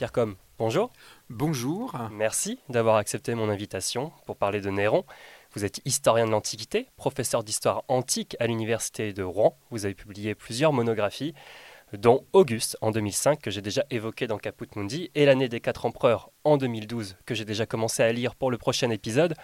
Pierre 0.00 0.12
Com, 0.12 0.34
bonjour. 0.56 0.90
Bonjour. 1.28 1.94
Merci 2.10 2.58
d'avoir 2.70 2.96
accepté 2.96 3.34
mon 3.34 3.50
invitation 3.50 4.12
pour 4.24 4.36
parler 4.36 4.62
de 4.62 4.70
Néron. 4.70 5.04
Vous 5.52 5.66
êtes 5.66 5.82
historien 5.84 6.24
de 6.24 6.30
l'Antiquité, 6.30 6.86
professeur 6.96 7.44
d'histoire 7.44 7.84
antique 7.86 8.34
à 8.40 8.46
l'Université 8.46 9.12
de 9.12 9.22
Rouen. 9.22 9.58
Vous 9.70 9.84
avez 9.84 9.92
publié 9.92 10.34
plusieurs 10.34 10.72
monographies, 10.72 11.34
dont 11.92 12.24
Auguste 12.32 12.78
en 12.80 12.92
2005, 12.92 13.42
que 13.42 13.50
j'ai 13.50 13.60
déjà 13.60 13.84
évoqué 13.90 14.26
dans 14.26 14.38
Caput 14.38 14.68
Mundi, 14.74 15.10
et 15.14 15.26
l'année 15.26 15.50
des 15.50 15.60
quatre 15.60 15.84
empereurs 15.84 16.30
en 16.44 16.56
2012, 16.56 17.18
que 17.26 17.34
j'ai 17.34 17.44
déjà 17.44 17.66
commencé 17.66 18.02
à 18.02 18.10
lire 18.10 18.36
pour 18.36 18.50
le 18.50 18.56
prochain 18.56 18.88
épisode. 18.88 19.34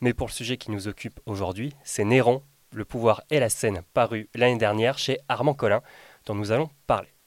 Mais 0.00 0.14
pour 0.14 0.28
le 0.28 0.32
sujet 0.32 0.58
qui 0.58 0.70
nous 0.70 0.86
occupe 0.86 1.18
aujourd'hui, 1.26 1.74
c'est 1.82 2.04
Néron, 2.04 2.44
le 2.72 2.84
pouvoir 2.84 3.24
et 3.30 3.40
la 3.40 3.48
scène, 3.48 3.82
paru 3.94 4.28
l'année 4.36 4.58
dernière 4.58 4.96
chez 4.96 5.18
Armand 5.28 5.54
Collin, 5.54 5.82
dont 6.24 6.36
nous 6.36 6.52
allons 6.52 6.70
parler. 6.86 7.17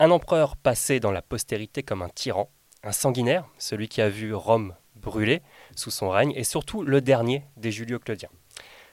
Un 0.00 0.12
empereur 0.12 0.56
passé 0.56 1.00
dans 1.00 1.10
la 1.10 1.22
postérité 1.22 1.82
comme 1.82 2.02
un 2.02 2.08
tyran, 2.08 2.48
un 2.84 2.92
sanguinaire, 2.92 3.48
celui 3.58 3.88
qui 3.88 4.00
a 4.00 4.08
vu 4.08 4.32
Rome 4.32 4.76
brûler 4.94 5.42
sous 5.74 5.90
son 5.90 6.08
règne, 6.08 6.32
et 6.36 6.44
surtout 6.44 6.84
le 6.84 7.00
dernier 7.00 7.44
des 7.56 7.72
Julio-Claudiens. 7.72 8.28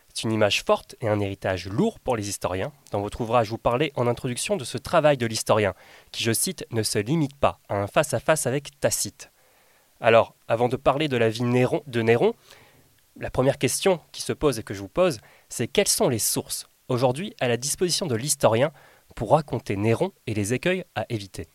C'est 0.08 0.24
une 0.24 0.32
image 0.32 0.64
forte 0.64 0.96
et 1.02 1.08
un 1.08 1.20
héritage 1.20 1.68
lourd 1.68 2.00
pour 2.00 2.16
les 2.16 2.28
historiens. 2.30 2.72
Dans 2.90 3.02
votre 3.02 3.22
ouvrage, 3.22 3.50
vous 3.50 3.60
parlez 3.60 3.92
en 3.96 4.08
introduction 4.08 4.58
de 4.58 4.64
ce 4.64 4.80
travail 4.80 5.16
de 5.18 5.28
l'historien, 5.28 5.76
qui, 6.12 6.24
je 6.24 6.32
cite, 6.32 6.66
ne 6.72 6.82
se 6.82 6.98
limite 6.98 7.36
pas 7.36 7.60
à 7.70 7.76
un 7.76 7.86
face-à-face 7.86 8.48
avec 8.48 8.80
Tacite. 8.80 9.30
Alors, 10.02 10.34
avant 10.48 10.70
de 10.70 10.76
parler 10.76 11.08
de 11.08 11.18
la 11.18 11.30
vie 11.30 11.42
de 11.42 12.02
Néron, 12.02 12.34
la 13.20 13.30
première 13.30 13.60
question 13.60 14.00
qui 14.12 14.24
se 14.24 14.34
pose 14.34 14.58
et 14.58 14.64
que 14.64 14.74
je 14.74 14.82
vous 14.82 14.90
pose, 14.90 15.20
c'est 15.50 15.68
quelles 15.68 15.88
sont 15.88 16.10
les 16.10 16.18
sources? 16.18 16.68
Aujourd'hui 16.88 17.36
à 17.40 17.48
la 17.48 17.58
disposition 17.58 18.06
de 18.06 18.16
l'historien 18.16 18.72
pour 19.16 19.32
raconter 19.32 19.78
Néron 19.78 20.12
et 20.28 20.34
les 20.34 20.54
écueils 20.54 20.84
à 20.94 21.06
éviter. 21.10 21.48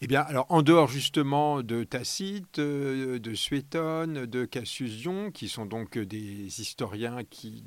Eh 0.00 0.06
bien, 0.06 0.20
alors 0.22 0.46
en 0.48 0.62
dehors 0.62 0.88
justement 0.88 1.62
de 1.62 1.84
Tacite, 1.84 2.58
euh, 2.58 3.18
de 3.18 3.34
Suétone, 3.34 4.26
de 4.26 4.44
Cassius 4.44 4.98
Dion, 4.98 5.30
qui 5.30 5.48
sont 5.48 5.64
donc 5.64 5.96
des 5.96 6.60
historiens 6.60 7.22
qui 7.24 7.64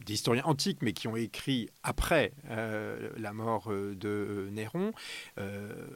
euh, 0.00 0.04
des 0.04 0.14
historiens 0.14 0.44
antiques, 0.44 0.82
mais 0.82 0.92
qui 0.92 1.08
ont 1.08 1.16
écrit 1.16 1.68
après 1.82 2.32
euh, 2.50 3.10
la 3.16 3.32
mort 3.32 3.70
euh, 3.70 3.94
de 3.94 4.48
Néron, 4.52 4.92
euh, 5.38 5.86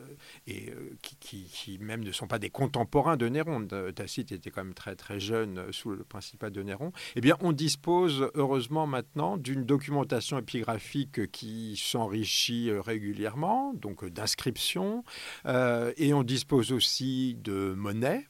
et 0.47 0.73
qui, 1.21 1.79
même 1.81 2.03
ne 2.03 2.13
sont 2.13 2.27
pas 2.27 2.39
des 2.39 2.51
contemporains 2.51 3.17
de 3.17 3.29
Néron. 3.29 3.67
Tacite 3.95 4.33
était 4.33 4.51
quand 4.51 4.65
même 4.65 4.75
très 4.75 4.97
très 4.97 5.21
jeune 5.21 5.73
sous 5.73 5.91
le 5.91 6.05
principat 6.05 6.51
de 6.51 6.63
Néron. 6.63 6.93
Eh 7.17 7.21
bien, 7.21 7.37
on 7.41 7.53
dispose 7.53 8.31
heureusement 8.35 8.87
maintenant 8.87 9.37
d'une 9.37 9.65
documentation 9.65 10.39
épigraphique 10.39 11.31
qui 11.31 11.77
s'enrichit 11.77 12.71
régulièrement, 12.73 13.75
donc 13.75 14.05
d'inscriptions, 14.05 15.05
et 15.47 16.15
on 16.15 16.23
dispose 16.23 16.73
aussi 16.73 17.37
de 17.43 17.75
monnaies 17.77 18.27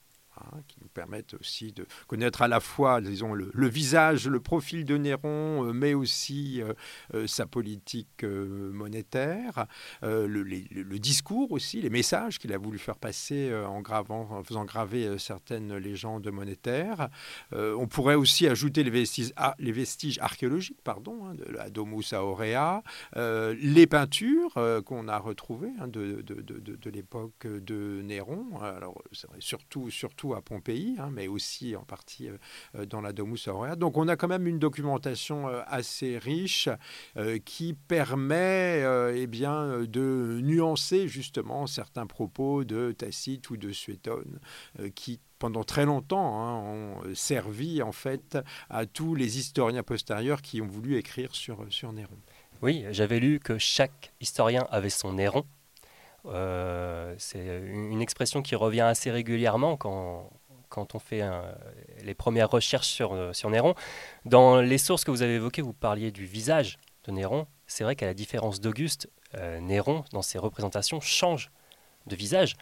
Qui 0.69 0.77
nous 0.83 0.89
permettent 0.89 1.35
aussi 1.35 1.73
de 1.73 1.87
connaître 2.07 2.43
à 2.43 2.49
la 2.49 2.61
fois, 2.61 3.01
disons, 3.01 3.35
le, 3.35 3.69
visage, 3.69 4.27
le 4.27 4.41
profil 4.41 4.85
de 4.85 4.97
Néron, 4.97 5.67
euh, 5.67 5.73
mais 5.73 5.95
aussi 5.95 6.61
euh, 6.63 6.73
euh, 7.15 7.27
sa 7.27 7.47
politique 7.47 8.25
monétaire, 8.25 9.67
le, 10.03 10.99
discours 10.99 11.53
aussi, 11.53 11.81
les 11.81 11.91
messages 11.91 12.39
qu'il 12.39 12.53
a 12.53 12.59
voulu 12.59 12.79
faire 12.79 12.97
passer 12.97 13.53
en, 13.55 13.81
gravant, 13.81 14.29
en 14.31 14.43
faisant 14.45 14.65
graver 14.65 15.19
certaines 15.19 15.77
légendes 15.77 16.29
monétaires. 16.31 17.09
on 17.53 17.87
pourrait 17.87 18.15
aussi 18.15 18.47
ajouter 18.47 18.83
les 18.83 18.91
vestiges, 18.91 20.19
archéologiques, 20.19 20.81
pardon, 20.83 21.27
hein, 21.27 21.34
de 21.34 21.45
la 21.45 21.71
Domus 21.71 22.12
Aurea, 22.12 22.83
les 23.17 23.87
peintures 23.87 24.55
qu'on 24.84 25.09
a 25.09 25.19
retrouvées 25.19 25.73
hein, 25.81 25.89
de, 25.89 26.23
de, 26.23 26.43
de 26.43 26.91
l'époque 26.91 27.47
de 27.47 28.03
Néron. 28.03 28.61
Alors, 28.61 29.03
surtout, 29.39 29.91
surtout 29.91 30.30
à 30.35 30.43
Pompéi, 30.43 30.97
hein, 30.99 31.11
mais 31.13 31.29
aussi 31.29 31.77
en 31.77 31.83
partie 31.83 32.29
euh, 32.29 32.37
euh, 32.77 32.87
dans 32.87 33.01
la 33.01 33.13
Domus 33.13 33.49
Aurea. 33.49 33.77
Donc 33.77 33.97
on 33.97 34.09
a 34.09 34.17
quand 34.17 34.29
même 34.29 34.47
une 34.47 34.59
documentation 34.59 35.49
euh, 35.49 35.63
assez 35.67 36.19
riche 36.19 36.69
qui 37.45 37.75
permet 37.75 38.85
eh 39.15 39.27
bien, 39.27 39.83
de 39.83 40.41
nuancer 40.43 41.09
justement 41.09 41.67
certains 41.67 42.07
propos 42.07 42.65
de 42.65 42.93
Tacite 42.93 43.51
ou 43.51 43.57
de 43.57 43.73
Suétone 43.73 44.41
qui 44.95 45.21
pendant 45.39 45.65
très 45.65 45.85
longtemps 45.85 46.41
hein, 46.41 46.57
ont 46.59 47.15
servi 47.15 47.83
en 47.83 47.93
fait 47.93 48.39
à 48.69 48.87
tous 48.87 49.15
les 49.15 49.39
historiens 49.39 49.83
postérieurs 49.83 50.43
qui 50.43 50.61
ont 50.61 50.67
voulu 50.67 50.97
écrire 50.97 51.35
sur, 51.35 51.65
sur 51.71 51.93
Néron. 51.93 52.19
Oui, 52.62 52.85
j'avais 52.91 53.21
lu 53.21 53.41
que 53.41 53.59
chaque 53.59 54.12
historien 54.21 54.67
avait 54.71 54.91
son 54.91 55.15
Néron, 55.15 55.45
c'est 56.25 57.62
une 57.64 58.00
expression 58.03 58.42
qui 58.42 58.54
revient 58.54 58.81
assez 58.81 59.10
régulièrement 59.10 59.76
quand, 59.76 60.31
quand 60.70 60.94
on 60.94 60.98
fait 60.98 61.22
les 62.03 62.14
premières 62.14 62.48
recherches 62.48 62.88
sur, 62.88 63.12
euh, 63.12 63.34
sur 63.34 63.50
Néron. 63.50 63.75
Dans 64.25 64.60
les 64.60 64.78
sources 64.78 65.04
que 65.04 65.10
vous 65.10 65.20
avez 65.22 65.34
évoquées, 65.34 65.60
vous 65.60 65.75
parliez 65.75 66.10
du 66.10 66.25
visage 66.25 66.78
de 67.04 67.12
Néron. 67.12 67.47
C'est 67.66 67.84
vrai 67.84 67.97
qu'à 67.97 68.06
la 68.06 68.14
différence 68.14 68.60
d'Auguste, 68.60 69.10
euh, 69.34 69.60
Néron, 69.60 70.04
dans 70.12 70.22
ses 70.22 70.38
représentations, 70.38 71.00
change 71.00 71.50
de 72.06 72.16
visage. 72.16 72.56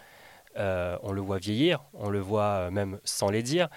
on 0.57 1.13
le 1.13 1.21
voit 1.21 1.39
vieillir, 1.39 1.85
on 1.95 2.11
le 2.11 2.19
voit 2.19 2.71
même 2.71 2.99
sans 3.05 3.31
les 3.31 3.45
dire. 3.45 3.69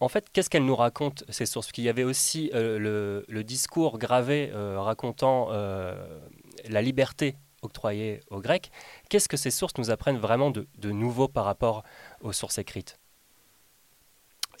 en 0.00 0.08
fait, 0.08 0.30
qu'est-ce 0.32 0.48
qu'elles 0.48 0.64
nous 0.64 0.76
racontent, 0.76 1.24
ces 1.28 1.44
sources? 1.44 1.70
Qu'il 1.70 1.84
y 1.84 1.90
avait 1.90 2.04
aussi 2.04 2.50
le, 2.54 3.42
discours 3.42 3.98
gravé 3.98 4.50
racontant 4.54 5.50
la 5.50 6.82
liberté 6.82 7.36
octroyées 7.64 8.20
aux 8.30 8.40
Grecs. 8.40 8.70
Qu'est-ce 9.08 9.28
que 9.28 9.36
ces 9.36 9.50
sources 9.50 9.76
nous 9.78 9.90
apprennent 9.90 10.18
vraiment 10.18 10.50
de, 10.50 10.66
nouveau 10.90 11.28
par 11.28 11.44
rapport 11.44 11.82
aux 12.20 12.32
sources 12.32 12.58
écrites? 12.58 12.98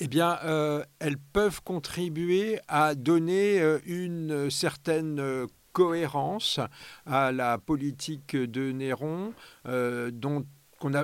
Eh 0.00 0.08
bien, 0.08 0.38
euh, 0.44 0.84
elles 0.98 1.18
peuvent 1.18 1.62
contribuer 1.62 2.58
à 2.66 2.94
donner 2.94 3.60
euh, 3.60 3.78
une 3.86 4.50
certaine 4.50 5.20
euh, 5.20 5.46
cohérence 5.72 6.60
à 7.06 7.32
la 7.32 7.58
politique 7.58 8.36
de 8.36 8.70
Néron, 8.70 9.34
dont 9.64 10.46
qu'on 10.78 10.94
a 10.94 11.02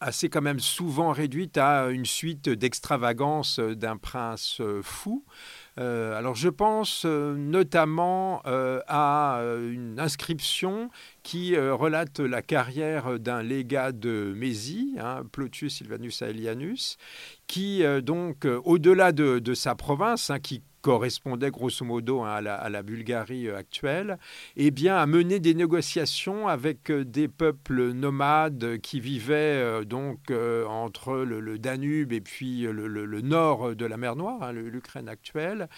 assez 0.00 0.28
quand 0.28 0.42
même 0.42 0.58
souvent 0.58 1.12
réduite 1.12 1.56
à 1.56 1.90
une 1.90 2.04
suite 2.04 2.48
d'extravagances 2.48 3.60
d'un 3.60 3.96
prince 3.96 4.60
fou. 4.82 5.24
Alors 5.76 6.34
je 6.34 6.48
pense 6.48 7.04
notamment 7.04 8.42
à 8.44 9.40
une 9.70 10.00
inscription 10.00 10.90
qui 11.28 11.54
relate 11.58 12.20
la 12.20 12.40
carrière 12.40 13.20
d'un 13.20 13.42
légat 13.42 13.92
de 13.92 14.32
Mésie, 14.34 14.94
hein, 14.98 15.24
Plotius 15.30 15.76
Silvanus 15.76 16.22
Aelianus, 16.22 16.96
qui 17.46 17.82
donc, 18.02 18.46
au-delà 18.64 19.12
de, 19.12 19.52
sa 19.52 19.74
province, 19.74 20.30
hein, 20.30 20.38
qui 20.38 20.62
correspondait 20.82 21.50
grosso 21.50 21.84
modo 21.84 22.22
hein, 22.22 22.44
à, 22.46 22.68
la, 22.68 22.82
Bulgarie 22.82 23.48
euh, 23.48 23.56
actuelle, 23.56 24.18
eh 24.56 24.70
bien, 24.70 24.96
a 24.96 25.06
mené 25.06 25.40
des 25.40 25.54
négociations 25.54 26.48
avec 26.48 26.90
euh, 26.90 27.04
des 27.04 27.28
peuples 27.28 27.92
nomades 27.92 28.78
qui 28.78 29.00
vivaient 29.00 29.34
euh, 29.34 29.84
donc 29.84 30.30
entre 30.68 31.16
le, 31.16 31.58
Danube 31.58 32.12
et 32.12 32.20
puis 32.20 32.62
le, 32.62 33.20
nord 33.20 33.74
de 33.74 33.84
la 33.84 33.96
mer 33.96 34.16
Noire, 34.16 34.42
hein, 34.42 34.52
l'Ukraine 34.52 35.08
actuelle. 35.08 35.68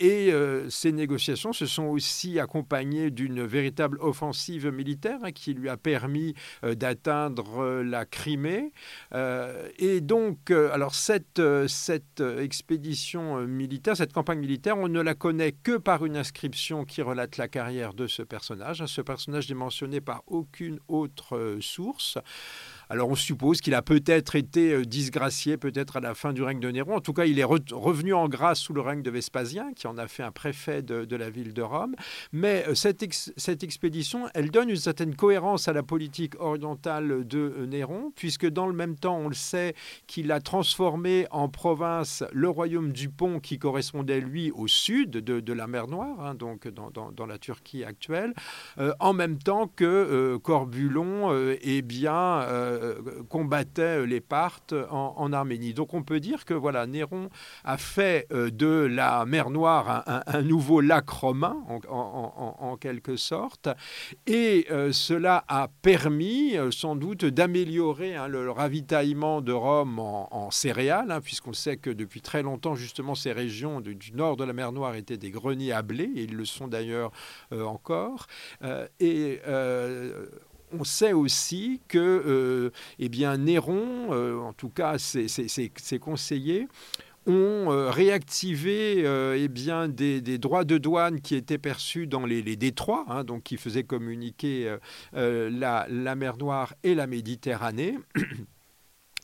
et 0.00 0.32
ces 0.68 0.92
négociations 0.92 1.52
se 1.52 1.66
sont 1.66 1.84
aussi 1.84 2.40
accompagnées 2.40 3.10
d'une 3.10 3.44
véritable 3.44 3.98
offensive 4.00 4.68
militaire 4.70 4.89
hein, 5.22 5.32
qui 5.32 5.54
lui 5.54 5.68
a 5.68 5.76
permis 5.76 6.34
d'atteindre 6.62 7.82
la 7.82 8.04
Crimée. 8.04 8.72
et 9.78 10.00
donc, 10.00 10.50
alors 10.50 10.94
cette, 10.94 11.42
cette 11.66 12.20
expédition 12.20 13.46
militaire, 13.46 13.96
cette 13.96 14.12
campagne 14.12 14.38
militaire, 14.38 14.78
on 14.78 14.88
ne 14.88 15.00
la 15.00 15.14
connaît 15.14 15.52
que 15.52 15.76
par 15.76 16.04
une 16.04 16.16
inscription 16.16 16.84
qui 16.84 17.02
relate 17.02 17.36
la 17.36 17.48
carrière 17.48 17.94
de 17.94 18.06
ce 18.06 18.22
personnage. 18.22 18.84
Ce 18.86 19.00
personnage 19.00 19.48
n'est 19.48 19.54
mentionné 19.54 20.00
par 20.00 20.22
aucune 20.26 20.78
autre 20.88 21.36
euh, 21.36 21.60
source. 21.60 22.18
Alors 22.92 23.08
on 23.08 23.14
suppose 23.14 23.60
qu'il 23.60 23.74
a 23.74 23.82
peut-être 23.82 24.34
été 24.34 24.72
euh, 24.72 24.84
disgracié, 24.84 25.56
peut-être 25.56 25.98
à 25.98 26.00
la 26.00 26.16
fin 26.16 26.32
du 26.32 26.42
règne 26.42 26.58
de 26.58 26.68
Néron. 26.68 26.96
En 26.96 27.00
tout 27.00 27.12
cas, 27.12 27.24
il 27.24 27.38
est 27.38 27.44
revenu 27.44 28.14
en 28.14 28.28
grâce 28.28 28.58
sous 28.58 28.72
le 28.72 28.80
règne 28.80 29.00
de 29.00 29.10
Vespasien, 29.12 29.72
qui 29.74 29.86
en 29.86 29.96
a 29.96 30.08
fait 30.08 30.24
un 30.24 30.32
préfet 30.32 30.82
de, 30.82 31.16
la 31.16 31.30
ville 31.30 31.54
de 31.54 31.62
Rome. 31.62 31.94
Mais 32.32 32.64
euh, 32.66 32.74
cette, 32.74 33.04
cette, 33.36 33.62
expédition, 33.62 34.26
elle 34.34 34.50
donne 34.50 34.70
une 34.70 34.76
certaine 34.76 35.14
cohérence 35.14 35.68
à 35.68 35.72
la 35.72 35.84
politique 35.84 36.34
orientale 36.40 37.24
de 37.28 37.38
euh, 37.38 37.66
Néron, 37.66 38.12
puisque 38.16 38.48
dans 38.48 38.66
le 38.66 38.72
même 38.72 38.96
temps, 38.96 39.18
on 39.18 39.28
le 39.28 39.36
sait, 39.36 39.76
qu'il 40.08 40.32
a 40.32 40.40
transformé 40.40 41.28
en 41.30 41.48
province 41.48 42.24
le 42.32 42.48
royaume 42.48 42.90
du 42.90 43.08
Pont, 43.08 43.38
qui 43.38 43.60
correspondait, 43.60 44.20
lui, 44.20 44.50
au 44.50 44.66
sud 44.66 45.12
de, 45.12 45.52
la 45.52 45.68
mer 45.68 45.86
Noire, 45.86 46.20
hein, 46.20 46.34
donc 46.34 46.66
dans, 46.66 47.26
la 47.26 47.38
Turquie 47.38 47.84
actuelle, 47.84 48.34
en 48.98 49.12
même 49.12 49.38
temps 49.38 49.68
que 49.68 50.36
Corbulon 50.42 51.30
eh 51.60 51.82
bien, 51.82 52.46
combattait 53.28 54.06
les 54.06 54.20
Parthes 54.20 54.74
en, 54.90 55.32
Arménie. 55.32 55.74
Donc 55.74 55.94
on 55.94 56.02
peut 56.02 56.20
dire 56.20 56.44
que 56.44 56.54
voilà, 56.54 56.86
Néron 56.86 57.30
a 57.64 57.76
fait 57.76 58.26
de 58.30 58.66
la 58.66 59.24
mer 59.26 59.50
Noire 59.50 60.04
un, 60.26 60.42
nouveau 60.42 60.80
lac 60.80 61.08
romain, 61.08 61.56
en, 61.88 62.76
quelque 62.80 63.16
sorte, 63.16 63.68
et 64.26 64.66
cela 64.92 65.44
a 65.48 65.68
permis 65.82 66.56
sans 66.70 66.96
doute 66.96 67.24
d'améliorer 67.24 68.16
hein, 68.16 68.28
le, 68.28 68.50
ravitaillement 68.50 69.40
de 69.40 69.52
Rome 69.52 69.98
en, 69.98 70.50
céréales, 70.50 71.10
hein, 71.10 71.20
puisqu'on 71.20 71.52
sait 71.52 71.76
que 71.76 71.90
depuis 71.90 72.20
très 72.20 72.42
longtemps, 72.42 72.74
justement, 72.74 73.14
ces 73.14 73.32
régions 73.32 73.80
du 73.80 74.12
nord 74.12 74.36
de 74.36 74.44
la 74.44 74.52
mer 74.52 74.72
Noire 74.72 74.94
étaient 74.94 75.16
des 75.16 75.30
greniers 75.30 75.72
à 75.72 75.82
blé, 75.82 76.10
et 76.14 76.22
ils 76.24 76.36
le 76.36 76.44
sont 76.44 76.68
d'ailleurs 76.68 77.12
euh, 77.52 77.64
encore. 77.64 78.26
Euh, 78.62 78.86
euh, 79.02 80.26
on 80.72 80.84
sait 80.84 81.12
aussi 81.12 81.80
que 81.88 82.72
eh 82.98 83.08
bien, 83.08 83.36
Néron, 83.36 84.12
en 84.46 84.52
tout 84.52 84.68
cas 84.68 84.98
ses, 84.98 85.98
conseillers, 86.00 86.68
ont 87.26 87.90
réactivé 87.90 89.04
eh 89.36 89.48
bien, 89.48 89.88
des, 89.88 90.38
droits 90.38 90.64
de 90.64 90.78
douane 90.78 91.20
qui 91.20 91.34
étaient 91.34 91.58
perçus 91.58 92.06
dans 92.06 92.26
les, 92.26 92.56
détroits, 92.56 93.04
hein, 93.08 93.24
donc 93.24 93.42
qui 93.42 93.56
faisaient 93.56 93.84
communiquer 93.84 94.76
la, 95.12 96.14
mer 96.16 96.36
Noire 96.36 96.74
et 96.82 96.94
la 96.94 97.06
Méditerranée. 97.06 97.98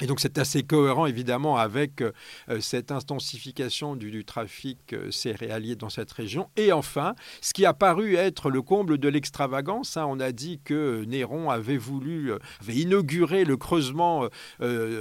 Et 0.03 0.07
donc 0.07 0.21
c'est 0.21 0.39
assez 0.39 0.63
cohérent 0.63 1.07
évidemment 1.07 1.57
avec 1.57 2.03
euh, 2.03 2.13
cette 2.61 2.93
intensification 2.93 3.97
du, 3.97 4.25
trafic 4.25 4.93
euh, 4.93 5.11
céréalier 5.11 5.75
dans 5.75 5.89
cette 5.89 6.13
région. 6.13 6.49
Et 6.57 6.73
enfin, 6.73 7.15
ce 7.41 7.53
qui 7.55 7.65
a 7.65 7.73
paru 7.73 8.15
être 8.15 8.51
le 8.51 8.61
comble 8.61 8.99
de 8.99 9.09
l'extravagance, 9.09 9.97
hein, 9.97 10.07
on 10.09 10.21
a 10.21 10.33
dit 10.33 10.61
que 10.63 11.05
Néron 11.07 11.51
avait 11.51 11.79
voulu, 11.79 12.33
euh, 12.33 12.39
avait 12.61 12.75
inauguré 12.75 13.45
le 13.45 13.57
creusement 13.57 14.29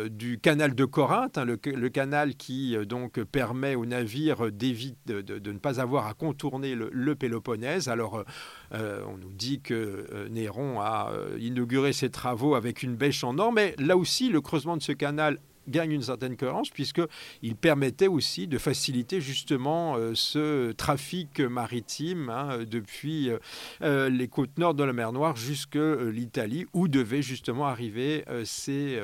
du 0.09 0.39
canal 0.39 0.75
de 0.75 0.85
Corinthe, 0.85 1.37
hein, 1.37 1.45
le, 1.45 1.89
canal 1.89 2.35
qui 2.35 2.75
donc 2.85 3.21
permet 3.23 3.75
aux 3.75 3.85
navires 3.85 4.51
de, 4.51 5.21
de, 5.21 5.51
ne 5.51 5.57
pas 5.57 5.79
avoir 5.79 6.07
à 6.07 6.13
contourner 6.13 6.75
le, 6.75 6.89
le 6.91 7.15
Péloponnèse. 7.15 7.87
Alors 7.87 8.23
on 8.71 9.17
nous 9.17 9.31
dit 9.33 9.61
que 9.61 10.27
Néron 10.29 10.79
a 10.79 11.11
inauguré 11.39 11.93
ses 11.93 12.09
travaux 12.09 12.55
avec 12.55 12.83
une 12.83 12.95
bêche 12.95 13.23
en 13.23 13.37
or, 13.37 13.51
mais 13.51 13.75
là 13.77 13.97
aussi 13.97 14.29
le 14.29 14.41
creusement 14.41 14.77
de 14.77 14.83
ce 14.85 14.91
canal 14.93 15.39
gagne 15.67 15.91
une 15.91 16.01
certaine 16.01 16.37
cohérence 16.37 16.69
puisqu'il 16.69 17.55
permettait 17.55 18.07
aussi 18.07 18.47
de 18.47 18.57
faciliter 18.57 19.21
justement 19.21 19.95
euh, 19.95 20.11
ce 20.13 20.71
trafic 20.71 21.39
maritime 21.39 22.29
hein, 22.29 22.59
depuis 22.69 23.29
euh, 23.29 23.37
euh, 23.81 24.09
les 24.09 24.27
côtes 24.27 24.57
nord 24.57 24.73
de 24.73 24.83
la 24.83 24.93
mer 24.93 25.11
Noire 25.11 25.35
jusque 25.35 25.75
l'Italie 25.75 26.65
où 26.73 26.87
devaient 26.87 27.21
justement 27.21 27.65
arriver 27.65 28.25
ces 28.43 28.99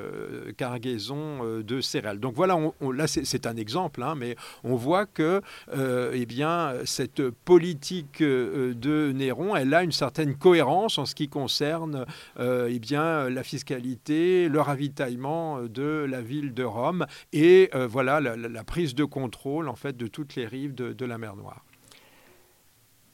cargaisons 0.57 1.61
de 1.61 1.81
céréales. 1.81 2.19
Donc 2.19 2.35
voilà, 2.35 2.57
là 2.81 3.07
c'est 3.07 3.45
un 3.45 3.55
exemple, 3.55 4.03
hein, 4.03 4.15
mais 4.15 4.35
on 4.63 4.75
voit 4.75 5.05
que 5.05 5.41
eh 5.73 6.25
bien, 6.25 6.73
cette 6.85 7.29
politique 7.29 8.21
de 8.21 9.11
Néron, 9.13 9.55
elle 9.55 9.73
a 9.73 9.83
une 9.83 9.91
certaine 9.91 10.35
cohérence 10.35 10.97
en 10.97 11.05
ce 11.05 11.15
qui 11.15 11.27
concerne 11.27 12.05
eh 12.39 12.79
bien, 12.79 13.29
la 13.29 13.43
fiscalité, 13.43 14.49
le 14.49 14.61
ravitaillement 14.61 15.63
de 15.63 16.05
la 16.09 16.21
ville 16.21 16.50
de 16.53 16.63
Rome 16.63 17.05
et 17.33 17.69
euh, 17.73 17.87
voilà 17.87 18.19
la, 18.19 18.63
prise 18.63 18.95
de 18.95 19.03
contrôle 19.03 19.67
en 19.67 19.75
fait 19.75 19.97
de 19.97 20.07
toutes 20.07 20.35
les 20.35 20.45
rives 20.45 20.73
de, 20.73 21.05
la 21.05 21.17
mer 21.17 21.35
Noire. 21.35 21.65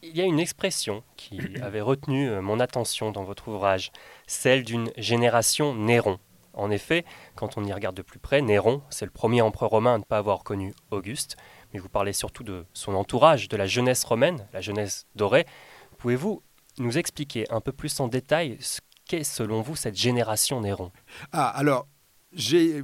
Il 0.03 0.15
y 0.15 0.21
a 0.21 0.25
une 0.25 0.39
expression 0.39 1.03
qui 1.15 1.39
avait 1.61 1.81
retenu 1.81 2.29
euh, 2.29 2.41
mon 2.41 2.59
attention 2.59 3.11
dans 3.11 3.23
votre 3.23 3.47
ouvrage, 3.47 3.91
celle 4.27 4.63
d'une 4.63 4.91
génération 4.97 5.73
Néron. 5.75 6.19
En 6.53 6.71
effet, 6.71 7.05
quand 7.35 7.57
on 7.57 7.63
y 7.63 7.71
regarde 7.71 7.95
de 7.95 8.01
plus 8.01 8.19
près, 8.19 8.41
Néron, 8.41 8.81
c'est 8.89 9.05
le 9.05 9.11
premier 9.11 9.41
empereur 9.41 9.69
romain 9.69 9.95
à 9.95 9.97
ne 9.99 10.03
pas 10.03 10.17
avoir 10.17 10.43
connu 10.43 10.73
Auguste, 10.91 11.37
mais 11.73 11.79
vous 11.79 11.89
parlez 11.89 12.13
surtout 12.13 12.43
de 12.43 12.65
son 12.73 12.95
entourage, 12.95 13.47
de 13.47 13.57
la 13.57 13.67
jeunesse 13.67 14.03
romaine, 14.03 14.47
la 14.53 14.61
jeunesse 14.61 15.05
dorée. 15.15 15.45
Pouvez-vous 15.97 16.41
nous 16.79 16.97
expliquer 16.97 17.45
un 17.51 17.61
peu 17.61 17.71
plus 17.71 17.99
en 17.99 18.07
détail 18.07 18.57
ce 18.59 18.81
qu'est 19.07 19.23
selon 19.23 19.61
vous 19.61 19.75
cette 19.75 19.95
génération 19.95 20.61
Néron? 20.61 20.91
Ah, 21.31 21.47
alors 21.47 21.87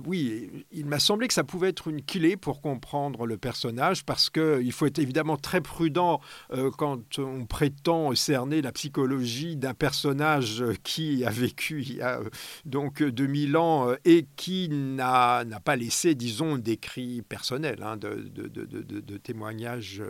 oui, 0.05 0.65
il 0.71 0.85
m'a 0.85 0.99
semblé 0.99 1.27
que 1.27 1.33
ça 1.33 1.43
pouvait 1.43 1.69
être 1.69 1.87
une 1.87 2.01
clé 2.01 2.37
pour 2.37 2.61
comprendre 2.61 3.27
le 3.27 3.37
personnage 3.37 4.03
parce 4.03 4.29
qu'il 4.29 4.71
faut 4.71 4.87
être 4.87 4.99
évidemment 4.99 5.37
très 5.37 5.61
prudent 5.61 6.21
euh, 6.51 6.71
quand 6.71 7.19
on 7.19 7.45
prétend 7.45 8.15
cerner 8.15 8.61
la 8.61 8.71
psychologie 8.71 9.55
d'un 9.55 9.75
personnage 9.75 10.63
qui 10.83 11.23
a 11.23 11.29
vécu 11.29 11.81
il 11.81 11.97
y 11.97 12.01
a 12.01 12.19
euh, 12.19 12.29
donc 12.65 13.03
2000 13.03 13.57
ans 13.57 13.89
euh, 13.89 13.95
et 14.05 14.25
qui 14.35 14.69
n'a 14.69 15.45
pas 15.63 15.75
laissé, 15.75 16.15
disons, 16.15 16.57
d'écrits 16.57 17.21
personnels, 17.21 17.83
hein, 17.83 17.97
de, 17.97 18.15
de, 18.33 19.17
témoignages 19.17 20.01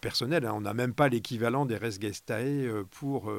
personnels. 0.00 0.44
Hein. 0.44 0.52
On 0.54 0.60
n'a 0.60 0.74
même 0.74 0.92
pas 0.92 1.08
l'équivalent 1.08 1.64
des 1.64 1.76
res 1.76 2.00
gestae 2.00 2.68
pour 2.90 3.32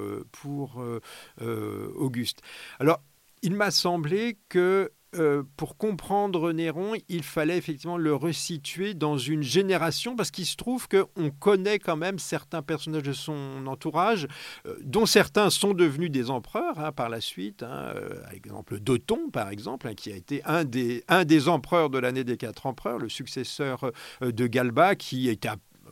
Auguste. 1.95 2.41
Alors, 2.79 3.01
il 3.41 3.53
m'a 3.53 3.71
semblé 3.71 4.37
que 4.49 4.91
euh, 5.15 5.43
pour 5.55 5.77
comprendre 5.77 6.51
Néron, 6.51 6.93
il 7.07 7.23
fallait 7.23 7.57
effectivement 7.57 7.97
le 7.97 8.13
resituer 8.13 8.93
dans 8.93 9.17
une 9.17 9.43
génération, 9.43 10.15
parce 10.15 10.31
qu'il 10.31 10.45
se 10.45 10.55
trouve 10.55 10.87
qu'on 10.87 11.29
connaît 11.39 11.79
quand 11.79 11.95
même 11.95 12.19
certains 12.19 12.61
personnages 12.61 13.03
de 13.03 13.13
son 13.13 13.65
entourage, 13.67 14.27
euh, 14.65 14.75
dont 14.81 15.05
certains 15.05 15.49
sont 15.49 15.73
devenus 15.73 16.11
des 16.11 16.29
empereurs 16.29 16.79
hein, 16.79 16.91
par 16.91 17.09
la 17.09 17.21
suite. 17.21 17.63
Hein, 17.63 17.93
euh, 17.95 18.21
exemple, 18.33 18.79
Doton, 18.79 19.29
par 19.31 19.49
exemple, 19.49 19.87
hein, 19.87 19.93
qui 19.93 20.11
a 20.11 20.15
été 20.15 20.43
un 20.43 20.65
des, 20.65 21.03
un 21.07 21.23
des 21.23 21.47
empereurs 21.47 21.89
de 21.89 21.99
l'année 21.99 22.23
des 22.23 22.37
quatre 22.37 22.65
empereurs, 22.65 22.99
le 22.99 23.09
successeur 23.09 23.91
de 24.21 24.47
Galba, 24.47 24.95
qui 24.95 25.29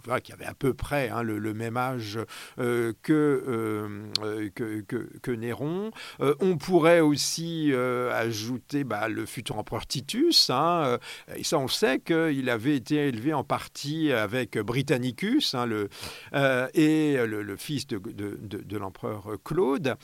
était 0.03 0.21
qui 0.21 0.33
avait 0.33 0.45
à 0.45 0.53
peu 0.53 0.73
près 0.73 1.09
hein, 1.09 1.23
le, 1.23 1.53
même 1.53 1.77
âge 1.77 2.19
euh, 2.59 2.93
euh, 3.09 4.11
euh, 4.21 4.49
que, 4.53 4.81
que, 5.21 5.31
Néron. 5.31 5.91
on 6.19 6.57
pourrait 6.57 6.99
aussi 6.99 7.73
ajouter 7.73 8.83
bah, 8.83 9.07
le 9.07 9.25
futur 9.25 9.57
empereur 9.57 9.87
Titus. 9.87 10.49
Hein, 10.49 10.97
et 11.35 11.43
ça, 11.43 11.57
on 11.57 11.67
sait 11.67 11.99
qu'il 11.99 12.49
avait 12.49 12.75
été 12.75 12.95
élevé 13.07 13.33
en 13.33 13.43
partie 13.43 14.11
avec 14.11 14.57
Britannicus 14.57 15.55
hein, 15.55 15.65
le, 15.65 15.89
et 16.73 17.17
le, 17.25 17.55
fils 17.57 17.87
de, 17.87 18.77
l'empereur 18.77 19.37
Claude. 19.43 19.95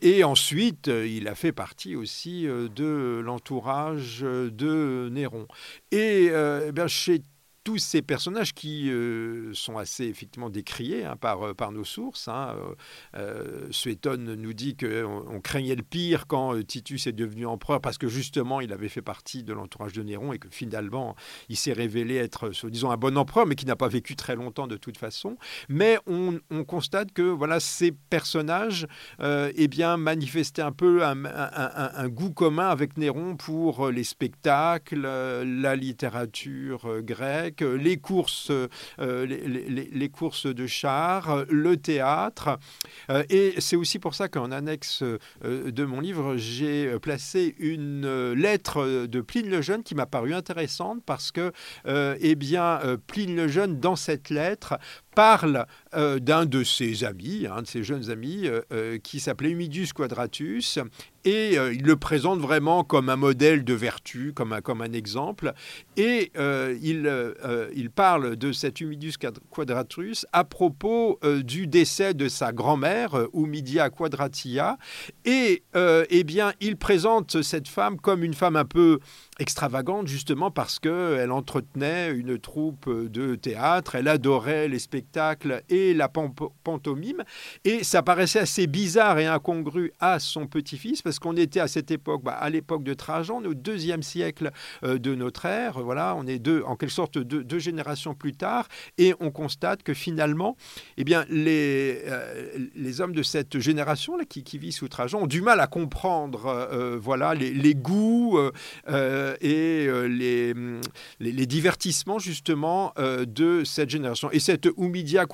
et 0.00 0.24
ensuite, 0.24 0.88
il 0.88 1.28
a 1.28 1.34
fait 1.34 1.52
partie 1.52 1.96
aussi 1.96 2.44
de 2.44 3.20
l'entourage 3.24 4.20
de 4.20 5.08
Néron. 5.10 5.46
Et 5.90 6.30
eh 6.30 6.72
bien, 6.72 6.86
chez 6.86 7.22
tous 7.62 7.78
ces 7.78 8.00
personnages 8.00 8.54
qui 8.54 8.90
euh, 8.90 9.52
sont 9.52 9.76
assez 9.76 10.06
effectivement 10.06 10.48
décriés 10.48 11.04
hein, 11.04 11.16
par, 11.16 11.42
euh, 11.42 11.54
par 11.54 11.72
nos 11.72 11.84
sources. 11.84 12.28
Hein. 12.28 12.56
Euh, 13.16 13.68
nous 14.16 14.52
dit 14.54 14.76
qu'on 14.76 15.24
on 15.28 15.40
craignait 15.40 15.74
le 15.74 15.82
pire 15.82 16.26
quand 16.26 16.60
Titus 16.66 17.06
est 17.06 17.12
devenu 17.12 17.46
empereur 17.46 17.80
parce 17.80 17.98
que 17.98 18.08
justement 18.08 18.60
il 18.60 18.72
avait 18.72 18.88
fait 18.88 19.02
partie 19.02 19.42
de 19.42 19.52
l'entourage 19.52 19.92
de 19.92 20.02
Néron 20.02 20.32
et 20.32 20.38
que 20.38 20.48
finalement 20.48 21.14
il 21.48 21.56
s'est 21.56 21.72
révélé 21.72 22.16
être, 22.16 22.50
disons, 22.68 22.90
un 22.90 22.96
bon 22.96 23.16
empereur 23.16 23.46
mais 23.46 23.54
qui 23.54 23.66
n'a 23.66 23.76
pas 23.76 23.88
vécu 23.88 24.16
très 24.16 24.36
longtemps 24.36 24.66
de 24.66 24.76
toute 24.76 24.96
façon. 24.96 25.36
Mais 25.68 25.98
on, 26.06 26.40
constate 26.64 27.12
que 27.12 27.22
voilà 27.22 27.60
ces 27.60 27.92
personnages 27.92 28.86
eh 29.20 29.68
bien, 29.68 29.96
manifestaient 29.96 30.62
un 30.62 30.72
peu 30.72 31.02
un, 31.04 32.08
goût 32.08 32.30
commun 32.30 32.68
avec 32.68 32.96
Néron 32.96 33.36
pour 33.36 33.90
les 33.90 34.04
spectacles, 34.04 35.00
la 35.00 35.76
littérature 35.76 37.02
grecque 37.02 37.49
les 37.60 37.96
courses, 37.96 38.50
euh, 38.50 39.26
les, 39.26 40.08
courses 40.08 40.46
de 40.46 40.66
chars, 40.66 41.44
le 41.48 41.76
théâtre. 41.76 42.58
Euh, 43.10 43.24
et 43.30 43.54
c'est 43.58 43.76
aussi 43.76 43.98
pour 43.98 44.14
ça 44.14 44.28
qu'en 44.28 44.50
annexe 44.50 45.02
euh, 45.02 45.70
de 45.70 45.84
mon 45.84 46.00
livre, 46.00 46.36
j'ai 46.36 46.98
placé 47.00 47.54
une 47.58 48.32
lettre 48.32 49.06
de 49.06 49.20
Pline 49.20 49.50
le 49.50 49.62
Jeune 49.62 49.82
qui 49.82 49.94
m'a 49.94 50.06
paru 50.06 50.34
intéressante 50.34 51.02
parce 51.04 51.32
que, 51.32 51.52
eh 51.86 52.34
bien, 52.34 52.80
Pline 53.06 53.36
le 53.36 53.48
Jeune, 53.48 53.80
dans 53.80 53.96
cette 53.96 54.30
lettre, 54.30 54.78
parle 55.14 55.66
d'un 55.92 56.46
de 56.46 56.62
ses 56.62 57.04
amis, 57.04 57.46
un 57.50 57.62
de 57.62 57.66
ses 57.66 57.82
jeunes 57.82 58.10
amis, 58.10 58.48
qui 59.02 59.20
s'appelait 59.20 59.50
Humidius 59.50 59.92
Quadratus, 59.92 60.78
et 61.24 61.58
euh, 61.58 61.72
il 61.72 61.82
le 61.82 61.96
présente 61.96 62.40
vraiment 62.40 62.82
comme 62.82 63.08
un 63.08 63.16
modèle 63.16 63.64
de 63.64 63.74
vertu, 63.74 64.32
comme 64.34 64.52
un, 64.52 64.60
comme 64.60 64.80
un 64.80 64.92
exemple. 64.92 65.52
Et 65.96 66.32
euh, 66.36 66.76
il, 66.82 67.06
euh, 67.06 67.68
il, 67.74 67.90
parle 67.90 68.36
de 68.36 68.52
cet 68.52 68.80
Humidus 68.80 69.14
Quadratus 69.50 70.26
à 70.32 70.44
propos 70.44 71.18
du 71.42 71.66
décès 71.66 72.14
de 72.14 72.28
sa 72.28 72.52
grand-mère, 72.52 73.26
Humidia 73.34 73.90
Quadratia. 73.90 74.78
Et 75.24 75.64
eh 75.74 76.24
bien, 76.24 76.52
il 76.60 76.76
présente 76.76 77.42
cette 77.42 77.68
femme 77.68 77.98
comme 77.98 78.22
une 78.22 78.34
femme 78.34 78.56
un 78.56 78.64
peu 78.64 79.00
extravagante 79.38 80.06
justement 80.06 80.50
parce 80.50 80.78
qu'elle 80.78 81.32
entretenait 81.32 82.12
une 82.12 82.38
troupe 82.38 82.88
de 82.90 83.34
théâtre, 83.34 83.94
elle 83.94 84.08
adorait 84.08 84.68
les 84.68 84.78
spectacles 84.78 85.62
et 85.68 85.79
la 85.94 86.08
pantomime. 86.08 87.22
Et 87.64 87.84
ça 87.84 88.02
paraissait 88.02 88.40
assez 88.40 88.66
bizarre 88.66 89.18
et 89.18 89.26
incongru 89.26 89.92
à 90.00 90.18
son 90.18 90.46
petit-fils, 90.46 91.02
parce 91.02 91.18
qu'on 91.18 91.36
était 91.36 91.60
à 91.60 91.68
cette 91.68 91.90
époque, 91.90 92.22
bah, 92.22 92.32
à 92.32 92.50
l'époque 92.50 92.82
de 92.82 92.94
Trajan, 92.94 93.42
au 93.44 93.54
deuxième 93.54 94.02
siècle 94.02 94.50
euh, 94.84 94.98
de 94.98 95.14
notre 95.14 95.46
ère. 95.46 95.80
Voilà, 95.80 96.14
on 96.16 96.26
est 96.26 96.38
deux, 96.38 96.62
en 96.66 96.76
quelque 96.76 96.92
sorte 96.92 97.18
deux, 97.18 97.58
générations 97.58 98.14
plus 98.14 98.32
tard, 98.32 98.68
et 98.98 99.14
on 99.20 99.30
constate 99.30 99.82
que 99.82 99.94
finalement, 99.94 100.56
eh 100.96 101.04
bien, 101.04 101.24
les, 101.28 102.02
euh, 102.06 102.50
les 102.74 103.00
hommes 103.00 103.14
de 103.14 103.22
cette 103.22 103.58
génération 103.58 104.16
là, 104.16 104.24
qui, 104.24 104.58
vit 104.58 104.72
sous 104.72 104.88
Trajan 104.88 105.22
ont 105.22 105.26
du 105.26 105.42
mal 105.42 105.60
à 105.60 105.66
comprendre 105.66 106.46
euh, 106.46 106.98
voilà, 107.00 107.34
les, 107.34 107.74
goûts 107.74 108.38
et 109.40 109.88
les, 110.08 110.54
les, 111.20 111.46
divertissements 111.46 112.18
justement 112.18 112.92
de 112.98 113.64
cette 113.64 113.90
génération. 113.90 114.30
Et 114.32 114.40
cette 114.40 114.68
Humidia 114.76 115.26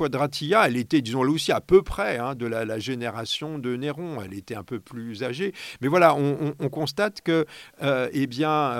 Elle 0.42 0.76
était, 0.76 1.00
disons-le 1.00 1.30
aussi, 1.30 1.52
à 1.52 1.60
peu 1.60 1.82
près 1.82 2.18
hein, 2.18 2.34
de 2.34 2.46
la, 2.46 2.78
génération 2.78 3.58
de 3.58 3.76
Néron. 3.76 4.18
Elle 4.22 4.34
était 4.34 4.54
un 4.54 4.62
peu 4.62 4.80
plus 4.80 5.22
âgée. 5.22 5.52
Mais 5.80 5.88
voilà, 5.88 6.14
on, 6.14 6.68
constate 6.68 7.20
que, 7.22 7.46
eh 8.12 8.26
bien, 8.26 8.76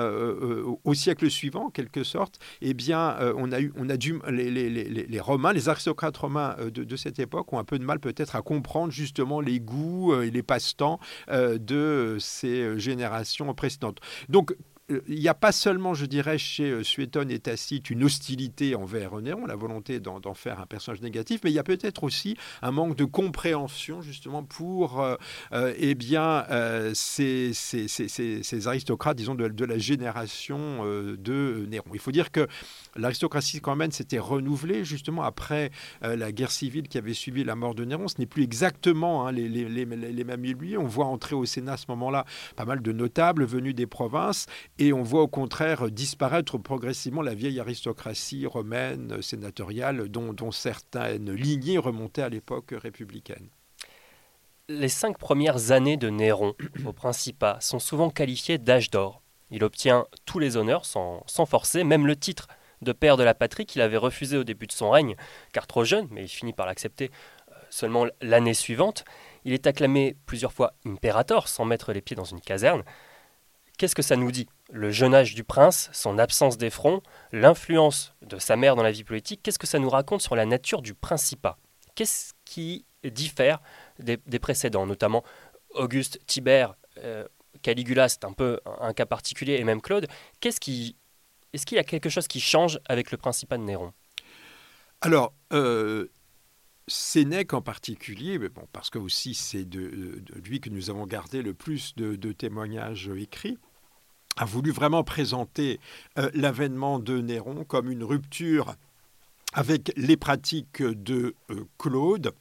au 0.83 0.93
siècle 0.93 1.29
suivant, 1.29 1.65
en 1.65 1.69
quelque 1.69 2.03
sorte, 2.03 2.39
eh 2.61 2.73
bien, 2.73 3.15
euh, 3.19 3.33
on 3.37 3.51
a 3.51 3.59
eu, 3.59 3.73
on 3.77 3.89
a 3.89 3.97
dû, 3.97 4.19
les, 4.29 5.19
Romains, 5.19 5.53
les 5.53 5.69
aristocrates 5.69 6.17
romains 6.17 6.55
euh, 6.59 6.69
de, 6.69 6.83
de, 6.83 6.95
cette 6.95 7.19
époque 7.19 7.51
ont 7.53 7.59
un 7.59 7.63
peu 7.63 7.79
de 7.79 7.83
mal 7.83 7.99
peut-être 7.99 8.35
à 8.35 8.41
comprendre 8.41 8.91
justement 8.91 9.41
les 9.41 9.59
goûts 9.59 10.13
euh, 10.13 10.23
et 10.23 10.31
les 10.31 10.43
passe-temps 10.43 10.99
de 11.29 12.17
ces 12.19 12.79
générations 12.79 13.53
précédentes. 13.53 13.99
Donc, 14.29 14.51
euh, 14.51 14.55
il 14.89 15.19
n'y 15.19 15.27
a 15.27 15.33
pas 15.33 15.51
seulement, 15.51 15.93
je 15.93 16.05
dirais, 16.05 16.37
chez 16.37 16.71
euh, 16.71 16.83
Suétone 16.83 17.29
et 17.29 17.39
Tacite 17.39 17.89
une 17.89 18.05
hostilité 18.05 18.73
envers 18.75 19.19
Néron, 19.19 19.45
la 19.45 19.55
volonté 19.55 19.99
d'en 19.99 20.33
faire 20.33 20.61
un 20.61 20.65
personnage 20.65 21.01
négatif, 21.01 21.41
mais 21.43 21.51
il 21.51 21.53
y 21.53 21.59
a 21.59 21.63
peut-être 21.63 22.03
aussi 22.03 22.37
un 22.61 22.71
manque 22.71 22.95
de 22.95 23.03
compréhension 23.03 24.01
justement 24.01 24.43
pour 24.43 25.01
euh, 25.01 25.15
eh 25.77 25.95
bien, 25.95 26.45
ces, 26.93 27.51
aristocrates, 28.65 29.17
disons, 29.17 29.35
de, 29.35 29.65
la 29.65 29.77
génération 29.77 30.85
de 30.85 31.65
Néron. 31.69 31.89
Il 31.93 31.99
faut 31.99 32.11
dire 32.11 32.31
que 32.31 32.47
l'aristocratie 32.95 33.59
quand 33.59 33.75
même 33.75 33.91
s'était 33.91 34.19
renouvelée 34.19 34.85
justement 34.85 35.23
après 35.23 35.71
la 36.01 36.31
guerre 36.31 36.51
civile 36.51 36.87
qui 36.87 36.97
avait 36.97 37.13
suivi 37.13 37.43
la 37.43 37.55
mort 37.55 37.75
de 37.75 37.83
Néron. 37.83 38.07
Ce 38.07 38.15
n'est 38.19 38.25
plus 38.25 38.43
exactement 38.43 39.27
hein, 39.27 39.31
les, 39.31 39.49
les, 39.49 39.65
les. 39.67 40.77
On 40.77 40.85
voit 40.85 41.05
entrer 41.05 41.35
au 41.35 41.45
Sénat 41.45 41.73
à 41.73 41.77
ce 41.77 41.85
moment-là 41.89 42.25
pas 42.55 42.65
mal 42.65 42.81
de 42.81 42.91
notables 42.91 43.45
venus 43.45 43.75
des 43.75 43.87
provinces 43.87 44.47
et 44.79 44.93
on 44.93 45.03
voit 45.03 45.23
au 45.23 45.27
contraire 45.27 45.89
disparaître 45.89 46.57
progressivement 46.57 47.21
la 47.21 47.33
vieille 47.33 47.59
aristocratie 47.59 48.45
romaine 48.45 49.21
sénatoriale 49.21 50.07
dont, 50.07 50.51
certaines 50.51 51.31
lignées 51.31 51.77
remontaient 51.77 52.21
à 52.21 52.29
l'époque 52.29 52.73
républicaine. 52.77 53.49
Les 54.69 54.89
cinq 54.89 55.17
premières 55.17 55.71
années 55.71 55.97
de 55.97 56.09
Néron 56.09 56.53
au 56.85 56.93
Principat 56.93 57.57
sont 57.61 57.79
souvent 57.79 58.09
qualifiées 58.09 58.57
d'âge 58.57 58.91
d'or. 58.91 59.21
Il 59.49 59.63
obtient 59.63 60.05
tous 60.25 60.39
les 60.39 60.57
honneurs 60.57 60.85
sans, 60.85 61.23
sans 61.25 61.45
forcer, 61.45 61.83
même 61.83 62.05
le 62.05 62.17
titre 62.17 62.47
de 62.81 62.91
père 62.91 63.17
de 63.17 63.23
la 63.23 63.33
patrie 63.33 63.65
qu'il 63.65 63.81
avait 63.81 63.97
refusé 63.97 64.37
au 64.37 64.43
début 64.43 64.67
de 64.67 64.71
son 64.71 64.89
règne, 64.89 65.15
car 65.53 65.67
trop 65.67 65.83
jeune, 65.83 66.07
mais 66.11 66.25
il 66.25 66.27
finit 66.27 66.53
par 66.53 66.65
l'accepter 66.65 67.09
euh, 67.49 67.55
seulement 67.69 68.05
l'année 68.21 68.53
suivante. 68.53 69.05
Il 69.45 69.53
est 69.53 69.65
acclamé 69.65 70.15
plusieurs 70.25 70.51
fois 70.51 70.73
impérator 70.85 71.47
sans 71.47 71.65
mettre 71.65 71.93
les 71.93 72.01
pieds 72.01 72.15
dans 72.15 72.25
une 72.25 72.41
caserne. 72.41 72.83
Qu'est-ce 73.77 73.95
que 73.95 74.01
ça 74.01 74.15
nous 74.15 74.31
dit? 74.31 74.47
Le 74.71 74.91
jeune 74.91 75.15
âge 75.15 75.33
du 75.33 75.43
prince, 75.43 75.89
son 75.93 76.17
absence 76.17 76.57
d'effront, 76.57 77.01
l'influence 77.31 78.13
de 78.21 78.37
sa 78.37 78.55
mère 78.57 78.75
dans 78.75 78.83
la 78.83 78.91
vie 78.91 79.03
politique, 79.03 79.41
qu'est-ce 79.41 79.59
que 79.59 79.67
ça 79.67 79.79
nous 79.79 79.89
raconte 79.89 80.21
sur 80.21 80.35
la 80.35 80.45
nature 80.45 80.81
du 80.81 80.93
principat? 80.93 81.57
Qu'est-ce 81.95 82.33
qui 82.43 82.85
diffère 83.03 83.59
des, 83.99 84.17
précédents, 84.39 84.85
notamment 84.85 85.23
Auguste, 85.71 86.19
Tibère, 86.25 86.75
euh, 86.97 87.25
Caligula, 87.61 88.09
c'est 88.09 88.25
un 88.25 88.33
peu 88.33 88.59
un 88.79 88.93
cas 88.93 89.05
particulier, 89.05 89.53
et 89.53 89.63
même 89.63 89.81
Claude. 89.81 90.07
Qu'est-ce 90.39 90.59
qui, 90.59 90.95
est-ce 91.53 91.65
qu'il 91.65 91.77
y 91.77 91.79
a 91.79 91.83
quelque 91.83 92.09
chose 92.09 92.27
qui 92.27 92.39
change 92.39 92.79
avec 92.87 93.11
le 93.11 93.17
principat 93.17 93.57
de 93.57 93.63
Néron? 93.63 93.93
Alors, 95.01 95.33
euh, 95.53 96.07
Sénèque 96.87 97.53
en 97.53 97.61
particulier, 97.61 98.39
mais 98.39 98.49
bon, 98.49 98.67
parce 98.71 98.89
que 98.89 98.97
aussi 98.97 99.33
c'est 99.33 99.65
de, 99.65 100.23
lui 100.43 100.59
que 100.59 100.69
nous 100.69 100.89
avons 100.89 101.05
gardé 101.05 101.41
le 101.41 101.53
plus 101.53 101.95
de, 101.95 102.31
témoignages 102.31 103.09
écrits, 103.09 103.57
a 104.37 104.45
voulu 104.45 104.71
vraiment 104.71 105.03
présenter 105.03 105.79
euh, 106.17 106.29
l'avènement 106.33 106.99
de 106.99 107.19
Néron 107.19 107.63
comme 107.63 107.91
une 107.91 108.03
rupture 108.03 108.75
avec 109.53 109.91
les 109.97 110.17
pratiques 110.17 110.83
de 110.83 111.35
euh, 111.49 111.65
Claude 111.77 112.31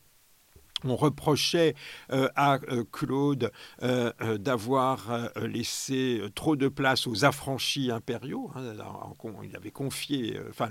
on 0.84 0.96
reprochait 0.96 1.74
euh, 2.12 2.28
à 2.36 2.58
euh, 2.70 2.84
Claude 2.90 3.50
euh, 3.82 4.12
d'avoir 4.38 5.30
laissé 5.42 6.22
trop 6.34 6.56
de 6.56 6.68
place 6.68 7.06
aux 7.06 7.24
affranchis 7.24 7.90
impériaux. 7.90 8.50
Hein, 8.54 8.74
il 9.42 9.56
avait 9.56 9.70
confié, 9.70 10.38
enfin, 10.50 10.68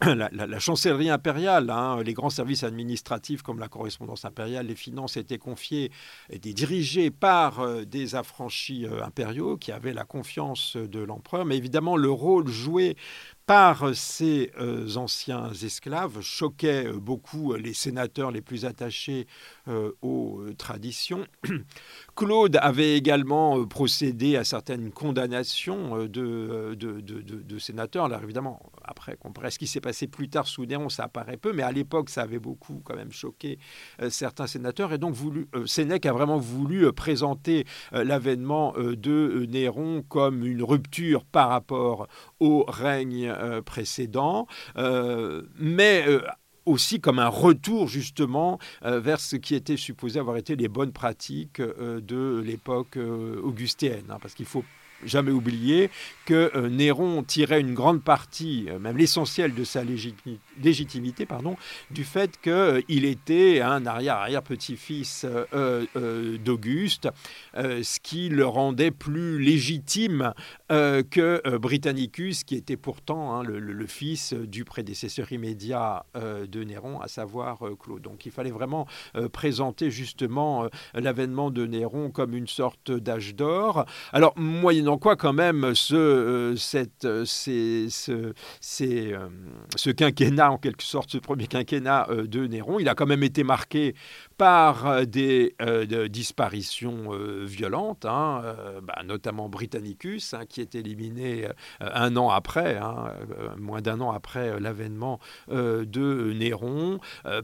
la, 0.02 0.58
chancellerie 0.58 1.10
impériale, 1.10 1.70
hein, 1.70 2.02
les 2.02 2.14
grands 2.14 2.30
services 2.30 2.64
administratifs 2.64 3.42
comme 3.42 3.58
la 3.58 3.68
correspondance 3.68 4.24
impériale, 4.24 4.66
les 4.66 4.74
finances 4.74 5.16
étaient 5.16 5.38
confiés, 5.38 5.90
étaient 6.30 6.52
dirigés 6.52 7.10
par 7.10 7.84
des 7.86 8.14
affranchis 8.14 8.86
impériaux 9.02 9.56
qui 9.56 9.72
avaient 9.72 9.92
la 9.92 10.04
confiance 10.04 10.76
de 10.76 11.00
l'empereur. 11.00 11.44
Mais 11.44 11.56
évidemment, 11.56 11.96
le 11.96 12.10
rôle 12.10 12.48
joué 12.48 12.96
par 13.50 13.96
ces 13.96 14.52
euh, 14.60 14.94
anciens 14.94 15.50
esclaves 15.50 16.20
choquait 16.20 16.86
euh, 16.86 17.00
beaucoup 17.00 17.54
les 17.54 17.74
sénateurs 17.74 18.30
les 18.30 18.42
plus 18.42 18.64
attachés 18.64 19.26
euh, 19.66 19.90
aux 20.02 20.44
traditions. 20.56 21.26
Claude 22.14 22.56
avait 22.62 22.96
également 22.96 23.66
procédé 23.66 24.36
à 24.36 24.44
certaines 24.44 24.92
condamnations 24.92 26.06
de, 26.06 26.76
de, 26.76 27.58
sénateurs. 27.58 28.04
Alors 28.04 28.22
évidemment, 28.22 28.70
après, 29.24 29.50
ce 29.50 29.58
qui 29.58 29.66
s'est 29.66 29.80
passé 29.80 30.06
plus 30.06 30.28
tard 30.28 30.46
sous 30.46 30.64
Néron, 30.64 30.88
ça 30.88 31.04
apparaît 31.04 31.36
peu, 31.36 31.52
mais 31.52 31.62
à 31.62 31.72
l'époque, 31.72 32.10
ça 32.10 32.22
avait 32.22 32.38
beaucoup 32.38 32.82
quand 32.84 32.96
même 32.96 33.12
choqué 33.12 33.58
certains 34.08 34.46
sénateurs. 34.46 34.92
Et 34.92 34.98
donc, 34.98 35.14
voulu, 35.14 35.48
Sénèque 35.66 36.06
a 36.06 36.12
vraiment 36.12 36.38
voulu 36.38 36.92
présenter 36.92 37.64
l'avènement 37.92 38.74
de 38.76 39.46
Néron 39.48 40.02
comme 40.08 40.44
une 40.44 40.62
rupture 40.62 41.24
par 41.24 41.48
rapport 41.48 42.08
au 42.38 42.64
règne 42.68 43.28
euh, 43.28 43.62
précédent, 43.62 44.46
euh, 44.76 45.42
mais 45.58 46.04
euh, 46.06 46.20
aussi 46.66 47.00
comme 47.00 47.18
un 47.18 47.28
retour 47.28 47.88
justement 47.88 48.58
vers 48.82 49.18
ce 49.18 49.36
qui 49.36 49.54
était 49.54 49.76
supposé 49.76 50.20
avoir 50.20 50.36
été 50.36 50.56
les 50.56 50.68
bonnes 50.68 50.92
pratiques 50.92 51.60
de 51.60 52.42
l'époque 52.44 52.98
augustéenne. 53.42 54.04
Hein, 54.10 54.18
parce 54.20 54.34
qu'il 54.34 54.46
faut 54.46 54.62
jamais 55.04 55.30
oublier 55.30 55.90
que 56.26 56.50
euh, 56.54 56.68
Néron 56.68 57.22
tirait 57.22 57.60
une 57.60 57.74
grande 57.74 58.02
partie, 58.02 58.66
euh, 58.68 58.78
même 58.78 58.96
l'essentiel 58.96 59.54
de 59.54 59.64
sa 59.64 59.82
légitimité, 59.82 61.26
du 61.90 62.04
fait 62.04 62.40
qu'il 62.40 62.52
euh, 62.52 62.82
était 62.88 63.60
un 63.60 63.86
arrière-arrière-petit-fils 63.86 65.26
d'Auguste, 66.44 67.08
ce 67.54 68.00
qui 68.00 68.28
le 68.28 68.46
rendait 68.46 68.90
plus 68.90 69.38
légitime 69.38 70.32
que 70.70 71.56
Britannicus, 71.58 72.44
qui 72.44 72.54
était 72.54 72.76
pourtant 72.76 73.34
hein, 73.34 73.42
le, 73.42 73.86
fils 73.86 74.32
du 74.32 74.64
prédécesseur 74.64 75.32
immédiat 75.32 76.04
de 76.14 76.64
Néron, 76.64 77.00
à 77.00 77.08
savoir 77.08 77.58
Claude. 77.78 78.02
Donc 78.02 78.26
il 78.26 78.32
fallait 78.32 78.50
vraiment 78.50 78.86
présenter 79.32 79.90
justement 79.90 80.68
l'avènement 80.94 81.50
de 81.50 81.66
Néron 81.66 82.10
comme 82.10 82.34
une 82.34 82.46
sorte 82.46 82.90
d'âge 82.90 83.34
d'or. 83.34 83.86
Alors, 84.12 84.34
moyennant 84.36 84.98
quoi, 84.98 85.16
quand 85.16 85.32
même, 85.32 85.74
ce, 85.74 85.94
euh, 85.94 86.56
cette, 86.56 87.04
euh, 87.04 87.24
ce, 87.24 88.32
euh, 88.82 89.28
ce 89.76 89.90
quinquennat, 89.90 90.50
en 90.50 90.58
quelque 90.58 90.82
sorte, 90.82 91.10
ce 91.10 91.18
premier 91.18 91.46
quinquennat 91.46 92.08
de 92.10 92.46
Néron, 92.46 92.78
il 92.78 92.88
a 92.88 92.94
quand 92.94 93.06
même 93.06 93.22
été 93.22 93.44
marqué 93.44 93.94
par 94.40 95.06
des, 95.06 95.54
disparitions 96.08 97.10
violentes, 97.44 98.06
hein, 98.06 98.42
bah, 98.82 99.02
notamment 99.04 99.50
Britannicus, 99.50 100.32
hein, 100.32 100.46
qui 100.48 100.62
est 100.62 100.74
éliminé 100.74 101.46
un 101.80 102.16
an 102.16 102.30
après, 102.30 102.78
hein, 102.78 103.12
moins 103.58 103.82
d'un 103.82 104.00
an 104.00 104.12
après 104.12 104.58
l'avènement 104.58 105.20
de 105.50 106.32
Néron, 106.32 107.00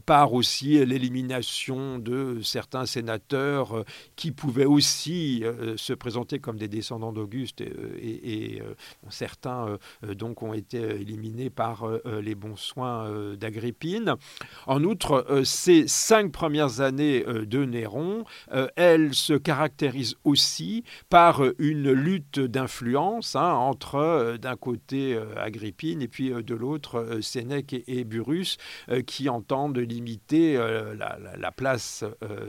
par 0.07 0.33
aussi 0.33 0.83
l'élimination 0.85 1.99
de 1.99 2.39
certains 2.41 2.87
sénateurs 2.87 3.83
qui 4.15 4.31
pouvaient 4.31 4.65
aussi 4.65 5.43
se 5.75 5.93
présenter 5.93 6.39
comme 6.39 6.57
des 6.57 6.67
descendants 6.67 7.13
d'Auguste 7.13 7.61
et, 7.61 8.61
euh, 8.61 8.73
certains 9.09 9.77
euh, 10.03 10.13
donc 10.13 10.41
ont 10.43 10.53
été 10.53 10.77
éliminés 10.77 11.49
par 11.49 11.83
euh, 11.83 12.21
les 12.21 12.35
bons 12.35 12.55
soins 12.55 13.09
d'Agrippine. 13.39 14.15
En 14.65 14.83
outre, 14.83 15.43
ces 15.43 15.87
cinq 15.87 16.31
premières 16.31 16.81
années 16.81 16.86
de 16.91 17.65
Néron, 17.65 18.23
elles 18.75 19.13
se 19.13 19.33
caractérisent 19.33 20.15
aussi 20.23 20.83
par 21.09 21.41
une 21.59 21.91
lutte 21.91 22.39
d'influence 22.39 23.35
hein, 23.35 23.53
entre 23.53 24.37
d'un 24.41 24.55
côté 24.55 25.19
Agrippine 25.37 26.01
et 26.01 26.07
puis 26.07 26.31
de 26.31 26.55
l'autre 26.55 27.19
Sénèque 27.21 27.75
et, 27.87 28.03
Burrus 28.03 28.57
qui 29.05 29.29
entendent 29.29 29.77
limiter 29.77 30.57
la, 30.57 31.51
place 31.51 32.03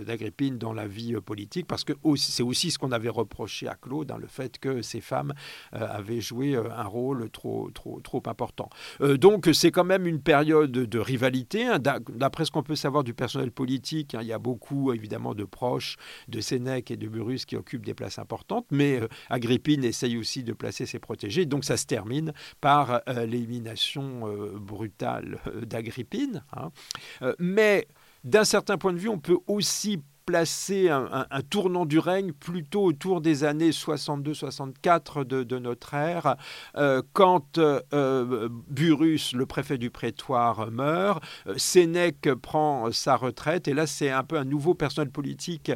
d'Agrippine 0.06 0.58
dans 0.58 0.72
la 0.72 0.86
vie 0.86 1.14
politique 1.24 1.66
parce 1.66 1.84
que 1.84 1.92
c'est 2.16 2.42
aussi 2.42 2.70
ce 2.70 2.78
qu'on 2.78 2.92
avait 2.92 3.08
reproché 3.08 3.68
à 3.68 3.74
Claude, 3.74 4.10
hein, 4.10 4.18
le 4.20 4.26
fait 4.26 4.58
que 4.58 4.82
ces 4.82 5.00
femmes 5.00 5.32
avaient 5.72 6.20
joué 6.20 6.56
un 6.56 6.84
rôle 6.84 7.30
trop, 7.30 7.70
important. 8.26 8.68
donc 9.00 9.48
c'est 9.52 9.70
quand 9.70 9.84
même 9.84 10.06
une 10.06 10.20
période 10.20 10.70
de 10.72 10.98
rivalité. 10.98 11.64
Hein. 11.66 11.78
D'après 11.78 12.44
ce 12.44 12.50
qu'on 12.50 12.62
peut 12.62 12.76
savoir 12.76 13.04
du 13.04 13.14
personnel 13.14 13.50
politique, 13.50 14.16
il 14.20 14.26
y 14.28 14.32
a 14.32 14.38
beaucoup 14.38 14.92
évidemment 14.92 15.34
de 15.34 15.44
proches 15.44 15.96
de 16.28 16.40
Sénèque 16.40 16.90
et 16.90 16.96
de 16.96 17.08
Burrus 17.08 17.44
qui 17.44 17.56
occupent 17.56 17.84
des 17.84 17.94
places 17.94 18.18
importantes, 18.18 18.66
mais 18.70 19.00
euh, 19.00 19.08
Agrippine 19.30 19.84
essaye 19.84 20.16
aussi 20.16 20.42
de 20.42 20.52
placer 20.52 20.86
ses 20.86 20.98
protégés. 20.98 21.46
Donc 21.46 21.64
ça 21.64 21.76
se 21.76 21.86
termine 21.86 22.32
par 22.60 23.02
euh, 23.08 23.26
l'élimination 23.26 24.28
euh, 24.28 24.58
brutale 24.58 25.40
d'Agrippine. 25.62 26.42
Hein. 26.52 26.70
mais 27.38 27.86
d'un 28.24 28.44
certain 28.44 28.78
point 28.78 28.92
de 28.92 28.98
vue, 28.98 29.08
on 29.08 29.18
peut 29.18 29.38
aussi 29.46 30.02
placer 30.28 30.90
un, 30.90 31.26
tournant 31.48 31.86
du 31.86 31.98
règne 31.98 32.32
plutôt 32.34 32.84
autour 32.84 33.22
des 33.22 33.44
années 33.44 33.70
62-64 33.70 35.24
de, 35.24 35.58
notre 35.58 35.94
ère, 35.94 36.36
euh, 36.76 37.00
quand 37.14 37.56
euh, 37.56 38.50
Burrus, 38.68 39.32
le 39.32 39.46
préfet 39.46 39.78
du 39.78 39.88
prétoire, 39.88 40.70
meurt, 40.70 41.24
euh, 41.46 41.54
Sénèque 41.56 42.28
prend 42.42 42.92
sa 42.92 43.16
retraite, 43.16 43.68
et 43.68 43.72
là 43.72 43.86
c'est 43.86 44.10
un 44.10 44.22
peu 44.22 44.36
un 44.36 44.44
nouveau 44.44 44.74
personnel 44.74 45.10
politique 45.10 45.72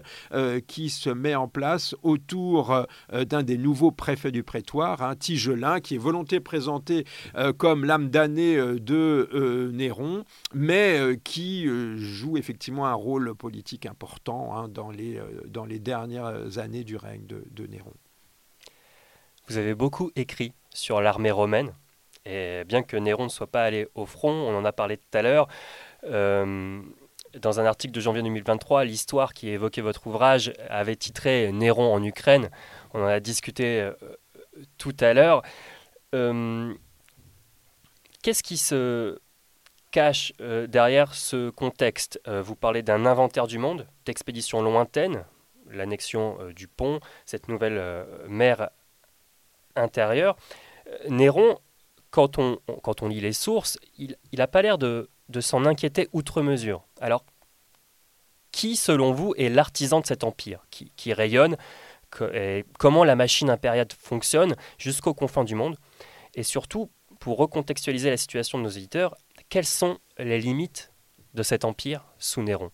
qui 0.67 0.91
se 0.91 1.09
met 1.09 1.35
en 1.35 1.49
place 1.49 1.95
autour 2.03 2.87
d'un 3.11 3.43
des 3.43 3.57
nouveaux 3.57 3.91
préfets 3.91 4.33
du 4.33 4.43
prétoire, 4.43 5.01
un 5.03 5.17
Tigelin, 5.17 5.81
qui 5.81 5.95
est 5.95 5.99
volonté 5.99 6.41
présentée 6.41 7.07
comme 7.57 7.87
l'âme 7.87 8.11
damnée 8.11 8.57
de 8.57 9.71
Néron, 9.73 10.25
mais 10.53 11.19
qui 11.25 11.67
joue 11.97 12.37
effectivement 12.37 12.87
un 12.87 12.95
rôle 12.95 13.35
politique 13.35 13.87
important 13.87 14.42
Hein, 14.51 14.69
dans, 14.69 14.91
les, 14.91 15.19
euh, 15.19 15.43
dans 15.47 15.65
les 15.65 15.79
dernières 15.79 16.59
années 16.59 16.85
du 16.85 16.97
règne 16.97 17.27
de, 17.27 17.67
Néron. 17.67 17.93
Vous 19.49 19.57
avez 19.57 19.75
beaucoup 19.75 20.11
écrit 20.17 20.53
sur 20.71 21.01
l'armée 21.01 21.31
romaine, 21.31 21.73
et 22.25 22.65
bien 22.65 22.83
que 22.83 22.97
Néron 22.97 23.25
ne 23.25 23.29
soit 23.29 23.47
pas 23.47 23.63
allé 23.65 23.89
au 23.95 24.07
front, 24.07 24.33
on 24.33 24.57
en 24.57 24.65
a 24.65 24.73
parlé 24.73 24.97
tout 24.97 25.19
à 25.19 25.23
l'heure, 25.23 25.49
euh, 26.05 26.81
dans 27.41 27.61
un 27.61 27.65
article 27.65 27.93
de 27.93 28.01
janvier 28.01 28.23
2023, 28.23 28.85
l'histoire 28.85 29.33
qui 29.33 29.49
évoquait 29.49 29.81
votre 29.81 30.07
ouvrage 30.07 30.53
avait 30.69 30.97
titré 30.97 31.51
Néron 31.53 31.95
en 31.95 32.03
Ukraine. 32.03 32.51
On 32.95 33.03
en 33.03 33.07
a 33.07 33.21
discuté 33.21 33.81
euh, 33.81 33.93
tout 34.77 34.97
à 35.01 35.15
l'heure. 35.15 35.43
Qu'est-ce 38.23 38.43
qui 38.43 38.59
se 38.59 39.19
cache 39.93 40.33
euh, 40.41 40.67
derrière 40.67 41.15
ce 41.15 41.51
contexte 41.51 42.21
euh, 42.27 42.43
Vous 42.43 42.57
parlez 42.57 42.83
d'un 42.83 43.07
inventaire 43.07 43.47
du 43.47 43.59
monde, 43.59 43.87
d'expéditions 44.05 44.61
lointaines, 44.63 45.25
l'annexion 45.71 46.37
euh, 46.41 46.53
du 46.53 46.67
pont, 46.67 46.99
cette 47.25 47.49
nouvelle 47.49 48.05
mer 48.27 48.71
intérieure. 49.77 50.37
Néron, 51.09 51.59
quand 52.11 52.39
on, 52.39 53.09
lit 53.09 53.21
les 53.21 53.33
sources, 53.33 53.79
il 53.97 54.17
n'a 54.33 54.49
pas 54.49 54.63
l'air 54.63 54.79
de, 54.79 55.09
de 55.29 55.41
s'en 55.41 55.65
inquiéter 55.65 56.09
outre 56.13 56.43
mesure. 56.43 56.85
Alors, 57.01 57.25
qui, 58.51 58.77
selon 58.77 59.13
vous, 59.13 59.35
est 59.39 59.49
l'artisan 59.49 60.01
de 60.01 60.07
cet 60.07 60.25
empire? 60.25 60.67
Qui, 60.71 60.93
qui 60.97 61.13
rayonne? 61.13 61.57
Et 62.35 62.67
Comment 62.79 63.05
la 63.05 63.17
machine 63.17 63.49
impériale 63.49 63.87
fonctionne 63.99 64.57
jusqu'aux 64.77 65.15
confins 65.15 65.45
du 65.45 65.55
monde? 65.55 65.79
Et 66.35 66.43
surtout, 66.43 66.91
pour 67.19 67.39
recontextualiser 67.39 68.11
la 68.11 68.17
situation 68.17 68.59
de 68.59 68.65
nos 68.65 68.71
éditeurs, 68.71 69.17
quelles 69.53 69.67
sont 69.67 69.99
les 70.17 70.41
limites 70.41 70.95
de 71.35 71.43
cet 71.43 71.67
empire 71.67 72.07
sous 72.17 72.43
Néron? 72.43 72.71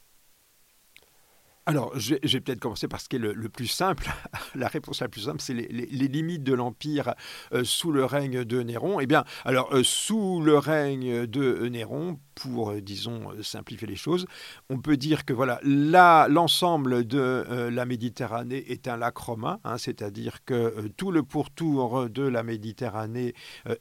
Alors, 1.67 1.91
je 1.99 2.15
vais, 2.15 2.41
peut-être 2.41 2.61
commencer 2.61 2.87
par 2.87 3.01
ce 3.01 3.09
qui 3.09 3.17
est 3.17 3.19
le, 3.19 3.35
plus 3.49 3.67
simple. 3.67 4.09
la 4.55 4.69
réponse 4.69 5.01
la 5.01 5.09
plus 5.09 5.23
simple, 5.23 5.41
c'est 5.41 5.55
les, 5.55 5.67
limites 5.67 6.45
de 6.45 6.55
l'Empire 6.55 7.15
euh, 7.53 7.65
sous 7.65 7.91
le 7.91 8.05
règne 8.05 8.45
de 8.45 8.63
Néron. 8.63 9.01
Eh 9.01 9.07
bien, 9.07 9.25
alors, 9.45 9.75
euh, 9.75 9.83
sous 9.83 10.41
le 10.41 10.57
règne 10.57 11.27
de 11.27 11.67
Néron, 11.67 12.21
pour, 12.41 12.71
euh, 12.71 12.81
disons, 12.81 13.31
simplifier 13.43 13.89
les 13.89 13.97
choses, 13.97 14.27
on 14.71 14.79
peut 14.79 14.97
dire 14.97 15.25
que 15.25 15.33
voilà, 15.33 15.61
l'ensemble 15.63 17.07
de 17.07 17.69
la 17.71 17.85
Méditerranée 17.85 18.65
est 18.71 18.89
un 18.89 18.97
lac 18.97 19.17
romain, 19.17 19.61
hein, 19.65 19.79
c'est-à-dire 19.79 20.45
que 20.45 20.89
tout 20.97 21.11
le 21.11 21.23
pourtour 21.23 22.09
de 22.09 22.23
la 22.23 22.43
Méditerranée 22.43 23.35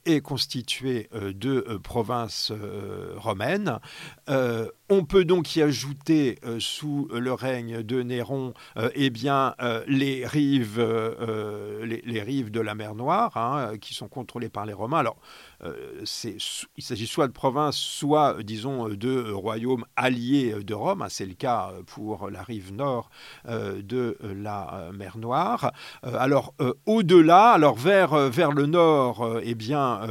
est 0.06 0.22
constitué 0.22 1.10
de 1.14 1.80
provinces 1.84 2.52
romaines. 3.16 3.80
on 4.28 5.06
peut 5.06 5.26
donc 5.26 5.56
y 5.56 5.62
ajouter, 5.62 6.40
sous 6.60 7.08
le 7.12 7.34
règne 7.34 7.84
de 7.84 8.02
Néron 8.02 8.54
euh, 8.78 8.90
eh 8.96 9.10
bien, 9.10 9.56
euh, 9.62 9.84
les, 9.88 10.26
rives, 10.26 10.80
euh, 10.80 11.86
de 11.86 12.60
la 12.60 12.76
mer 12.76 12.96
Noire, 12.96 13.36
hein, 13.38 13.78
qui 13.80 13.94
sont 13.94 14.08
contrôlées 14.08 14.50
par 14.50 14.66
les 14.66 14.74
Romains. 14.74 15.00
Alors, 15.00 15.18
euh, 15.57 15.57
il 15.64 16.84
s'agit 16.84 17.08
soit 17.08 17.28
de 17.28 17.34
provinces, 17.34 17.78
soit, 17.78 18.44
disons, 18.44 18.90
de 18.90 19.32
royaumes 19.32 19.86
alliés 19.96 20.56
de 20.64 20.74
Rome. 20.74 21.02
Hein, 21.02 21.08
c'est 21.10 21.26
le 21.26 21.34
cas 21.34 21.72
pour 21.88 22.30
la 22.30 22.44
rive 22.44 22.74
nord 22.74 23.10
euh, 23.48 23.82
de 23.82 24.18
la 24.22 24.90
mer 24.94 25.18
Noire. 25.18 25.72
Euh, 26.06 26.16
alors, 26.20 26.54
au-delà, 26.86 27.52
alors 27.52 27.76
vers, 27.76 28.16
vers 28.30 28.52
le 28.52 28.66
nord, 28.66 29.40
eh 29.44 29.56
bien, 29.56 30.02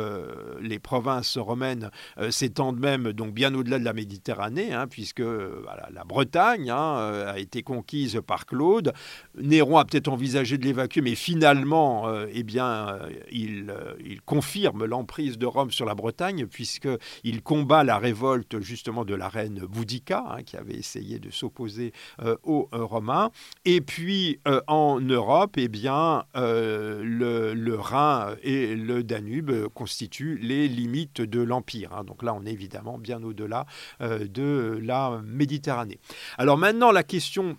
les 0.60 0.78
provinces 0.78 1.38
romaines 1.38 1.90
s'étendent 2.30 2.78
même 2.78 3.12
donc 3.12 3.32
bien 3.32 3.54
au-delà 3.54 3.78
de 3.78 3.84
la 3.84 3.92
Méditerranée, 3.92 4.72
hein, 4.72 4.86
puisque 4.88 5.20
la 5.20 6.04
Bretagne 6.04 6.70
hein, 6.70 7.24
a 7.28 7.38
été 7.38 7.62
conquise 7.62 8.20
par 8.26 8.46
Claude. 8.46 8.92
Néron 9.36 9.78
a 9.78 9.84
peut-être 9.84 10.08
envisagé 10.08 10.58
de 10.58 10.64
l'évacuer, 10.64 11.00
mais 11.00 11.14
finalement, 11.14 12.10
eh 12.32 12.42
bien, 12.42 12.98
il 13.30 14.20
confirme 14.24 14.84
l'emprise 14.84 15.35
de 15.36 15.46
Rome 15.46 15.70
sur 15.70 15.86
la 15.86 15.94
Bretagne, 15.94 16.46
puisqu'il 16.46 17.42
combat 17.42 17.84
la 17.84 17.98
révolte 17.98 18.60
justement 18.60 19.04
de 19.04 19.14
la 19.14 19.28
reine 19.28 19.60
Boudica, 19.60 20.24
hein, 20.28 20.42
qui 20.42 20.56
avait 20.56 20.74
essayé 20.74 21.18
de 21.18 21.30
s'opposer 21.30 21.92
euh, 22.22 22.36
aux 22.42 22.68
euh, 22.74 22.84
Romains. 22.84 23.30
Et 23.64 23.80
puis 23.80 24.40
euh, 24.46 24.60
en 24.66 25.00
Europe, 25.00 25.54
eh 25.56 25.68
bien, 25.68 26.24
le, 26.34 27.74
Rhin 27.76 28.34
et 28.42 28.74
le 28.74 29.02
Danube 29.02 29.68
constituent 29.74 30.38
les 30.40 30.68
limites 30.68 31.20
de 31.20 31.40
l'Empire. 31.40 31.92
Hein. 31.92 32.04
Donc 32.04 32.22
là, 32.22 32.34
on 32.34 32.44
est 32.46 32.52
évidemment 32.52 32.98
bien 32.98 33.22
au-delà 33.22 33.66
de 34.00 34.78
la 34.82 35.20
Méditerranée. 35.24 35.98
Alors 36.38 36.56
maintenant, 36.56 36.92
la 36.92 37.02
question 37.02 37.56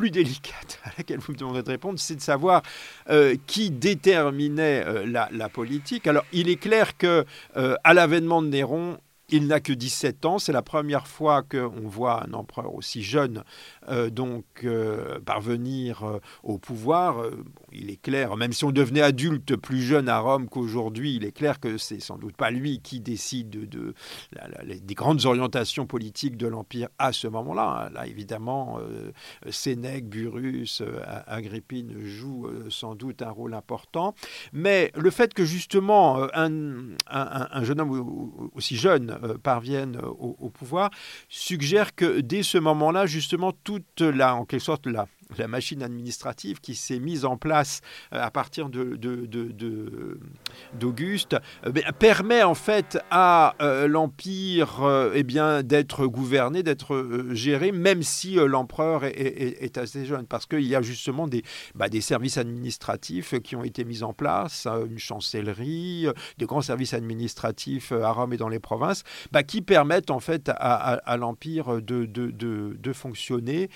plus 0.00 0.10
délicate 0.10 0.80
à 0.84 0.92
laquelle 0.96 1.18
vous 1.18 1.32
me 1.32 1.36
demanderez 1.36 1.62
de 1.62 1.68
répondre, 1.68 1.98
c'est 1.98 2.14
de 2.16 2.22
savoir 2.22 2.62
euh, 3.10 3.36
qui 3.46 3.70
déterminait 3.70 4.82
euh, 4.86 5.04
la, 5.04 5.48
politique. 5.50 6.06
Alors, 6.06 6.24
il 6.32 6.48
est 6.48 6.56
clair 6.56 6.96
que 6.96 7.26
euh, 7.58 7.74
à 7.84 7.92
l'avènement 7.92 8.40
de 8.40 8.48
Néron, 8.48 8.96
il 9.30 9.46
n'a 9.46 9.60
que 9.60 9.72
17 9.72 10.24
ans. 10.26 10.38
C'est 10.38 10.52
la 10.52 10.62
première 10.62 11.06
fois 11.06 11.42
qu'on 11.42 11.88
voit 11.88 12.24
un 12.24 12.32
empereur 12.32 12.74
aussi 12.74 13.02
jeune 13.02 13.44
euh, 13.88 14.10
donc 14.10 14.44
euh, 14.64 15.18
parvenir 15.20 16.04
euh, 16.04 16.18
au 16.42 16.58
pouvoir. 16.58 17.24
il 17.72 17.90
est 17.90 18.00
clair, 18.00 18.36
même 18.36 18.52
si 18.52 18.64
on 18.64 18.72
devenait 18.72 19.00
adulte 19.00 19.56
plus 19.56 19.82
jeune 19.82 20.08
à 20.08 20.18
Rome 20.18 20.48
qu'aujourd'hui, 20.48 21.14
il 21.16 21.24
est 21.24 21.32
clair 21.32 21.60
que 21.60 21.78
c'est 21.78 22.00
sans 22.00 22.18
doute 22.18 22.36
pas 22.36 22.50
lui 22.50 22.80
qui 22.80 23.00
décide 23.00 23.68
de, 23.68 23.94
des 24.82 24.94
grandes 24.94 25.24
orientations 25.26 25.86
politiques 25.86 26.36
de 26.36 26.46
l'Empire 26.46 26.88
à 26.98 27.12
ce 27.12 27.26
moment-là. 27.28 27.86
Hein. 27.86 27.90
Là, 27.94 28.06
évidemment, 28.06 28.78
Sénèque, 29.48 30.08
Burrus, 30.08 30.82
Agrippine 31.26 32.04
jouent 32.04 32.48
sans 32.68 32.94
doute 32.94 33.22
un 33.22 33.30
rôle 33.30 33.54
important. 33.54 34.14
Mais 34.52 34.92
le 34.96 35.10
fait 35.10 35.34
que 35.34 35.44
justement 35.44 36.28
un, 36.34 37.64
jeune 37.64 37.80
homme 37.80 38.50
aussi 38.54 38.76
jeune 38.76 39.18
parvienne 39.42 39.98
au, 40.04 40.36
au 40.38 40.48
pouvoir 40.50 40.90
suggère 41.28 41.94
que 41.94 42.20
dès 42.20 42.42
ce 42.42 42.58
moment-là, 42.58 43.06
justement, 43.06 43.52
toute 43.64 44.00
la, 44.00 44.34
en 44.34 44.44
quelque 44.44 44.60
sorte, 44.60 44.86
la, 44.86 45.06
la 45.38 45.48
machine 45.48 45.82
administrative 45.82 46.60
qui 46.60 46.74
s'est 46.74 46.98
mise 46.98 47.24
en 47.24 47.36
place 47.36 47.80
euh, 48.12 48.22
à 48.22 48.30
partir 48.30 48.68
d'Auguste 48.68 49.00
de, 51.32 51.38
de, 51.70 51.78
euh, 51.78 51.92
permet 51.98 52.42
en 52.42 52.54
fait 52.54 52.98
à 53.10 53.54
euh, 53.60 53.88
l'Empire 53.88 54.80
eh 55.14 55.22
d'être 55.22 56.06
gouverné, 56.06 56.62
d'être 56.62 57.28
géré, 57.30 57.72
même 57.72 58.02
si 58.02 58.34
l'empereur 58.34 59.04
est, 59.04 59.78
assez 59.78 60.04
jeune, 60.04 60.26
parce 60.26 60.46
qu'il 60.46 60.66
y 60.66 60.74
a 60.74 60.82
justement 60.82 61.28
des, 61.28 61.44
bah, 61.74 61.88
des 61.88 62.00
services 62.00 62.36
administratifs 62.36 63.38
qui 63.40 63.54
ont 63.54 63.62
été 63.62 63.84
mis 63.84 64.02
en 64.02 64.12
place, 64.12 64.66
une 64.66 64.98
chancellerie, 64.98 66.06
des 66.38 66.46
grands 66.46 66.62
services 66.62 66.94
administratifs 66.94 67.92
à 67.92 68.10
Rome 68.10 68.32
et 68.32 68.36
dans 68.36 68.48
les 68.48 68.58
provinces, 68.58 69.04
bah, 69.30 69.42
qui 69.42 69.62
permettent 69.62 70.10
en 70.10 70.20
fait 70.20 70.48
à, 70.48 70.94
à, 70.94 71.16
l'Empire 71.16 71.80
de, 71.80 72.06
de, 72.06 72.92
fonctionner, 72.92 73.70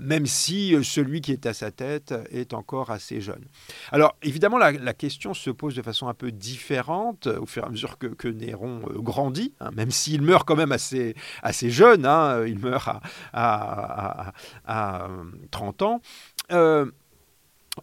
même 0.00 0.26
si 0.26 0.74
celui 0.86 1.20
qui 1.20 1.32
est 1.32 1.46
à 1.46 1.54
sa 1.54 1.70
tête 1.70 2.14
est 2.30 2.54
encore 2.54 2.90
assez 2.90 3.20
jeune. 3.20 3.44
Alors 3.92 4.16
évidemment, 4.22 4.58
la, 4.58 4.94
question 4.94 5.34
se 5.34 5.50
pose 5.50 5.74
de 5.74 5.82
façon 5.82 6.08
un 6.08 6.14
peu 6.14 6.32
différente 6.32 7.26
au 7.26 7.46
fur 7.46 7.64
et 7.64 7.66
à 7.66 7.70
mesure 7.70 7.98
que, 7.98 8.28
Néron 8.28 8.80
grandit, 8.96 9.54
hein, 9.60 9.70
même 9.72 9.90
s'il 9.90 10.22
meurt 10.22 10.46
quand 10.46 10.56
même 10.56 10.72
assez, 10.72 11.14
assez 11.42 11.70
jeune, 11.70 12.06
hein, 12.06 12.44
il 12.46 12.58
meurt 12.58 12.88
à, 13.32 14.32
à, 14.64 15.08
30 15.50 15.82
ans. 15.82 16.00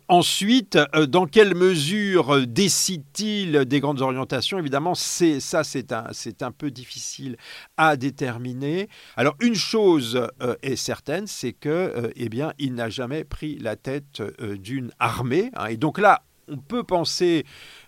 Ensuite, 0.08 0.78
euh, 0.96 1.06
dans 1.06 1.26
quelle 1.28 1.56
mesure 1.56 2.36
euh, 2.36 2.46
décide-t-il 2.46 3.66
des 3.66 3.80
grandes 3.80 4.02
orientations? 4.02 4.58
Évidemment, 4.58 4.96
c'est 4.96 5.40
ça, 5.40 5.64
c'est 5.64 5.92
un, 5.92 6.08
c'est 6.12 6.42
un 6.44 6.52
peu 6.52 6.72
difficile 6.72 7.38
à 7.78 7.96
déterminer. 7.96 8.90
Alors, 9.16 9.36
une 9.40 9.56
chose 9.56 10.28
euh, 10.42 10.56
est 10.62 10.76
certaine, 10.76 11.28
c'est 11.28 11.54
que, 11.54 12.12
eh 12.16 12.30
il 12.58 12.74
n'a 12.74 12.90
jamais 12.90 13.24
pris 13.24 13.58
la 13.60 13.76
tête 13.76 14.22
d'une 14.42 14.92
armée. 15.00 15.52
Hein. 15.56 15.68
et 15.68 15.78
donc 15.78 16.00
là, 16.00 16.24
on 16.48 16.58
peut 16.58 16.84
penser 16.84 17.46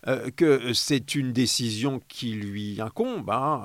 euh, 0.08 0.30
que 0.36 0.74
c'est 0.74 1.16
une 1.16 1.34
décision 1.34 2.00
qui 2.08 2.34
lui 2.34 2.80
incombe. 2.80 3.30
Hein. 3.30 3.64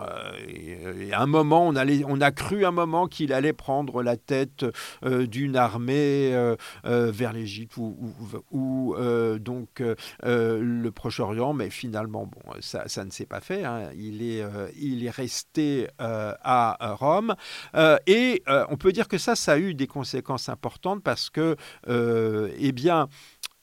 Et, 0.48 1.12
à 1.12 1.22
un 1.22 1.26
moment, 1.26 1.66
on, 1.68 1.76
a 2.20 2.31
cru 2.31 2.64
un 2.64 2.70
moment 2.70 3.07
qu'il 3.07 3.33
allait 3.33 3.53
prendre 3.53 4.03
la 4.03 4.16
tête 4.16 4.64
euh, 5.05 5.26
d'une 5.26 5.57
armée 5.57 6.33
euh, 6.35 6.57
vers 6.85 7.33
l'Égypte 7.33 7.76
ou, 7.76 8.94
donc 9.38 9.83
le 10.22 10.88
Proche-Orient, 10.90 11.53
mais 11.53 11.70
finalement, 11.70 12.26
bon, 12.26 12.40
ça, 12.61 12.88
ça 12.88 13.05
ne 13.05 13.11
s'est 13.11 13.26
pas 13.26 13.40
fait. 13.40 13.64
Hein. 13.64 13.90
Il, 13.96 14.22
est, 14.22 14.42
il 14.76 15.05
est 15.05 15.11
resté 15.11 15.88
à 15.98 16.96
Rome. 16.98 17.35
et 18.07 18.42
on 18.68 18.76
peut 18.76 18.92
dire 18.92 19.09
que 19.09 19.18
ça, 19.18 19.37
ça 19.37 19.53
a 19.53 19.59
eu 19.59 19.74
des 19.74 19.87
conséquences 19.87 20.48
importantes 20.48 21.03
parce 21.03 21.31
que, 21.31 21.57
eh 21.87 22.72
bien, 22.72 23.09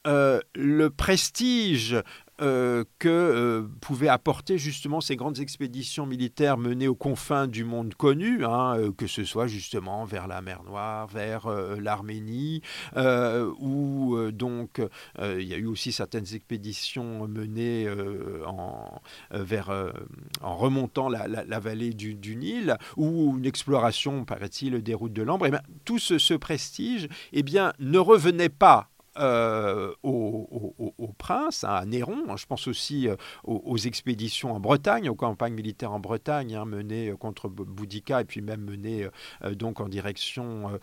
euh, 0.07 0.39
le 0.55 0.89
prestige 0.89 1.97
euh, 2.39 2.85
que 2.99 3.09
euh, 3.09 3.67
pouvaient 3.81 4.07
apporter 4.07 4.57
justement 4.57 5.01
ces 5.01 5.17
grandes 5.17 5.39
expéditions 5.39 6.05
militaires 6.05 6.57
menées 6.57 6.87
aux 6.87 6.95
confins 6.95 7.45
du 7.45 7.65
monde 7.65 7.93
connu, 7.93 8.45
hein, 8.45 8.77
que 8.95 9.05
ce 9.05 9.25
soit 9.25 9.47
justement 9.47 10.05
vers 10.05 10.27
la 10.27 10.41
mer 10.41 10.63
Noire, 10.63 11.07
vers 11.07 11.49
l'Arménie, 11.79 12.61
où 12.95 14.17
donc 14.31 14.81
il 15.19 15.43
y 15.43 15.53
a 15.53 15.57
eu 15.57 15.65
aussi 15.65 15.91
certaines 15.91 16.33
expéditions 16.33 17.27
menées 17.27 17.87
en, 18.45 19.01
vers, 19.31 19.71
en 20.41 20.55
remontant 20.55 21.09
la, 21.09 21.59
vallée 21.59 21.93
du, 21.93 22.35
Nil, 22.35 22.77
ou 22.97 23.35
une 23.37 23.45
exploration, 23.45 24.25
paraît-il, 24.25 24.81
des 24.83 24.93
routes 24.93 25.13
de 25.13 25.23
l'Ambre. 25.23 25.47
Et 25.47 25.51
eh 25.53 25.57
tout 25.85 25.99
ce, 25.99 26.33
prestige 26.35 27.09
eh 27.33 27.43
bien, 27.43 27.73
ne 27.79 27.97
revenait 27.97 28.49
pas 28.49 28.89
euh, 29.19 29.93
au, 30.03 31.13
prince, 31.17 31.63
hein, 31.63 31.69
à 31.69 31.85
Néron. 31.85 32.25
Hein. 32.29 32.35
Je 32.37 32.45
pense 32.45 32.67
aussi 32.67 33.07
euh, 33.07 33.15
aux, 33.43 33.77
expéditions 33.77 34.53
en 34.53 34.59
Bretagne, 34.59 35.09
aux 35.09 35.15
campagnes 35.15 35.53
militaires 35.53 35.91
en 35.91 35.99
Bretagne, 35.99 36.55
hein, 36.55 36.65
menées 36.65 37.09
euh, 37.09 37.15
contre 37.15 37.47
Boudica 37.49 38.21
et 38.21 38.25
puis 38.25 38.41
même 38.41 38.61
menées 38.61 39.07
donc 39.53 39.79
en 39.79 39.87
direction 39.87 40.79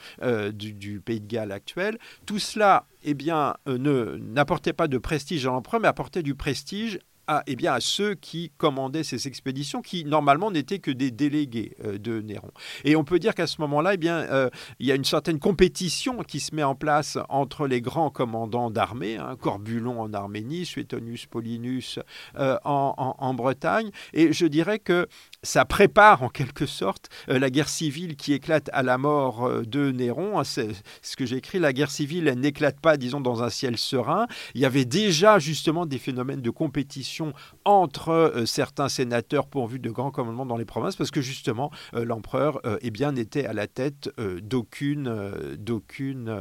du, 0.52 1.00
pays 1.00 1.20
de 1.20 1.26
Galles 1.26 1.52
actuel. 1.52 1.98
Tout 2.26 2.38
cela, 2.38 2.86
eh 3.02 3.14
bien, 3.14 3.54
ne 3.66 4.16
n'apportait 4.16 4.72
pas 4.72 4.88
de 4.88 4.98
prestige 4.98 5.46
à 5.46 5.50
l'empereur, 5.50 5.80
mais 5.80 5.88
apportait 5.88 6.22
du 6.22 6.34
prestige 6.34 6.98
à, 7.26 7.42
eh 7.46 7.56
bien, 7.56 7.72
à 7.72 7.80
ceux 7.80 8.14
qui 8.14 8.50
commandaient 8.56 9.04
ces 9.04 9.26
expéditions, 9.28 9.82
qui 9.82 10.04
normalement 10.04 10.50
n'étaient 10.50 10.78
que 10.78 10.90
des 10.90 11.10
délégués 11.10 11.76
euh, 11.84 11.98
de 11.98 12.20
Néron. 12.20 12.50
Et 12.84 12.96
on 12.96 13.04
peut 13.04 13.18
dire 13.18 13.34
qu'à 13.34 13.46
ce 13.46 13.60
moment-là, 13.62 13.94
eh 13.94 13.96
bien, 13.96 14.18
euh, 14.18 14.50
il 14.78 14.86
y 14.86 14.92
a 14.92 14.94
une 14.94 15.04
certaine 15.04 15.38
compétition 15.38 16.18
qui 16.22 16.40
se 16.40 16.54
met 16.54 16.62
en 16.62 16.74
place 16.74 17.18
entre 17.28 17.66
les 17.66 17.80
grands 17.80 18.10
commandants 18.10 18.70
d'armée, 18.70 19.16
hein, 19.16 19.36
Corbulon 19.40 20.00
en 20.00 20.12
Arménie, 20.12 20.66
Suetonius 20.66 21.26
Paulinus 21.26 21.98
euh, 22.36 22.58
en, 22.64 23.34
Bretagne. 23.34 23.90
Et 24.12 24.32
je 24.32 24.46
dirais 24.46 24.78
que 24.78 25.08
ça 25.44 25.64
prépare 25.64 26.22
en 26.22 26.28
quelque 26.28 26.66
sorte 26.66 27.08
la 27.28 27.50
guerre 27.50 27.68
civile 27.68 28.16
qui 28.16 28.32
éclate 28.32 28.68
à 28.72 28.82
la 28.82 28.98
mort 28.98 29.62
de 29.64 29.90
Néron. 29.92 30.38
Hein, 30.38 30.44
c'est 30.44 30.68
ce 31.02 31.16
que 31.16 31.26
j'ai 31.26 31.36
écrit, 31.36 31.58
la 31.58 31.72
guerre 31.72 31.90
civile, 31.90 32.24
n'éclate 32.36 32.80
pas, 32.80 32.96
disons, 32.96 33.20
dans 33.20 33.42
un 33.42 33.50
ciel 33.50 33.78
serein. 33.78 34.26
Il 34.54 34.60
y 34.60 34.64
avait 34.64 34.84
déjà 34.84 35.38
justement 35.38 35.86
des 35.86 35.98
phénomènes 35.98 36.40
de 36.40 36.50
compétition 36.50 37.32
entre 37.64 38.10
euh, 38.10 38.46
certains 38.46 38.88
sénateurs 38.88 39.46
pourvus 39.46 39.78
de 39.78 39.90
grands 39.90 40.10
commandements 40.10 40.46
dans 40.46 40.56
les 40.56 40.64
provinces, 40.64 40.96
parce 40.96 41.10
que 41.10 41.20
justement, 41.20 41.70
euh, 41.94 42.04
l'empereur 42.04 42.60
euh, 42.66 42.78
eh 42.80 42.90
bien, 42.90 43.12
n'était 43.12 43.46
à 43.46 43.52
la 43.52 43.66
tête 43.66 44.10
d'aucune, 44.18 45.56
d'aucune 45.58 46.34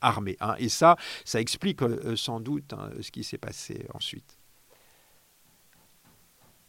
armée. 0.00 0.36
Hein. 0.40 0.54
Et 0.58 0.68
ça, 0.68 0.96
ça 1.24 1.40
explique 1.40 1.80
sans 2.16 2.40
doute 2.40 2.72
hein, 2.72 2.90
ce 3.00 3.10
qui 3.10 3.24
s'est 3.24 3.38
passé 3.38 3.86
ensuite. 3.94 4.38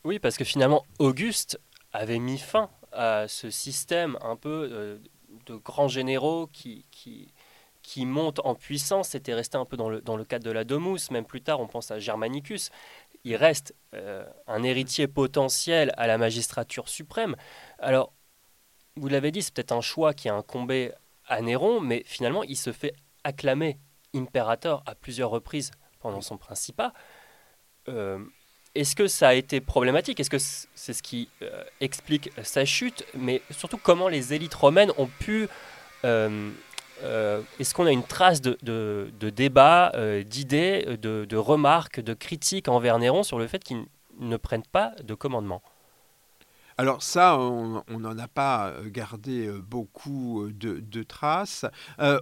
Oui, 0.04 0.20
parce 0.20 0.38
que 0.38 0.44
finalement, 0.44 0.86
Auguste 0.98 1.60
avait 1.92 2.20
mis 2.20 2.38
fin 2.38 2.70
à 2.92 3.28
ce 3.28 3.50
système 3.50 4.18
un 4.22 4.36
peu 4.36 5.00
de 5.46 5.56
grands 5.56 5.88
généraux 5.88 6.48
qui, 6.48 6.86
qui, 6.92 7.34
qui 7.82 8.06
montent 8.06 8.42
en 8.44 8.56
puissance. 8.56 9.10
C'était 9.10 9.34
resté 9.34 9.58
un 9.58 9.66
peu 9.66 9.78
dans 9.78 9.90
le, 9.90 10.02
dans 10.02 10.18
le 10.18 10.26
cadre 10.26 10.46
de 10.46 10.52
la 10.52 10.64
Domus. 10.64 11.12
Même 11.12 11.26
plus 11.26 11.42
tard, 11.42 11.60
on 11.60 11.68
pense 11.68 11.92
à 11.92 12.00
Germanicus 12.00 12.72
il 13.24 13.36
reste 13.36 13.76
euh, 13.94 14.26
un 14.48 14.64
héritier 14.64 15.08
potentiel 15.08 15.92
à 15.98 16.08
la 16.08 16.18
magistrature 16.18 16.88
suprême. 16.88 17.36
Alors, 17.78 18.14
vous 18.96 19.08
l'avez 19.08 19.32
dit, 19.32 19.42
c'est 19.42 19.54
peut-être 19.54 19.72
un 19.72 19.82
choix 19.82 20.14
qui 20.14 20.30
a 20.30 20.36
incombé 20.36 20.92
à 21.26 21.42
Néron, 21.42 21.80
mais 21.80 22.04
finalement, 22.06 22.44
il 22.44 22.58
se 22.58 22.72
fait 22.72 22.94
acclamer 23.24 23.80
impérateur 24.16 24.84
à 24.86 24.96
plusieurs 24.96 25.30
reprises 25.30 25.72
pendant 26.00 26.22
son 26.22 26.38
principat. 26.38 26.94
Euh, 27.88 28.24
est-ce 28.76 28.96
que 28.96 29.08
ça 29.08 29.30
a 29.30 29.34
été 29.34 29.62
problématique? 29.62 30.20
Est-ce 30.20 30.30
que 30.30 30.38
c'est 30.38 30.94
ce 30.94 31.04
qui 31.04 31.30
euh, 31.42 31.64
explique 31.82 32.32
sa 32.44 32.66
chute? 32.66 33.06
Mais 33.18 33.42
surtout, 33.52 33.78
comment 33.78 34.08
les 34.08 34.34
élites 34.34 34.54
romaines 34.54 34.92
ont 34.98 35.08
pu 35.08 35.48
euh, 37.04 37.42
est-ce 37.60 37.74
qu'on 37.74 37.86
a 37.86 37.92
une 37.92 38.04
trace 38.04 38.42
de, 38.42 38.58
de, 38.62 39.30
débat, 39.30 39.92
euh, 39.96 40.24
d'idées, 40.24 40.98
de, 41.02 41.36
remarques, 41.38 42.00
de 42.00 42.14
critiques 42.14 42.68
envers 42.68 43.00
Néron 43.00 43.24
sur 43.24 43.40
le 43.40 43.48
fait 43.48 43.64
qu'il 43.64 43.86
ne 44.20 44.38
prenne 44.38 44.64
pas 44.64 44.94
de 45.04 45.14
commandement? 45.14 45.62
Alors 46.80 47.04
ça, 47.04 47.38
on 47.38 48.00
n'en 48.00 48.18
a 48.18 48.30
pas 48.30 48.70
euh, 48.70 48.90
gardé 48.90 49.48
euh, 49.48 49.60
beaucoup 49.60 50.46
euh, 50.46 50.54
de, 50.54 51.04
traces. 51.04 51.66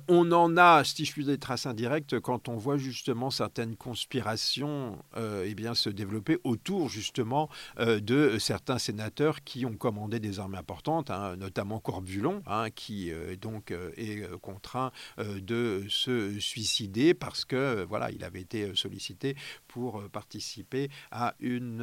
on 0.08 0.32
en 0.32 0.58
a, 0.58 0.84
si 0.84 1.06
je 1.06 1.12
puis 1.12 1.26
des 1.26 1.38
traces 1.38 1.67
indirectes 1.67 2.20
quand 2.20 2.50
on 2.50 2.58
voit 2.58 2.78
justement 2.78 3.30
certaines 3.30 3.76
conspirations 3.76 4.98
eh 5.15 5.54
bien, 5.54 5.76
se 5.76 5.89
développer 5.89 6.39
autour 6.43 6.89
justement 6.89 7.50
de 7.80 8.38
certains 8.39 8.78
sénateurs 8.78 9.43
qui 9.43 9.65
ont 9.65 9.76
commandé 9.76 10.20
des 10.20 10.39
armées 10.39 10.58
importantes, 10.58 11.10
hein, 11.10 11.36
notamment 11.38 11.80
Corbulon, 11.80 12.41
hein, 12.46 12.70
qui 12.70 13.12
donc 13.41 13.72
est 13.98 14.30
contraint 14.41 14.91
de 15.17 15.84
se 15.89 16.39
suicider 16.39 17.13
parce 17.13 17.46
que 17.46 17.86
voilà, 17.89 18.12
il 18.12 18.24
avait 18.24 18.41
été 18.41 18.76
sollicité 18.76 19.36
pour 19.67 20.04
participer 20.10 20.89
à 21.12 21.34
une, 21.39 21.82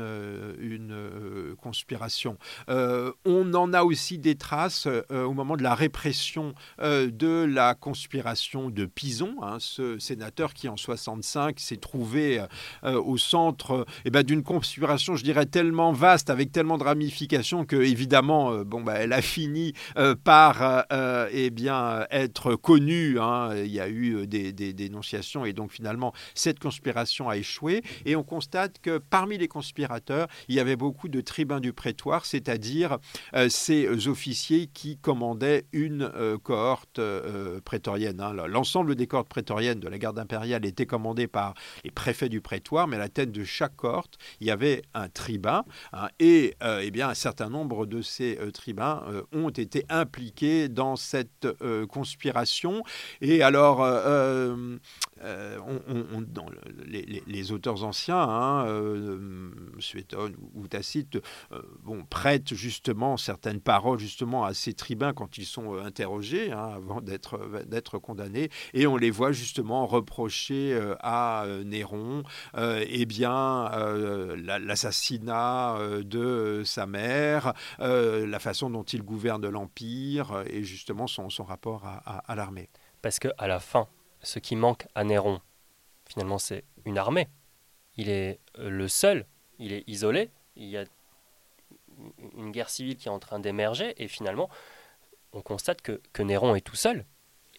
une 0.59 1.55
conspiration. 1.61 2.39
Euh, 2.69 3.13
on 3.25 3.53
en 3.55 3.73
a 3.73 3.83
aussi 3.83 4.19
des 4.19 4.35
traces 4.35 4.87
euh, 4.87 5.25
au 5.25 5.33
moment 5.33 5.57
de 5.57 5.63
la 5.63 5.75
répression 5.75 6.55
euh, 6.81 7.11
de 7.11 7.45
la 7.45 7.75
conspiration 7.75 8.71
de 8.71 8.87
Pison, 8.87 9.37
hein, 9.43 9.57
ce 9.61 9.99
sénateur 9.99 10.55
qui 10.55 10.69
en 10.69 10.77
65 10.77 11.61
s'est 11.61 11.77
trouvé 11.77 12.45
au 12.83 13.17
centre 13.17 13.87
ben, 14.11 14.23
d'une 14.23 14.43
conspiration, 14.43 15.17
je 15.17 15.25
dirais, 15.25 15.47
tellement 15.47 15.93
vaste, 15.93 16.31
avec 16.31 16.53
tellement 16.53 16.79
de 16.79 16.85
ramifications 16.85 17.65
que 17.65 17.77
évidemment, 17.77 18.65
bon, 18.65 18.83
bah, 18.83 18.95
elle 18.95 19.13
a 19.13 19.23
fini 19.23 19.73
par 20.25 20.85
eh 21.31 21.51
bien, 21.51 22.07
être 22.11 22.55
connue. 22.57 23.19
Hein. 23.21 23.51
Il 23.57 23.73
y 23.73 23.81
a 23.81 23.89
eu 23.89 24.27
des, 24.27 24.53
des 24.53 24.73
dénonciations 24.73 25.45
et 25.45 25.53
donc 25.53 25.73
finalement, 25.73 26.13
cette 26.35 26.59
conspiration 26.59 27.29
a 27.29 27.37
échoué. 27.37 27.83
Et 28.05 28.17
on 28.17 28.23
constate 28.23 28.81
que 28.81 28.99
parmi 28.99 29.39
les 29.39 29.49
conspirateurs, 29.49 30.29
il 30.49 30.55
y 30.55 30.61
avait 30.61 30.77
beaucoup 30.77 31.09
de 31.09 31.21
tribuns 31.21 31.61
du 31.61 31.73
prétoire, 31.73 32.27
c'est-à-dire 32.27 32.54
c'est-à-dire 32.55 32.99
euh, 33.35 33.49
ces 33.49 34.07
officiers 34.07 34.69
qui 34.69 34.97
commandaient 34.97 35.65
une 35.73 36.03
euh, 36.15 36.39
cohorte 36.39 37.01
euh, 37.01 37.61
prétorienne. 37.65 38.21
Hein. 38.21 38.33
L'ensemble 38.47 38.95
des 38.95 39.09
cohortes 39.09 39.29
prétoriennes 39.29 39.81
de 39.81 39.89
la 39.89 39.99
garde 39.99 40.21
impériale 40.21 40.65
étaient 40.65 40.87
commandées 40.87 41.27
par 41.27 41.55
les 41.83 41.91
préfets 41.91 42.29
du 42.29 42.41
prétoire, 42.41 42.87
mais 42.87 42.95
à 42.95 43.01
la 43.01 43.09
tête 43.09 43.33
de 43.33 43.43
chaque 43.43 43.75
cohorte, 43.75 44.19
il 44.41 44.47
y 44.47 44.53
avait 44.53 44.83
un 44.95 45.09
tribun, 45.09 45.65
hein, 45.93 46.09
et 46.21 46.55
eh 46.81 46.91
bien, 46.91 47.09
un 47.09 47.15
certain 47.15 47.49
nombre 47.49 47.87
de 47.87 48.03
ces 48.03 48.39
tribuns 48.53 49.03
ont 49.33 49.51
été 49.51 49.85
impliqués 49.89 50.69
dans 50.69 50.97
cette 50.97 51.49
conspiration. 51.89 52.83
Et 53.21 53.43
alors, 53.43 53.83
euh, 53.83 54.79
les, 57.27 57.53
auteurs 57.53 57.85
anciens, 57.85 58.21
hein, 58.21 58.67
ou, 60.55 60.69
Tacite, 60.69 61.19
bon, 61.83 62.05
prêtent 62.05 62.44
justement 62.53 63.17
certaines 63.17 63.61
paroles 63.61 63.99
justement 63.99 64.45
à 64.45 64.55
ces 64.55 64.75
tribuns 64.75 65.13
quand 65.13 65.39
ils 65.39 65.47
sont 65.47 65.79
interrogés 65.79 66.53
hein, 66.53 66.71
avant 66.75 67.01
d'être 67.01 67.65
d'être 67.67 67.99
condamnés, 67.99 68.51
et 68.73 68.87
on 68.87 68.97
les 68.97 69.11
voit 69.11 69.33
justement 69.33 69.87
reprocher 69.87 70.79
à 71.01 71.47
Néron, 71.65 72.23
eh 72.57 73.07
bien, 73.07 73.71
l'assassinat 74.37 75.79
de 76.03 76.63
sa 76.65 76.87
mère, 76.87 77.53
la 77.79 78.39
façon 78.39 78.71
dont 78.71 78.83
il 78.83 79.03
gouverne 79.03 79.49
l'empire, 79.49 80.45
et 80.47 80.65
justement 80.65 81.07
son, 81.07 81.31
son 81.31 81.45
rapport 81.45 81.85
à, 81.85 82.19
à 82.19 82.35
l'armée. 82.35 82.69
Parce 83.03 83.19
que 83.19 83.29
à 83.39 83.47
la 83.47 83.61
fin 83.61 83.89
ce 84.25 84.39
qui 84.39 84.57
manque 84.57 84.87
à 84.95 85.05
Néron, 85.05 85.41
finalement, 86.07 86.39
c'est 86.39 86.65
une 86.85 86.99
armée. 86.99 87.29
Il 87.97 88.09
est 88.09 88.41
euh, 88.59 88.71
le 88.71 88.89
seul, 88.89 89.27
il 89.59 89.73
est 89.73 89.85
isolé, 89.87 90.31
il 90.57 90.69
y 90.69 90.77
a 90.77 90.85
une 92.37 92.51
guerre 92.51 92.71
civile 92.71 92.97
qui 92.97 93.09
est 93.09 93.13
en 93.13 93.19
train 93.19 93.39
d'émerger, 93.39 93.95
et 94.03 94.09
finalement, 94.09 94.49
on 95.33 95.43
constate 95.43 95.83
que, 95.83 96.01
que 96.13 96.23
Néron 96.23 96.55
est 96.55 96.61
tout 96.61 96.77
seul, 96.77 97.05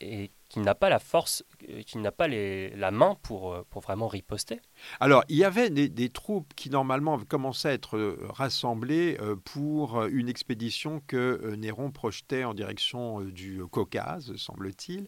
et 0.02 0.32
qu'il 0.50 0.62
n'a 0.62 0.76
pas 0.76 0.90
la 0.90 1.00
force, 1.00 1.44
euh, 1.70 1.82
qu'il 1.82 2.02
n'a 2.02 2.12
pas 2.12 2.28
les, 2.28 2.70
la 2.72 2.92
main 2.92 3.18
pour, 3.24 3.54
euh, 3.54 3.66
pour 3.70 3.82
vraiment 3.82 4.08
riposter. 4.08 4.62
Alors, 5.00 5.24
il 5.30 5.38
y 5.38 5.44
avait 5.44 5.70
des, 5.70 6.10
troupes 6.10 6.54
qui 6.56 6.70
normalement 6.70 7.18
commençaient 7.20 7.70
à 7.70 7.74
être 7.74 8.18
rassemblées 8.30 9.18
pour 9.44 10.04
une 10.06 10.30
expédition 10.30 11.02
que 11.08 11.56
Néron 11.56 11.92
projetait 11.92 12.44
en 12.44 12.54
direction 12.54 13.22
du 13.22 13.66
Caucase, 13.66 14.36
semble-t-il. 14.36 15.08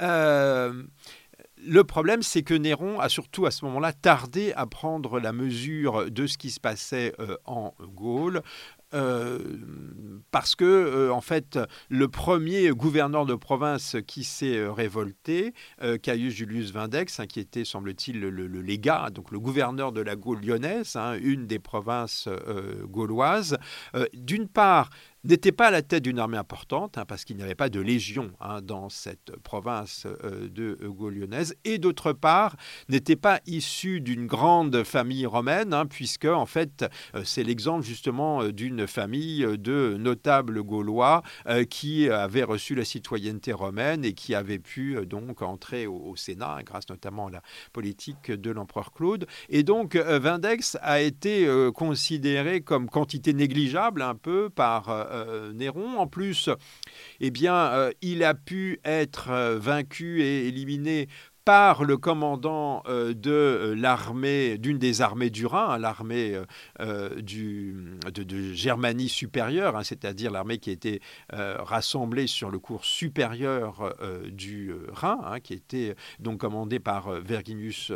Euh, 0.00 0.82
le 1.64 1.84
problème, 1.84 2.22
c'est 2.22 2.42
que 2.42 2.54
Néron 2.54 3.00
a 3.00 3.08
surtout 3.08 3.46
à 3.46 3.50
ce 3.50 3.64
moment-là 3.64 3.92
tardé 3.92 4.52
à 4.54 4.66
prendre 4.66 5.20
la 5.20 5.32
mesure 5.32 6.10
de 6.10 6.26
ce 6.26 6.38
qui 6.38 6.50
se 6.50 6.60
passait 6.60 7.14
euh, 7.18 7.36
en 7.44 7.74
Gaule. 7.94 8.42
Euh, 8.94 9.38
parce 10.30 10.54
que, 10.54 11.08
en 11.10 11.22
fait, 11.22 11.58
le 11.88 12.08
premier 12.08 12.68
gouverneur 12.72 13.24
de 13.24 13.34
province 13.34 13.96
qui 14.06 14.22
s'est 14.22 14.66
révolté, 14.66 15.54
Caius 16.02 16.34
Julius 16.34 16.72
Vindex, 16.72 17.18
hein, 17.18 17.26
qui 17.26 17.40
était, 17.40 17.64
semble-t-il, 17.64 18.20
le, 18.20 18.46
légat, 18.60 19.08
donc 19.08 19.30
le 19.30 19.40
gouverneur 19.40 19.92
de 19.92 20.02
la 20.02 20.14
Gaule 20.14 20.42
lyonnaise, 20.42 20.96
hein, 20.96 21.16
une 21.22 21.46
des 21.46 21.58
provinces 21.58 22.28
gauloises, 22.84 23.56
d'une 24.12 24.46
part, 24.46 24.90
n'était 25.24 25.52
pas 25.52 25.68
à 25.68 25.70
la 25.70 25.82
tête 25.82 26.02
d'une 26.02 26.18
armée 26.18 26.36
importante, 26.36 26.98
hein, 26.98 27.04
parce 27.06 27.24
qu'il 27.24 27.36
n'y 27.36 27.42
avait 27.42 27.54
pas 27.54 27.68
de 27.68 27.80
légion 27.80 28.32
hein, 28.40 28.60
dans 28.60 28.88
cette 28.88 29.36
province 29.42 30.06
euh, 30.06 30.48
de 30.48 30.78
Gaule-Lyonnaise, 30.82 31.54
et 31.64 31.78
d'autre 31.78 32.12
part, 32.12 32.56
n'était 32.88 33.16
pas 33.16 33.40
issu 33.46 34.00
d'une 34.00 34.26
grande 34.26 34.82
famille 34.82 35.26
romaine, 35.26 35.72
hein, 35.74 35.86
puisque 35.86 36.24
en 36.24 36.46
fait, 36.46 36.84
euh, 37.14 37.22
c'est 37.24 37.44
l'exemple 37.44 37.84
justement 37.84 38.42
euh, 38.42 38.52
d'une 38.52 38.86
famille 38.86 39.46
de 39.58 39.96
notables 39.98 40.62
gaulois 40.62 41.22
qui 41.70 42.08
avaient 42.08 42.42
reçu 42.42 42.74
la 42.74 42.84
citoyenneté 42.84 43.52
romaine 43.52 44.04
et 44.04 44.14
qui 44.14 44.34
avaient 44.34 44.58
pu 44.58 44.96
donc 45.06 45.42
entrer 45.42 45.86
au, 45.86 46.14
Sénat, 46.16 46.58
grâce 46.64 46.88
notamment 46.88 47.28
à 47.28 47.30
la 47.30 47.42
politique 47.72 48.30
de 48.30 48.50
l'empereur 48.50 48.92
Claude. 48.92 49.26
Et 49.48 49.62
donc, 49.62 49.96
Vindex 49.96 50.76
a 50.82 51.00
été 51.00 51.48
considéré 51.74 52.60
comme 52.60 52.88
quantité 52.88 53.32
négligeable 53.32 54.02
un 54.02 54.14
peu 54.14 54.50
par 54.50 54.88
euh, 55.12 55.52
Néron. 55.52 55.98
En 55.98 56.06
plus, 56.06 56.48
eh 57.20 57.30
bien, 57.30 57.54
euh, 57.54 57.90
il 58.00 58.24
a 58.24 58.34
pu 58.34 58.80
être 58.84 59.30
euh, 59.30 59.58
vaincu 59.58 60.22
et 60.22 60.48
éliminé 60.48 61.08
par 61.44 61.84
le 61.84 61.96
commandant 61.96 62.82
euh, 62.86 63.14
de 63.14 63.30
euh, 63.30 63.74
l'armée, 63.74 64.58
d'une 64.58 64.78
des 64.78 65.02
armées 65.02 65.30
du 65.30 65.46
Rhin, 65.46 65.70
hein, 65.70 65.78
l'armée 65.78 66.38
euh, 66.80 67.08
de, 67.20 68.52
Germanie 68.52 69.08
supérieure, 69.08 69.76
hein, 69.76 69.82
c'est-à-dire 69.84 70.30
l'armée 70.30 70.58
qui 70.58 70.70
était 70.70 71.00
rassemblée 71.30 72.26
sur 72.26 72.50
le 72.50 72.58
cours 72.58 72.84
supérieur 72.84 73.94
du 74.26 74.72
Rhin, 74.92 75.18
hein, 75.24 75.40
qui 75.40 75.54
était 75.54 75.94
donc 76.18 76.40
commandée 76.40 76.78
par 76.78 77.10
Verginius 77.20 77.90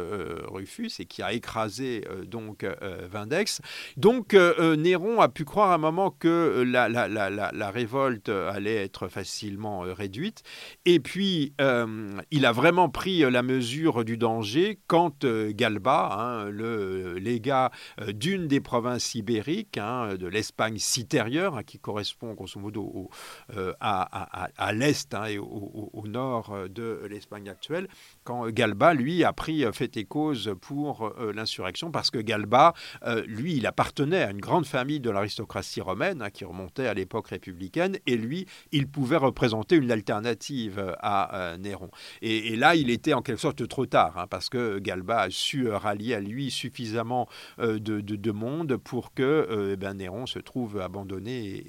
Rufus 0.49 0.91
et 0.99 1.05
qui 1.05 1.23
a 1.23 1.33
écrasé 1.33 2.05
donc 2.27 2.67
Vindex. 3.11 3.61
Donc 3.97 4.35
Néron 4.35 5.21
a 5.21 5.29
pu 5.29 5.45
croire 5.45 5.71
à 5.71 5.75
un 5.75 5.79
moment 5.79 6.11
que 6.11 6.65
la, 6.67 6.89
la 6.89 7.71
révolte 7.71 8.29
allait 8.29 8.77
être 8.77 9.09
facilement 9.09 9.81
réduite. 9.81 10.43
Et 10.85 11.01
puis, 11.01 11.53
il 12.31 12.47
a 12.47 12.53
vraiment 12.53 12.89
pris 12.89 13.25
la 13.37 13.43
mesure 13.43 14.03
du 14.03 14.17
danger 14.17 14.79
quand 14.87 15.25
euh, 15.25 15.53
Galba, 15.53 16.09
hein, 16.19 16.49
le 16.49 17.19
légat 17.19 17.71
euh, 18.01 18.13
d'une 18.13 18.49
des 18.49 18.63
provinces 18.63 19.15
ibériques, 19.15 19.77
hein, 19.77 20.15
de 20.15 20.27
l'Espagne 20.27 20.79
citérieure, 20.79 21.59
hein, 21.59 21.63
qui 21.63 21.79
correspond 21.79 22.33
grosso 22.33 22.59
modo 22.59 23.11
euh, 23.55 23.75
à, 23.79 24.73
l'est 24.73 25.15
et 25.29 25.37
au, 25.39 26.05
nord 26.07 26.57
de 26.71 27.03
l'Espagne 27.11 27.51
actuelle, 27.51 27.89
quand 28.27 28.49
Galba, 28.51 28.93
lui, 28.93 29.25
a 29.25 29.33
pris 29.33 29.65
fait 29.73 29.97
et 29.97 30.05
cause 30.05 30.55
pour 30.61 31.13
l'insurrection, 31.35 31.91
parce 31.91 32.11
que 32.11 32.19
Galba, 32.19 32.75
lui, 33.27 33.57
il 33.57 33.67
appartenait 33.67 34.23
à 34.23 34.31
une 34.31 34.41
grande 34.41 34.67
famille 34.67 35.01
de 35.01 35.11
l'aristocratie 35.11 35.81
romaine, 35.81 36.29
qui 36.33 36.45
remontait 36.45 36.89
à 36.89 36.95
l'époque 36.95 37.29
républicaine, 37.29 37.99
et 38.07 38.17
lui, 38.17 38.47
il 38.73 38.89
pouvait 38.89 39.17
représenter 39.17 39.77
une 39.77 39.91
alternative 39.91 40.95
à 41.01 41.57
Néron. 41.59 41.91
Et, 42.23 42.57
là, 42.57 42.75
il 42.75 42.91
était 42.91 43.15
en 43.15 43.23
quelque 43.23 43.41
sorte 43.41 43.67
trop 43.69 43.87
tard, 43.87 44.19
hein, 44.19 44.27
parce 44.29 44.49
que 44.49 44.79
Galba 44.79 45.21
a 45.21 45.31
su 45.31 45.69
rallier 45.69 46.15
à 46.15 46.21
lui 46.21 46.51
suffisamment 46.51 47.29
euh, 47.59 47.79
de, 47.79 48.01
de, 48.01 48.31
monde 48.33 48.77
pour 48.77 49.15
que 49.15 49.23
euh, 49.23 49.73
eh 49.73 49.77
ben, 49.77 49.95
Néron 49.95 50.27
se 50.27 50.39
trouve 50.39 50.81
abandonné 50.81 51.63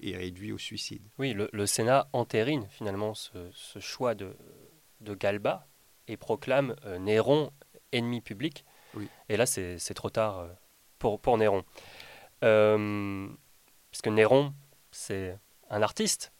et, 0.00 0.16
réduit 0.16 0.52
au 0.52 0.58
suicide. 0.58 1.02
Oui, 1.18 1.34
le, 1.34 1.66
Sénat 1.66 2.08
entérine 2.12 2.66
finalement 2.70 3.14
ce, 3.14 3.50
choix 3.80 4.14
de, 4.14 4.36
Galba 5.02 5.66
et 6.08 6.16
proclame 6.16 6.76
euh, 6.84 6.98
Néron 6.98 7.52
ennemi 7.92 8.20
public. 8.20 8.64
Et 9.28 9.36
là, 9.36 9.44
c'est 9.46 9.94
trop 9.94 10.10
tard 10.10 10.46
pour, 11.00 11.20
pour 11.20 11.36
Néron. 11.36 11.64
puisque 13.90 14.08
Néron, 14.08 14.54
c'est 14.92 15.36
un 15.68 15.82
artiste. 15.82 16.32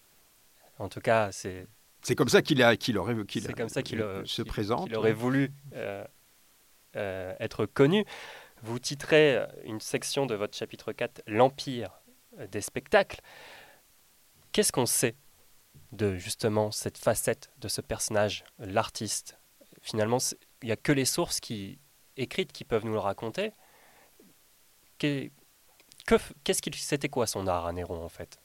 En 0.79 0.89
tout 0.89 1.01
cas, 1.01 1.33
c'est 1.33 1.67
c'est 2.05 2.15
comme 2.15 2.29
ça 2.29 2.43
qu'il 2.43 2.63
a, 2.63 2.77
qu'il 2.77 2.99
aurait, 2.99 3.17
qu'il 3.25 3.47
comme 3.55 3.71
ça 3.71 3.83
qu'il 3.83 4.05
se 4.27 4.43
présente. 4.43 4.89
Il 4.89 4.97
aurait 4.97 5.15
voulu 5.15 5.51
euh, 5.75 6.05
euh, 6.97 7.35
être 7.41 7.65
connu. 7.65 8.05
Vous 8.63 8.79
titrez 8.79 9.43
une 9.65 9.81
section 9.81 10.27
de 10.27 10.35
votre 10.35 10.55
chapitre 10.55 10.93
4 10.93 11.23
L'Empire 11.27 12.03
des 12.51 12.61
spectacles. 12.61 13.21
Qu'est-ce 14.53 14.71
qu'on 14.71 14.87
sait 14.87 15.17
de 15.93 16.17
justement 16.17 16.71
cette 16.71 16.99
facette 16.99 17.51
de 17.59 17.69
ce 17.69 17.81
personnage, 17.81 18.45
l'artiste 18.59 19.39
Finalement, 19.85 20.17
il 20.63 20.67
n'y 20.67 20.73
a 20.73 20.77
que 20.77 20.93
les 20.93 21.05
sources 21.05 21.41
qui, 21.41 21.79
écrites 22.17 22.53
qui 22.53 22.65
peuvent 22.65 22.87
nous 22.87 22.95
le 22.95 22.99
raconter. 22.99 23.53
Qu'est-ce 24.97 26.63
qu'il, 26.63 26.75
c'était 26.75 27.11
quoi 27.11 27.27
son 27.27 27.47
art 27.47 27.67
à 27.67 27.73
Néron 27.75 28.03
en 28.03 28.09
fait? 28.09 28.41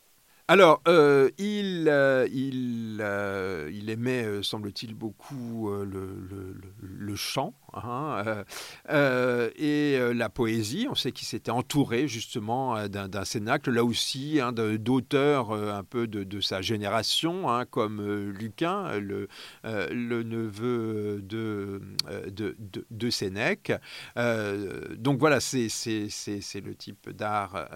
Alors, 0.49 0.82
euh, 0.89 1.32
il, 1.38 1.88
euh, 1.88 2.28
il, 2.30 2.99
euh, 3.02 3.71
il, 3.71 3.89
aimait, 3.89 4.43
semble-t-il, 4.43 4.93
beaucoup 4.95 5.71
le, 5.71 7.15
chant 7.15 7.54
hein, 7.73 8.43
et 8.89 9.99
la 10.13 10.29
poésie. 10.29 10.88
On 10.89 10.95
sait 10.95 11.12
qu'il 11.12 11.27
s'était 11.27 11.51
entouré 11.51 12.08
justement 12.08 12.88
d'un 12.88 13.25
cénacle, 13.25 13.71
là 13.71 13.84
aussi, 13.84 14.39
hein, 14.41 14.51
d'auteurs 14.51 15.51
un 15.51 15.84
peu 15.84 16.08
de, 16.08 16.41
sa 16.41 16.62
génération, 16.62 17.49
hein, 17.49 17.65
comme 17.65 18.29
Lucain, 18.29 18.99
le, 18.99 19.27
neveu 19.63 21.21
de, 21.21 23.10
Sénèque. 23.10 23.71
donc 24.15 25.19
voilà, 25.19 25.39
c'est 25.39 25.67
le 25.67 26.73
type 26.73 27.10
d'art 27.10 27.67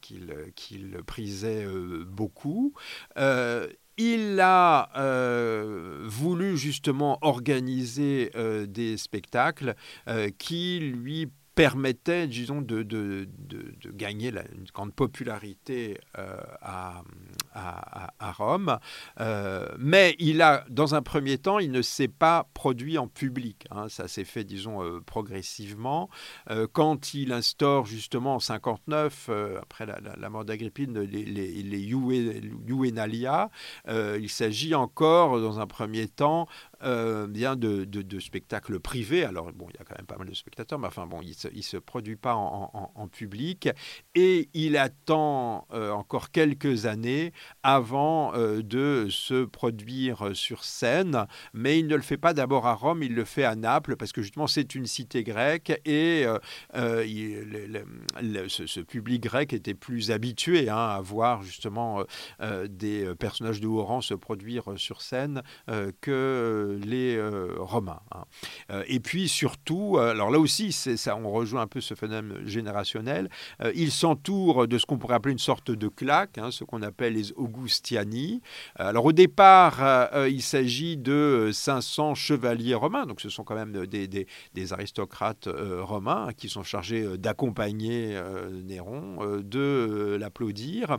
qu'il 0.00 0.96
prisait 1.06 1.66
beaucoup. 2.06 2.74
Euh, 4.00 4.02
il 4.02 4.40
a 4.40 4.90
euh, 4.96 6.04
voulu 6.06 6.56
justement 6.56 7.18
organiser 7.22 8.30
euh, 8.34 8.66
des 8.66 8.96
spectacles 8.96 9.74
qui 10.38 10.78
lui 10.80 11.30
permettaient, 11.54 12.26
disons, 12.26 12.62
de, 12.62 12.82
de, 12.82 13.28
de, 13.38 13.90
gagner 13.90 14.28
une 14.30 14.64
grande 14.72 14.94
popularité 14.94 15.98
à, 16.14 17.02
à, 17.54 18.32
Rome. 18.32 18.78
mais 19.78 20.16
il 20.18 20.40
a, 20.40 20.64
dans 20.70 20.94
un 20.94 21.02
premier 21.02 21.38
temps, 21.38 21.58
il 21.58 21.70
ne 21.70 21.82
s'est 21.82 22.08
pas 22.08 22.48
produit 22.54 22.96
en 22.98 23.06
public. 23.08 23.66
Hein. 23.70 23.88
ça 23.88 24.08
s'est 24.08 24.24
fait, 24.24 24.44
disons, 24.44 25.00
progressivement. 25.04 26.08
quand 26.72 27.14
il 27.14 27.32
instaure 27.32 27.86
justement 27.86 28.36
en 28.36 28.40
59, 28.40 29.30
après 29.60 29.86
la, 29.86 30.30
mort 30.30 30.44
d'Agrippine, 30.44 30.98
les, 31.00 31.24
les, 31.24 31.62
les 31.62 31.92
il 33.88 34.28
s'agit 34.28 34.74
encore, 34.74 35.40
dans 35.40 35.60
un 35.60 35.66
premier 35.66 36.08
temps, 36.08 36.46
euh, 36.84 37.26
bien 37.26 37.56
de, 37.56 37.86
spectacles 38.18 38.80
privés. 38.80 39.24
Alors, 39.24 39.52
bon, 39.52 39.66
il 39.70 39.76
y 39.76 39.80
a 39.80 39.84
quand 39.84 39.96
même 39.96 40.06
pas 40.06 40.16
mal 40.16 40.28
de 40.28 40.34
spectateurs, 40.34 40.78
mais 40.78 40.88
enfin, 40.88 41.06
bon, 41.06 41.20
il 41.22 41.28
ne 41.28 41.62
se, 41.62 41.76
produit 41.76 42.16
pas 42.16 42.34
en, 42.34 43.08
public. 43.10 43.68
Et 44.14 44.48
il 44.54 44.76
attend 44.76 45.66
euh, 45.72 45.90
encore 45.90 46.30
quelques 46.30 46.86
années 46.86 47.32
avant 47.62 48.34
euh, 48.34 48.62
de 48.62 49.08
se 49.10 49.44
produire 49.44 50.34
sur 50.34 50.64
scène. 50.64 51.26
Mais 51.52 51.78
il 51.78 51.86
ne 51.86 51.96
le 51.96 52.02
fait 52.02 52.16
pas 52.16 52.34
d'abord 52.34 52.66
à 52.66 52.74
Rome, 52.74 53.02
il 53.02 53.14
le 53.14 53.24
fait 53.24 53.44
à 53.44 53.54
Naples, 53.54 53.96
parce 53.96 54.12
que 54.12 54.22
justement, 54.22 54.46
c'est 54.46 54.74
une 54.74 54.86
cité 54.86 55.24
grecque. 55.24 55.80
Et 55.84 56.24
ce, 56.74 58.80
public 58.80 59.22
grec 59.22 59.52
était 59.52 59.74
plus 59.74 60.10
habitué 60.10 60.68
hein, 60.68 60.76
à 60.76 61.00
voir 61.00 61.42
justement 61.42 62.04
des 62.68 63.12
personnages 63.18 63.60
de 63.60 63.66
haut 63.66 63.84
rang 63.84 64.00
se 64.00 64.14
produire 64.14 64.64
sur 64.76 65.02
scène 65.02 65.42
que 66.00 66.71
les 66.84 67.16
euh, 67.16 67.54
Romains. 67.58 68.00
Hein. 68.12 68.24
Euh, 68.70 68.84
et 68.86 69.00
puis 69.00 69.28
surtout, 69.28 69.96
euh, 69.96 70.10
alors 70.10 70.30
là 70.30 70.38
aussi, 70.38 70.76
on 71.22 71.30
rejoint 71.30 71.62
un 71.62 71.66
peu 71.66 71.80
ce 71.80 71.94
phénomène 71.94 72.46
générationnel, 72.46 73.28
ils 73.74 73.92
s'entourent 73.92 74.66
de 74.66 74.78
ce 74.78 74.86
qu'on 74.86 74.98
pourrait 74.98 75.14
appeler 75.14 75.32
une 75.32 75.38
sorte 75.38 75.70
de 75.70 75.88
claque, 75.88 76.38
hein, 76.38 76.50
ce 76.50 76.64
qu'on 76.64 76.82
appelle 76.82 77.14
les 77.14 77.32
Augustiani. 77.32 78.40
Alors 78.76 79.06
au 79.06 79.12
départ, 79.12 79.80
il 80.28 80.42
s'agit 80.42 80.96
de 80.96 81.50
500 81.52 82.14
chevaliers 82.14 82.74
romains, 82.74 83.06
donc 83.06 83.20
ce 83.20 83.28
sont 83.28 83.44
quand 83.44 83.54
même 83.54 83.86
des, 83.86 84.72
aristocrates 84.72 85.48
romains 85.80 86.28
qui 86.36 86.48
sont 86.48 86.62
chargés 86.62 87.18
d'accompagner 87.18 88.20
Néron, 88.64 89.40
de 89.42 90.16
l'applaudir. 90.18 90.98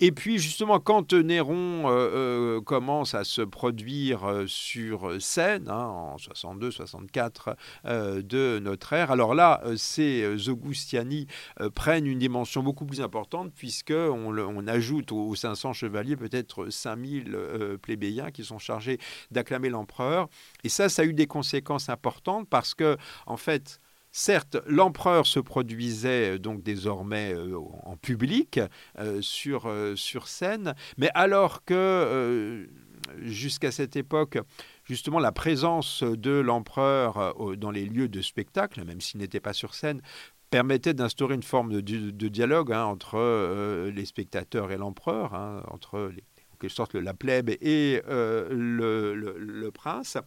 Et 0.00 0.12
puis 0.12 0.38
justement, 0.38 0.80
quand 0.80 1.12
Néron 1.12 2.62
commence 2.64 3.14
à 3.14 3.24
se 3.24 3.42
produire 3.42 4.44
sur 4.46 5.09
scène, 5.18 5.68
hein, 5.68 5.86
en 5.86 6.16
62-64 6.16 7.54
euh, 7.86 8.22
de 8.22 8.58
notre 8.62 8.92
ère. 8.92 9.10
Alors 9.10 9.34
là, 9.34 9.60
euh, 9.64 9.76
ces 9.76 10.22
euh, 10.22 10.50
Augustiani 10.50 11.26
prennent 11.74 12.06
une 12.06 12.18
dimension 12.18 12.62
beaucoup 12.62 12.86
plus 12.86 13.00
importante 13.00 13.52
puisqu'on 13.54 14.36
on 14.38 14.66
ajoute 14.66 15.12
aux 15.12 15.34
500 15.34 15.72
chevaliers 15.72 16.16
peut-être 16.16 16.70
5000 16.70 17.36
plébéiens 17.82 18.30
qui 18.30 18.44
sont 18.44 18.58
chargés 18.58 18.98
d'acclamer 19.30 19.68
l'empereur. 19.68 20.28
Et 20.64 20.68
ça, 20.68 20.88
ça 20.88 21.02
a 21.02 21.04
eu 21.04 21.12
des 21.12 21.26
conséquences 21.26 21.88
importantes 21.88 22.48
parce 22.48 22.74
que, 22.74 22.96
en 23.26 23.36
fait, 23.36 23.80
Certes, 24.12 24.56
l'empereur 24.66 25.24
se 25.24 25.38
produisait 25.38 26.40
donc 26.40 26.64
désormais 26.64 27.32
en 27.84 27.96
public 27.96 28.58
sur, 29.20 29.72
sur 29.94 30.26
scène, 30.26 30.74
mais 30.98 31.10
alors 31.14 31.64
que 31.64 32.68
jusqu'à 33.18 33.70
cette 33.70 33.96
époque, 33.96 34.38
justement 34.90 35.20
la 35.20 35.30
présence 35.30 36.02
de 36.02 36.32
l'empereur 36.32 37.16
euh, 37.40 37.54
dans 37.54 37.70
les 37.70 37.86
lieux 37.86 38.08
de 38.08 38.20
spectacle, 38.20 38.84
même 38.84 39.00
s'il 39.00 39.20
n'était 39.20 39.38
pas 39.38 39.52
sur 39.52 39.74
scène, 39.74 40.02
permettait 40.50 40.94
d'instaurer 40.94 41.36
une 41.36 41.44
forme 41.44 41.80
de, 41.80 42.28
dialogue 42.28 42.72
hein, 42.72 42.84
entre 42.84 43.16
euh, 43.16 43.92
les 43.92 44.04
spectateurs 44.04 44.72
et 44.72 44.76
l'empereur, 44.76 45.34
hein, 45.34 45.62
entre 45.68 46.10
les, 46.12 46.24
quelque 46.60 46.72
sorte 46.72 46.94
la 46.94 47.14
plèbe 47.14 47.50
et 47.50 48.02
euh, 48.08 48.48
le, 48.50 49.70
prince. 49.70 50.18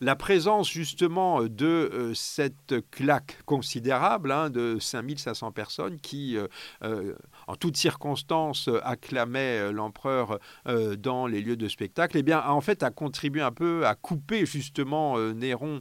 La 0.00 0.16
présence 0.16 0.70
justement 0.70 1.42
de 1.44 1.66
euh, 1.66 2.14
cette 2.14 2.74
claque 2.90 3.38
considérable 3.46 4.30
hein, 4.30 4.50
de 4.50 4.78
5500 4.78 5.52
personnes 5.52 5.98
qui, 5.98 6.36
euh, 6.82 7.14
en 7.46 7.56
toutes 7.56 7.76
circonstances, 7.76 8.68
acclamaient 8.82 9.72
l'empereur 9.72 10.38
dans 10.98 11.26
les 11.26 11.40
lieux 11.40 11.56
de 11.56 11.68
spectacle, 11.68 12.18
eh 12.18 12.22
bien, 12.22 12.42
en 12.46 12.60
fait, 12.60 12.82
a 12.82 12.90
contribué 12.90 13.40
un 13.40 13.50
peu 13.50 13.86
à 13.86 13.94
couper 13.94 14.46
justement 14.46 15.18
Néron 15.32 15.80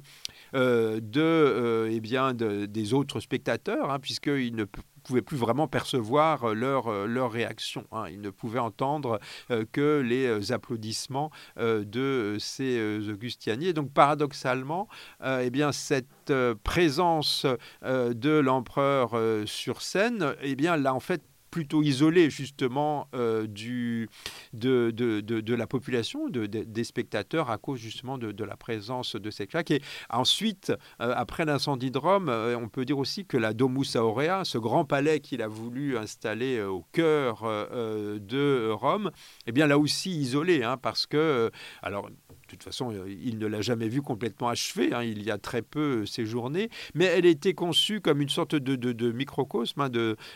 de, 0.54 1.88
eh 1.92 2.00
bien, 2.00 2.34
des 2.34 2.94
autres 2.94 3.20
spectateurs, 3.20 3.92
hein, 3.92 4.00
puisqu'il 4.00 4.56
ne 4.56 4.66
pouvaient 5.02 5.22
plus 5.22 5.38
vraiment 5.38 5.68
percevoir 5.68 6.44
euh, 6.44 6.54
leur, 6.54 6.88
euh, 6.88 7.06
leur 7.06 7.32
réaction. 7.32 7.86
Hein. 7.92 8.06
Ils 8.10 8.22
ne 8.22 8.30
pouvaient 8.30 8.60
entendre 8.60 9.20
euh, 9.50 9.66
que 9.72 10.00
les 10.02 10.52
applaudissements 10.52 11.32
de 11.58 12.38
ces 12.40 13.10
Augustiani. 13.10 13.68
Et 13.68 13.74
donc, 13.74 13.92
paradoxalement, 13.92 14.88
eh 15.24 15.50
cette 15.72 16.34
présence 16.64 17.46
de 17.84 18.40
l'empereur 18.40 19.12
sur 19.46 19.82
scène, 19.82 20.36
eh 20.42 20.56
bien, 20.56 20.78
là, 20.78 20.94
en 20.94 21.00
fait, 21.00 21.22
plutôt 21.52 21.84
isolé 21.84 22.30
justement 22.30 23.08
euh, 23.14 23.46
du, 23.46 24.10
de, 24.54 24.92
de, 24.92 25.20
de, 25.20 25.56
la 25.56 25.68
population, 25.68 26.30
de, 26.30 26.46
des 26.46 26.84
spectateurs 26.84 27.52
à 27.52 27.58
cause 27.58 27.80
justement 27.80 28.18
de, 28.18 28.44
la 28.44 28.56
présence 28.56 29.16
de 29.16 29.30
cette 29.30 29.50
claque. 29.52 29.72
Et 29.72 29.82
ensuite, 30.10 30.72
euh, 31.02 31.14
après 31.16 31.46
l'incendie 31.46 31.92
de 31.92 31.98
Rome, 31.98 32.30
euh, 32.30 32.58
on 32.58 32.70
peut 32.70 32.86
dire 32.86 32.98
aussi 32.98 33.26
que 33.26 33.38
la 33.38 33.54
Domus 33.54 33.96
Aurea, 33.96 34.46
ce 34.46 34.58
grand 34.58 34.86
palais 34.86 35.20
qu'il 35.20 35.42
a 35.42 35.48
voulu 35.48 35.98
installer 35.98 36.62
au 36.62 36.86
cœur 36.94 37.42
de 37.44 38.72
Rome, 38.72 39.12
eh 39.46 39.52
bien 39.52 39.68
là 39.68 39.78
aussi 39.78 40.12
isolé, 40.12 40.64
hein, 40.64 40.78
parce 40.78 41.06
que, 41.06 41.52
alors 41.82 42.10
de 42.10 42.16
toute 42.52 42.64
façon, 42.64 42.92
euh, 42.92 43.10
il 43.10 43.38
ne 43.40 43.48
l'a 43.48 43.62
jamais 43.62 43.88
vue 43.88 44.02
complètement 44.02 44.50
achevée. 44.50 44.94
Hein, 44.94 45.04
il 45.04 45.24
y 45.24 45.32
a 45.32 45.38
très 45.38 45.62
peu 45.62 46.06
séjourné, 46.06 46.70
mais 46.94 47.06
elle 47.06 47.26
était 47.26 47.54
conçue 47.54 48.02
comme 48.02 48.22
une 48.22 48.30
sorte 48.30 48.56
de, 48.56 49.12
microcosme 49.12 49.82
hein, 49.82 49.90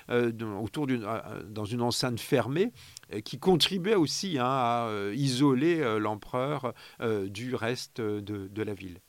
euh, 0.09 0.31
autour 0.61 0.87
d'une, 0.87 1.03
euh, 1.03 1.43
dans 1.47 1.65
une 1.65 1.81
enceinte 1.81 2.19
fermée 2.19 2.71
qui 3.23 3.37
contribuait 3.37 3.95
aussi 3.95 4.37
hein, 4.39 4.45
à 4.45 4.89
isoler 5.13 5.99
l'empereur 5.99 6.73
du 7.27 7.53
reste 7.53 8.01
de, 8.01 8.63
la 8.63 8.73
ville. 8.73 8.99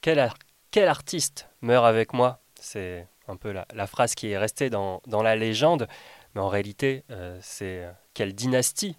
Quel, 0.00 0.88
artiste 0.88 1.48
meurt 1.60 1.84
avec 1.84 2.14
moi? 2.14 2.40
C'est 2.58 3.06
un 3.28 3.36
peu 3.36 3.52
la, 3.52 3.86
phrase 3.86 4.14
qui 4.14 4.28
est 4.28 4.38
restée 4.38 4.70
dans, 4.70 5.02
la 5.06 5.36
légende, 5.36 5.86
mais 6.34 6.40
en 6.40 6.48
réalité, 6.48 7.04
c'est 7.40 7.86
quelle 8.14 8.34
dynastie 8.34 8.96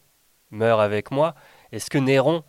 meurt 0.52 0.80
avec 0.80 1.12
moi? 1.12 1.36
Est-ce 1.72 1.89
que 1.89 1.98
Néron 1.98 2.43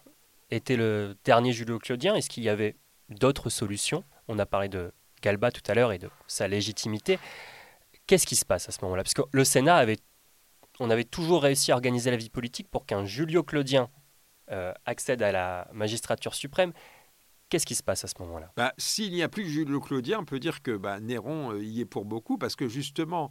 était 0.55 0.77
le 0.77 1.17
dernier 1.25 1.53
Julio-Claudien 1.53 2.15
Est-ce 2.15 2.29
qu'il 2.29 2.43
y 2.43 2.49
avait 2.49 2.77
d'autres 3.09 3.51
solutions? 3.51 4.05
On 4.29 4.39
a 4.39 4.47
parlé 4.47 4.69
de 4.69 4.93
Galba 5.23 5.51
tout 5.51 5.63
à 5.67 5.75
l'heure 5.75 5.93
et 5.93 5.99
de 5.99 6.11
sa 6.27 6.49
légitimité. 6.49 7.19
Qu'est-ce 8.07 8.27
qui 8.27 8.37
se 8.37 8.45
passe 8.45 8.69
à 8.69 8.73
ce 8.73 8.79
moment-là? 8.83 9.03
Parce 9.03 9.15
que 9.15 9.23
le 9.33 9.45
Sénat 9.45 9.77
avait, 9.77 9.99
on 10.81 10.91
avait 10.91 11.05
toujours 11.05 11.43
réussi 11.43 11.73
à 11.73 11.75
organiser 11.75 12.11
la 12.11 12.17
vie 12.17 12.31
politique 12.31 12.69
pour 12.71 12.87
qu'un 12.87 13.05
Julio-Claudien 13.05 13.89
euh, 14.51 14.73
accède 14.85 15.23
à 15.23 15.33
la 15.33 15.69
magistrature 15.73 16.35
suprême. 16.35 16.73
Qu'est-ce 17.49 17.67
qui 17.67 17.75
se 17.75 17.83
passe 17.83 18.05
à 18.05 18.09
ce 18.09 18.15
moment-là? 18.21 18.53
Bah, 18.57 18.75
S'il 18.77 19.13
n'y 19.13 19.23
a 19.23 19.29
plus 19.29 19.49
Julio-Claudien, 19.49 20.21
on 20.21 20.25
peut 20.25 20.41
dire 20.41 20.63
que 20.63 20.77
bah, 20.77 21.01
Néron 21.01 21.53
euh, 21.53 21.65
y 21.65 21.81
est 21.81 21.87
pour 21.87 22.05
beaucoup, 22.05 22.37
parce 22.37 22.57
que 22.57 22.69
justement, 22.69 23.31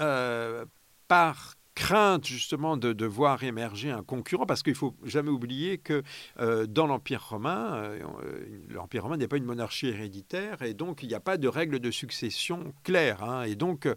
euh, 0.00 0.64
par 1.08 1.54
crainte 1.74 2.26
justement 2.26 2.76
de, 2.76 3.04
voir 3.06 3.42
émerger 3.42 3.90
un 3.90 4.02
concurrent, 4.02 4.46
parce 4.46 4.62
qu'il 4.62 4.74
faut 4.74 4.94
jamais 5.04 5.30
oublier 5.30 5.78
que 5.78 6.02
euh, 6.40 6.66
dans 6.66 6.86
l'Empire 6.86 7.28
romain, 7.28 7.74
euh, 7.74 8.00
euh, 8.24 8.46
l'Empire 8.70 9.02
romain 9.02 9.16
n'est 9.16 9.28
pas 9.28 9.36
une 9.36 9.44
monarchie 9.44 9.88
héréditaire, 9.88 10.62
et 10.62 10.74
donc 10.74 11.02
il 11.02 11.08
n'y 11.08 11.14
a 11.14 11.20
pas 11.20 11.36
de 11.36 11.48
règle 11.48 11.80
de 11.80 11.90
succession 11.90 12.72
claire. 12.82 13.22
Hein. 13.22 13.42
et 13.44 13.54
donc, 13.56 13.88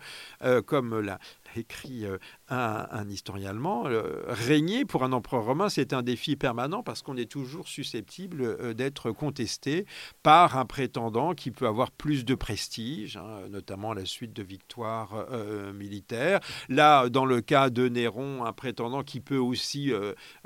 comme 0.66 1.00
la, 1.00 1.20
écrit 1.58 2.06
euh, 2.06 2.18
un, 2.50 3.10
historien 3.10 3.50
allemand, 3.50 3.84
euh, 3.88 4.24
régner 4.28 4.86
pour 4.86 5.04
un 5.04 5.12
empereur 5.12 5.46
romain, 5.46 5.70
c'est 5.70 5.94
un 5.94 6.02
défi 6.02 6.36
permanent 6.36 6.84
parce 6.84 7.02
qu'on 7.02 7.18
est 7.18 7.30
toujours 7.30 7.68
susceptible 7.68 8.42
euh, 8.42 8.74
d'être 8.74 9.12
contesté 9.12 9.86
par 10.24 10.58
un 10.58 10.66
prétendant 10.66 11.34
qui 11.34 11.52
peut 11.52 11.68
avoir 11.68 11.92
plus 11.92 12.26
de 12.26 12.36
prestige, 12.36 13.18
hein, 13.18 13.42
notamment 13.50 13.92
à 13.92 13.96
la 13.96 14.06
suite 14.06 14.34
de 14.34 14.44
victoires 14.44 15.28
militaires. 15.74 16.40
Là, 16.70 17.10
dans 17.10 17.26
le 17.26 17.42
cas 17.42 17.70
de 17.70 17.88
Néron, 17.88 18.46
un 18.46 18.54
prétendant 18.54 19.04
qui 19.04 19.20
peut 19.20 19.38
aussi 19.38 19.92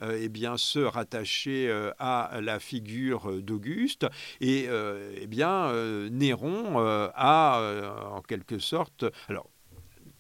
eh 0.02 0.30
bien, 0.30 0.58
se 0.58 0.80
rattacher 0.80 1.72
à 2.00 2.40
la 2.42 2.60
figure 2.60 3.42
d'Auguste. 3.42 4.08
Et 4.40 4.68
eh 5.16 5.28
bien, 5.28 5.72
Néron 6.10 6.78
a 6.80 8.12
en 8.12 8.22
quelque 8.22 8.60
sorte... 8.60 9.06
Alors, 9.30 9.50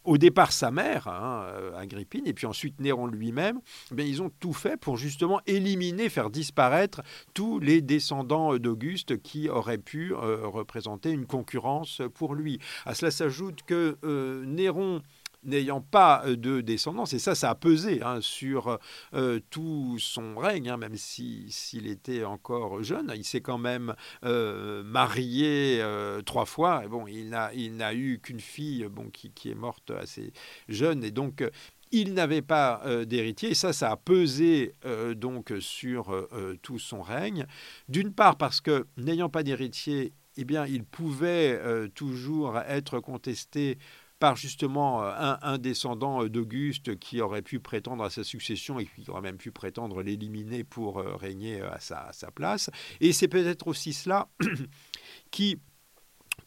au 0.04 0.18
départ 0.18 0.52
sa 0.52 0.72
mère, 0.72 1.08
hein, 1.08 1.46
euh, 1.48 1.78
Agrippine, 1.78 2.26
et 2.26 2.34
puis 2.34 2.48
ensuite 2.48 2.80
Néron 2.80 3.08
lui-même, 3.08 3.60
eh 3.98 4.04
ils 4.04 4.22
ont 4.22 4.32
tout 4.40 4.54
fait 4.54 4.78
pour 4.78 4.98
justement 4.98 5.42
éliminer, 5.46 6.10
faire 6.10 6.30
disparaître 6.30 7.02
tous 7.34 7.60
les 7.60 7.82
descendants 7.82 8.58
d'Auguste 8.58 9.22
qui 9.22 9.50
auraient 9.50 9.78
pu 9.78 10.14
euh, 10.14 10.48
représenter 10.48 11.12
une 11.12 11.26
concurrence 11.26 12.02
pour 12.16 12.36
lui. 12.36 12.60
À 12.86 12.96
cela 12.96 13.12
s'ajoute 13.12 13.62
que 13.64 13.98
euh, 14.04 14.44
Néron 14.46 15.02
n'ayant 15.44 15.82
pas 15.82 16.24
de 16.28 16.62
descendance, 16.62 17.14
et 17.14 17.20
ça, 17.20 17.36
ça 17.36 17.50
a 17.50 17.56
pesé 17.56 18.02
hein, 18.04 18.20
sur 18.22 18.80
tout 19.50 19.98
son 20.00 20.36
règne, 20.38 20.70
hein, 20.70 20.78
même 20.78 20.96
s'il 20.96 21.88
était 21.88 22.24
encore 22.24 22.84
jeune. 22.84 23.12
Il 23.16 23.24
s'est 23.24 23.42
quand 23.42 23.58
même 23.58 23.96
marié 24.24 25.84
trois 26.26 26.46
fois. 26.46 26.84
Et 26.86 26.88
bon, 26.88 27.08
il 27.08 27.30
n'a 27.30 27.94
eu 27.94 28.20
qu'une 28.22 28.40
fille 28.40 28.88
bon, 28.90 29.10
qui, 29.10 29.32
qui, 29.32 29.50
est 29.50 29.56
morte 29.56 29.92
assez 29.92 30.34
jeune, 30.70 31.04
et 31.04 31.12
donc 31.12 31.44
il 31.92 32.14
n'avait 32.14 32.42
pas 32.42 32.82
euh, 32.86 33.06
d'héritier, 33.06 33.52
et 33.52 33.56
ça, 33.56 33.74
ça 33.74 33.92
a 33.92 33.98
pesé 33.98 34.76
euh, 34.86 35.14
donc 35.14 35.54
sur 35.60 36.14
euh, 36.14 36.58
tout 36.62 36.80
son 36.80 37.02
règne. 37.02 37.46
D'une 37.90 38.14
part 38.14 38.38
parce 38.38 38.62
que 38.62 38.88
n'ayant 38.98 39.30
pas 39.30 39.44
d'héritier, 39.44 40.14
eh 40.38 40.46
bien, 40.46 40.66
il 40.66 40.86
pouvait 40.86 41.62
toujours 41.94 42.58
être 42.58 43.02
contesté 43.02 43.78
par 44.22 44.36
justement 44.36 45.04
un, 45.04 45.58
descendant 45.58 46.24
d'Auguste 46.28 47.00
qui 47.00 47.22
aurait 47.22 47.42
pu 47.42 47.60
prétendre 47.60 48.04
à 48.04 48.12
sa 48.12 48.24
succession 48.24 48.80
et 48.80 48.86
qui 48.86 49.10
aurait 49.10 49.22
même 49.22 49.38
pu 49.38 49.52
prétendre 49.52 50.04
l'éliminer 50.04 50.64
pour 50.64 50.98
régner 51.20 51.60
à 51.62 51.80
sa 51.80 52.32
place. 52.36 52.70
Et 53.00 53.14
c'est 53.14 53.28
peut-être 53.28 53.68
aussi 53.68 53.94
cela 53.94 54.30
qui 55.32 55.60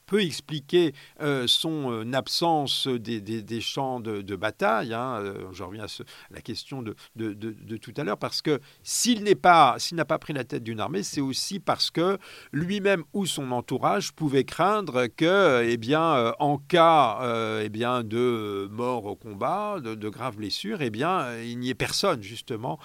peut 0.06 0.22
expliquer 0.22 0.94
euh, 1.20 1.46
son 1.46 1.90
euh, 1.90 2.12
absence 2.12 2.86
des, 2.86 3.20
des, 3.20 3.60
champs 3.60 4.00
de, 4.00 4.36
bataille. 4.36 4.92
Hein, 4.92 5.20
euh, 5.20 5.34
je 5.52 5.62
reviens 5.62 5.84
à, 5.84 6.02
la 6.30 6.40
question 6.40 6.82
de, 6.82 6.94
de, 7.16 7.76
tout 7.76 7.92
à 7.96 8.04
l'heure, 8.04 8.18
parce 8.18 8.42
que 8.42 8.60
s'il 8.82 9.22
n'est 9.22 9.34
pas, 9.34 9.76
s'il 9.78 9.96
n'a 9.96 10.04
pas 10.04 10.18
pris 10.18 10.32
la 10.32 10.44
tête 10.44 10.62
d'une 10.62 10.80
armée, 10.80 11.02
c'est 11.02 11.20
aussi 11.20 11.60
parce 11.60 11.90
que 11.90 12.18
lui-même 12.52 13.04
ou 13.12 13.26
son 13.26 13.50
entourage 13.52 14.12
pouvait 14.12 14.44
craindre 14.44 15.06
que, 15.06 15.64
eh 15.64 15.76
bien, 15.76 16.34
en 16.38 16.58
cas 16.58 17.60
eh 17.62 17.68
bien, 17.68 18.02
de 18.02 18.68
mort 18.70 19.06
au 19.06 19.16
combat, 19.16 19.80
de, 19.80 20.08
graves 20.08 20.36
blessures, 20.36 20.82
eh 20.82 20.90
bien, 20.90 21.36
il 21.38 21.58
n'y 21.58 21.70
ait 21.70 21.74
personne 21.74 22.22
justement 22.22 22.78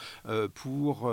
pour, 0.54 1.12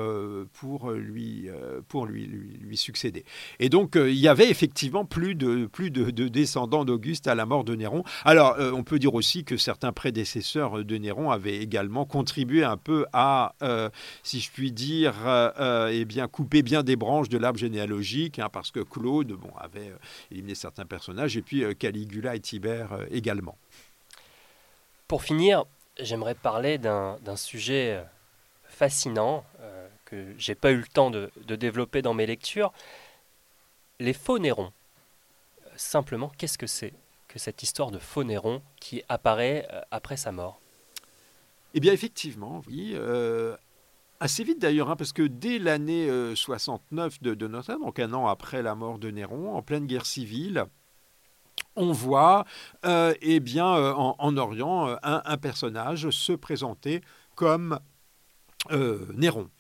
pour, 0.52 0.90
lui, 0.92 1.48
pour 1.88 2.06
lui, 2.06 2.26
lui, 2.26 2.76
succéder. 2.76 3.24
Et 3.58 3.68
donc, 3.68 3.94
il 3.96 4.14
y 4.14 4.28
avait 4.28 4.50
effectivement 4.50 5.04
plus 5.04 5.34
de, 5.34 5.66
plus 5.66 5.90
de 5.90 5.95
de, 5.96 6.28
descendants 6.28 6.84
d'Auguste 6.84 7.26
à 7.26 7.34
la 7.34 7.46
mort 7.46 7.64
de 7.64 7.74
Néron. 7.74 8.04
Alors, 8.24 8.56
euh, 8.58 8.72
on 8.72 8.84
peut 8.84 8.98
dire 8.98 9.14
aussi 9.14 9.44
que 9.44 9.56
certains 9.56 9.92
prédécesseurs 9.92 10.84
de 10.84 10.96
Néron 10.96 11.30
avaient 11.30 11.56
également 11.56 12.04
contribué 12.04 12.64
un 12.64 12.76
peu 12.76 13.06
à, 13.12 13.54
euh, 13.62 13.90
si 14.22 14.40
je 14.40 14.50
puis 14.50 14.72
dire, 14.72 15.14
euh, 15.26 15.88
eh 15.92 16.04
bien, 16.04 16.28
couper 16.28 16.62
bien 16.62 16.82
des 16.82 16.96
branches 16.96 17.28
de 17.28 17.38
l'arbre 17.38 17.58
généalogique, 17.58 18.38
hein, 18.38 18.48
parce 18.52 18.70
que 18.70 18.80
Claude 18.80 19.32
bon, 19.32 19.50
avait 19.58 19.92
éliminé 20.30 20.54
certains 20.54 20.86
personnages, 20.86 21.36
et 21.36 21.42
puis 21.42 21.64
Caligula 21.76 22.34
et 22.36 22.40
Tibère 22.40 22.98
également. 23.10 23.56
Pour 25.08 25.22
finir, 25.22 25.64
j'aimerais 26.00 26.34
parler 26.34 26.78
d'un 26.78 27.36
sujet 27.36 28.02
fascinant 28.64 29.44
que 30.04 30.34
j'ai 30.38 30.54
pas 30.54 30.70
eu 30.70 30.76
le 30.76 30.86
temps 30.86 31.10
de, 31.10 31.30
de 31.46 31.56
développer 31.56 32.02
dans 32.02 32.14
mes 32.14 32.26
lectures, 32.26 32.72
les 33.98 34.12
faux 34.12 34.38
Nérons 34.38 34.72
simplement, 35.76 36.30
qu'est-ce 36.36 36.58
que 36.58 36.66
c'est 36.66 36.94
que 37.28 37.38
cette 37.38 37.62
histoire 37.62 37.90
de 37.90 37.98
faux 37.98 38.24
Néron 38.24 38.62
qui 38.80 39.02
apparaît 39.08 39.66
euh, 39.72 39.80
après 39.90 40.16
sa 40.16 40.32
mort? 40.32 40.60
Eh 41.74 41.80
bien, 41.80 41.92
effectivement, 41.92 42.62
oui. 42.68 42.92
Euh, 42.94 43.56
assez 44.20 44.44
vite 44.44 44.60
d'ailleurs, 44.60 44.90
hein, 44.90 44.96
parce 44.96 45.12
que 45.12 45.22
dès 45.22 45.58
l'année 45.58 46.08
69 46.34 47.14
euh, 47.14 47.16
de, 47.20 47.34
de 47.34 47.48
Notre-Dame, 47.48 47.82
donc 47.82 47.98
un 47.98 48.12
an 48.12 48.26
après 48.26 48.62
la 48.62 48.74
mort 48.74 48.98
de 48.98 49.10
Néron, 49.10 49.54
en 49.54 49.62
pleine 49.62 49.86
guerre 49.86 50.06
civile, 50.06 50.64
on 51.74 51.92
voit 51.92 52.44
eh 52.84 53.40
bien, 53.40 53.66
en, 53.66 54.36
Orient 54.36 54.96
un, 55.02 55.36
personnage 55.36 56.08
se 56.10 56.32
présenter 56.32 57.02
comme 57.34 57.78
Néron. 58.70 59.50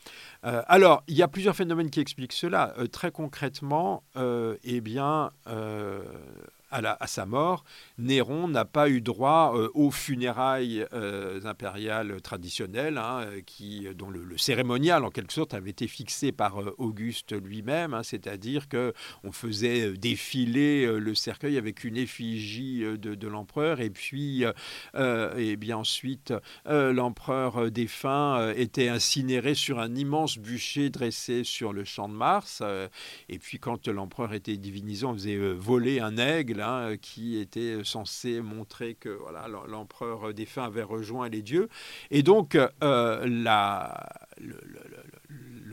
Euh, 0.44 0.62
alors, 0.66 1.02
il 1.08 1.16
y 1.16 1.22
a 1.22 1.28
plusieurs 1.28 1.56
phénomènes 1.56 1.90
qui 1.90 2.00
expliquent 2.00 2.32
cela. 2.32 2.74
Euh, 2.78 2.86
très 2.86 3.10
concrètement, 3.10 4.02
euh, 4.16 4.56
eh 4.64 4.80
bien, 4.80 5.30
à, 6.84 7.06
sa 7.06 7.26
mort, 7.26 7.64
Néron 7.98 8.48
n'a 8.48 8.64
pas 8.64 8.88
eu 8.88 9.00
droit 9.00 9.52
euh, 9.54 9.68
aux 9.74 9.90
funérailles 9.90 10.84
euh, 10.92 11.40
impériales 11.44 12.20
traditionnelles, 12.20 12.98
hein, 12.98 13.26
dont 13.94 14.10
le, 14.10 14.36
cérémonial, 14.36 15.04
en 15.04 15.10
quelque 15.10 15.32
sorte, 15.32 15.54
avait 15.54 15.70
été 15.70 15.88
fixé 15.88 16.32
par 16.32 16.60
euh, 16.60 16.74
Auguste 16.78 17.32
lui-même, 17.32 17.94
hein, 17.94 18.02
c'est-à-dire 18.02 18.68
que 18.68 18.92
on 19.24 19.32
faisait 19.32 19.92
défiler 19.92 20.86
le 20.86 21.14
cercueil 21.14 21.56
avec 21.56 21.84
une 21.84 21.96
effigie 21.96 22.84
de, 22.98 23.28
l'empereur, 23.28 23.80
et 23.80 23.90
puis, 23.90 24.44
et 24.94 25.56
bien 25.56 25.78
ensuite, 25.78 26.32
l'empereur 26.66 27.70
défunt 27.70 28.52
était 28.52 28.88
incinéré 28.88 29.54
sur 29.54 29.78
un 29.78 29.94
immense 29.94 30.38
bûcher 30.38 30.90
dressé 30.90 31.44
sur 31.44 31.72
le 31.72 31.84
champ 31.84 32.08
de 32.08 32.14
Mars, 32.14 32.62
et 33.28 33.38
puis 33.38 33.58
quand 33.58 33.88
l'empereur 33.88 34.32
était 34.32 34.56
divinisé, 34.56 35.06
on 35.06 35.14
faisait 35.14 35.36
voler 35.36 36.00
un 36.00 36.16
aigle 36.18 36.60
Hein, 36.66 36.96
qui 37.00 37.38
était 37.38 37.84
censé 37.84 38.40
montrer 38.40 38.94
que 38.94 39.08
voilà, 39.08 39.46
l'empereur 39.68 40.34
défunt 40.34 40.64
avait 40.64 40.82
rejoint 40.82 41.28
les 41.28 41.40
dieux. 41.40 41.68
Et 42.10 42.24
donc, 42.24 42.58
euh, 42.82 43.24
le, 44.40 44.60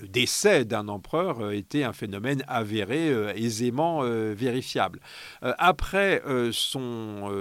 décès 0.07 0.65
d'un 0.65 0.89
empereur 0.89 1.51
était 1.51 1.83
un 1.83 1.93
phénomène 1.93 2.43
avéré, 2.47 3.09
euh, 3.09 3.33
aisément 3.35 4.03
euh, 4.03 4.35
vérifiable. 4.37 4.99
après 5.41 6.21
son 6.51 7.31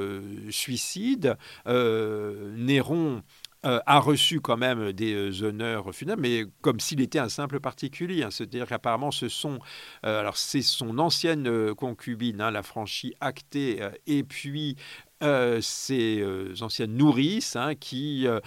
suicide, 0.50 1.36
Néron 1.66 3.22
euh, 3.64 3.78
a 3.86 4.00
reçu 4.00 4.40
quand 4.40 4.56
même 4.56 4.92
des 4.92 5.14
euh, 5.14 5.44
honneurs 5.44 5.94
funèbres, 5.94 6.20
mais 6.20 6.46
comme 6.62 6.80
s'il 6.80 7.00
était 7.00 7.20
un 7.20 7.28
simple 7.28 7.60
particulier. 7.60 8.24
Hein. 8.24 8.30
C'est-à-dire 8.32 8.66
qu'apparemment, 8.66 9.12
ce 9.12 9.28
sont, 9.28 9.60
euh, 10.04 10.18
alors 10.18 10.36
c'est 10.36 10.62
son 10.62 10.98
ancienne 10.98 11.72
concubine, 11.74 12.40
hein, 12.40 12.50
la 12.50 12.64
franchie 12.64 13.14
actée, 13.20 13.80
et 14.08 14.24
puis 14.24 14.76
euh, 15.22 15.60
ces 15.60 16.20
euh, 16.20 16.52
anciennes 16.62 16.96
nourrices 16.96 17.54
hein, 17.54 17.74
qui 17.74 18.26
euh, 18.26 18.40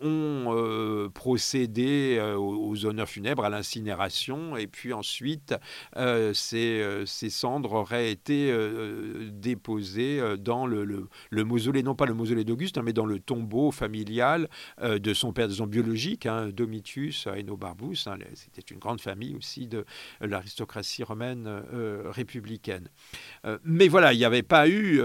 ont 0.00 1.08
procédé 1.14 2.20
aux, 2.36 2.84
honneurs 2.84 3.08
funèbres, 3.08 3.44
à 3.44 3.48
l'incinération, 3.48 4.56
et 4.56 4.66
puis 4.66 4.92
ensuite 4.92 5.54
ces, 6.32 7.02
ces, 7.06 7.30
cendres 7.30 7.72
auraient 7.72 8.10
été 8.10 8.52
déposées 9.30 10.20
dans 10.38 10.66
le, 10.66 10.84
le, 10.84 11.44
mausolée, 11.44 11.82
non 11.82 11.94
pas 11.94 12.06
le 12.06 12.14
mausolée 12.14 12.44
d'Auguste, 12.44 12.78
hein, 12.78 12.82
mais 12.84 12.92
dans 12.92 13.06
le 13.06 13.18
tombeau 13.18 13.70
familial 13.70 14.48
de 14.82 15.14
son 15.14 15.32
père, 15.32 15.48
disons 15.48 15.66
biologique, 15.66 16.26
hein, 16.26 16.48
Domitius 16.48 17.26
Aenobarbus. 17.26 18.08
C'était 18.34 18.72
une 18.72 18.78
grande 18.78 19.00
famille 19.00 19.34
aussi 19.36 19.66
de 19.66 19.84
l'aristocratie 20.20 21.04
romaine 21.04 21.62
républicaine. 22.04 22.88
mais 23.64 23.88
voilà, 23.88 24.12
il 24.12 24.18
n'y 24.18 24.24
avait 24.24 24.42
pas 24.42 24.68
eu, 24.68 25.00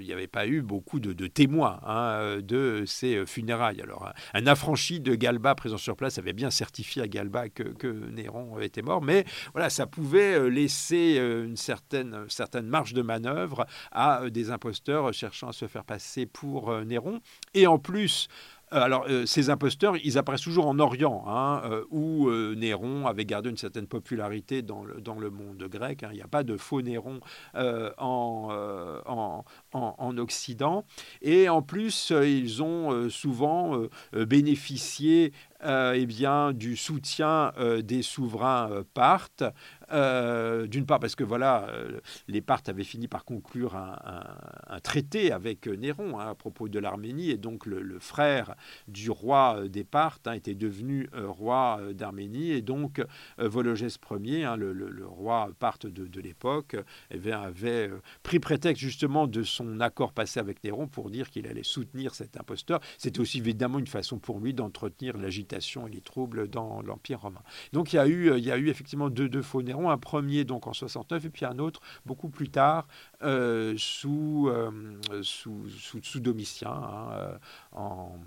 il 0.00 0.06
y 0.06 0.12
avait 0.12 0.23
pas 0.26 0.46
eu 0.46 0.62
beaucoup 0.62 1.00
de, 1.00 1.26
témoins 1.26 1.80
hein, 1.86 2.38
de 2.42 2.84
ces 2.86 3.26
funérailles. 3.26 3.80
Alors, 3.80 4.12
un, 4.32 4.46
affranchi 4.46 5.00
de 5.00 5.14
Galba 5.14 5.54
présent 5.54 5.78
sur 5.78 5.96
place 5.96 6.18
avait 6.18 6.32
bien 6.32 6.50
certifié 6.50 7.02
à 7.02 7.08
Galba 7.08 7.48
que, 7.48 7.64
Néron 8.10 8.58
était 8.60 8.82
mort, 8.82 9.02
mais 9.02 9.24
voilà, 9.52 9.70
ça 9.70 9.86
pouvait 9.86 10.34
euh, 10.34 10.48
laisser 10.48 11.16
euh, 11.18 11.44
une 11.44 11.56
certaine, 11.56 12.24
certaine 12.28 12.66
marge 12.66 12.94
de 12.94 13.02
manœuvre 13.02 13.66
à 13.92 14.22
euh, 14.22 14.30
des 14.30 14.50
imposteurs 14.50 15.12
cherchant 15.12 15.48
à 15.48 15.52
se 15.52 15.66
faire 15.66 15.84
passer 15.84 16.26
pour 16.26 16.72
Néron. 16.84 17.20
Et 17.54 17.66
en 17.66 17.78
plus, 17.78 18.28
euh, 18.28 18.53
alors, 18.82 19.06
euh, 19.08 19.26
ces 19.26 19.50
imposteurs, 19.50 19.96
ils 20.02 20.18
apparaissent 20.18 20.42
toujours 20.42 20.66
en 20.66 20.78
Orient, 20.78 21.24
hein, 21.26 21.62
euh, 21.64 21.84
où 21.90 22.30
Néron 22.30 23.06
avait 23.06 23.24
gardé 23.24 23.50
une 23.50 23.56
certaine 23.56 23.86
popularité 23.86 24.62
dans 24.62 24.84
le, 24.84 25.00
dans 25.00 25.18
le 25.18 25.30
monde 25.30 25.62
grec. 25.64 26.02
Hein. 26.02 26.08
Il 26.12 26.16
n'y 26.16 26.22
a 26.22 26.28
pas 26.28 26.42
de 26.42 26.56
faux 26.56 26.82
Néron 26.82 27.20
en, 27.54 29.02
en, 29.06 29.44
en, 29.72 30.18
Occident. 30.18 30.84
Et 31.22 31.48
en 31.48 31.62
plus, 31.62 32.10
ils 32.10 32.62
ont 32.62 33.08
souvent 33.10 33.80
bénéficié 34.12 35.32
eh 35.64 36.06
bien, 36.06 36.52
du 36.52 36.76
soutien 36.76 37.52
des 37.82 38.02
souverains 38.02 38.84
parthes, 38.94 39.44
euh, 39.94 40.66
d'une 40.66 40.86
part 40.86 41.00
parce 41.00 41.14
que 41.14 41.24
voilà, 41.24 41.68
euh, 41.68 42.00
les 42.28 42.40
Parthes 42.40 42.68
avaient 42.68 42.84
fini 42.84 43.08
par 43.08 43.24
conclure 43.24 43.76
un, 43.76 44.80
traité 44.82 45.32
avec 45.32 45.66
Néron 45.66 46.18
hein, 46.18 46.28
à 46.30 46.34
propos 46.34 46.68
de 46.68 46.78
l'Arménie, 46.78 47.30
et 47.30 47.36
donc 47.36 47.66
le, 47.66 47.98
frère 47.98 48.54
du 48.88 49.10
roi 49.10 49.56
euh, 49.58 49.68
des 49.68 49.84
Parthes 49.84 50.26
hein, 50.26 50.32
était 50.32 50.54
devenu 50.54 51.08
roi 51.14 51.80
d'Arménie, 51.92 52.50
et 52.50 52.62
donc 52.62 53.02
Vologès 53.38 53.98
Ier, 54.10 54.44
hein, 54.44 54.56
le, 54.56 55.06
roi 55.06 55.50
parthe 55.58 55.86
de, 55.86 56.20
l'époque, 56.20 56.76
eh 57.10 57.32
avait 57.32 57.90
pris 58.22 58.38
prétexte 58.38 58.82
justement 58.82 59.26
de 59.26 59.42
son 59.42 59.80
accord 59.80 60.12
passé 60.12 60.40
avec 60.40 60.62
Néron 60.64 60.86
pour 60.86 61.10
dire 61.10 61.30
qu'il 61.30 61.46
allait 61.46 61.62
soutenir 61.62 62.14
cet 62.14 62.38
imposteur. 62.38 62.80
C'était 62.98 63.20
aussi 63.20 63.38
évidemment 63.38 63.78
une 63.78 63.86
façon 63.86 64.18
pour 64.18 64.40
lui 64.40 64.54
d'entretenir 64.54 65.16
l'agitation 65.16 65.34
l'agitation 65.34 65.86
et 65.86 65.90
les 65.90 66.00
troubles 66.00 66.48
dans 66.48 66.82
l'Empire 66.82 67.20
romain. 67.20 67.42
Donc 67.72 67.92
il 67.92 67.96
y 67.96 67.98
a 67.98 68.06
eu, 68.06 68.36
il 68.36 68.44
y 68.44 68.52
a 68.52 68.56
eu 68.56 68.68
effectivement 68.68 69.10
deux, 69.10 69.28
deux 69.28 69.42
faux 69.42 69.62
Néron, 69.62 69.83
un 69.90 69.98
premier 69.98 70.44
donc 70.44 70.66
en 70.66 70.72
69 70.72 71.24
et 71.24 71.30
puis 71.30 71.44
un 71.44 71.58
autre 71.58 71.80
beaucoup 72.06 72.28
plus 72.28 72.48
tard 72.48 72.86
sous, 73.76 74.50
sous, 75.22 75.68
sous, 76.02 76.20
Domitien 76.20 76.70
hein, 76.70 77.38
en 77.72 78.18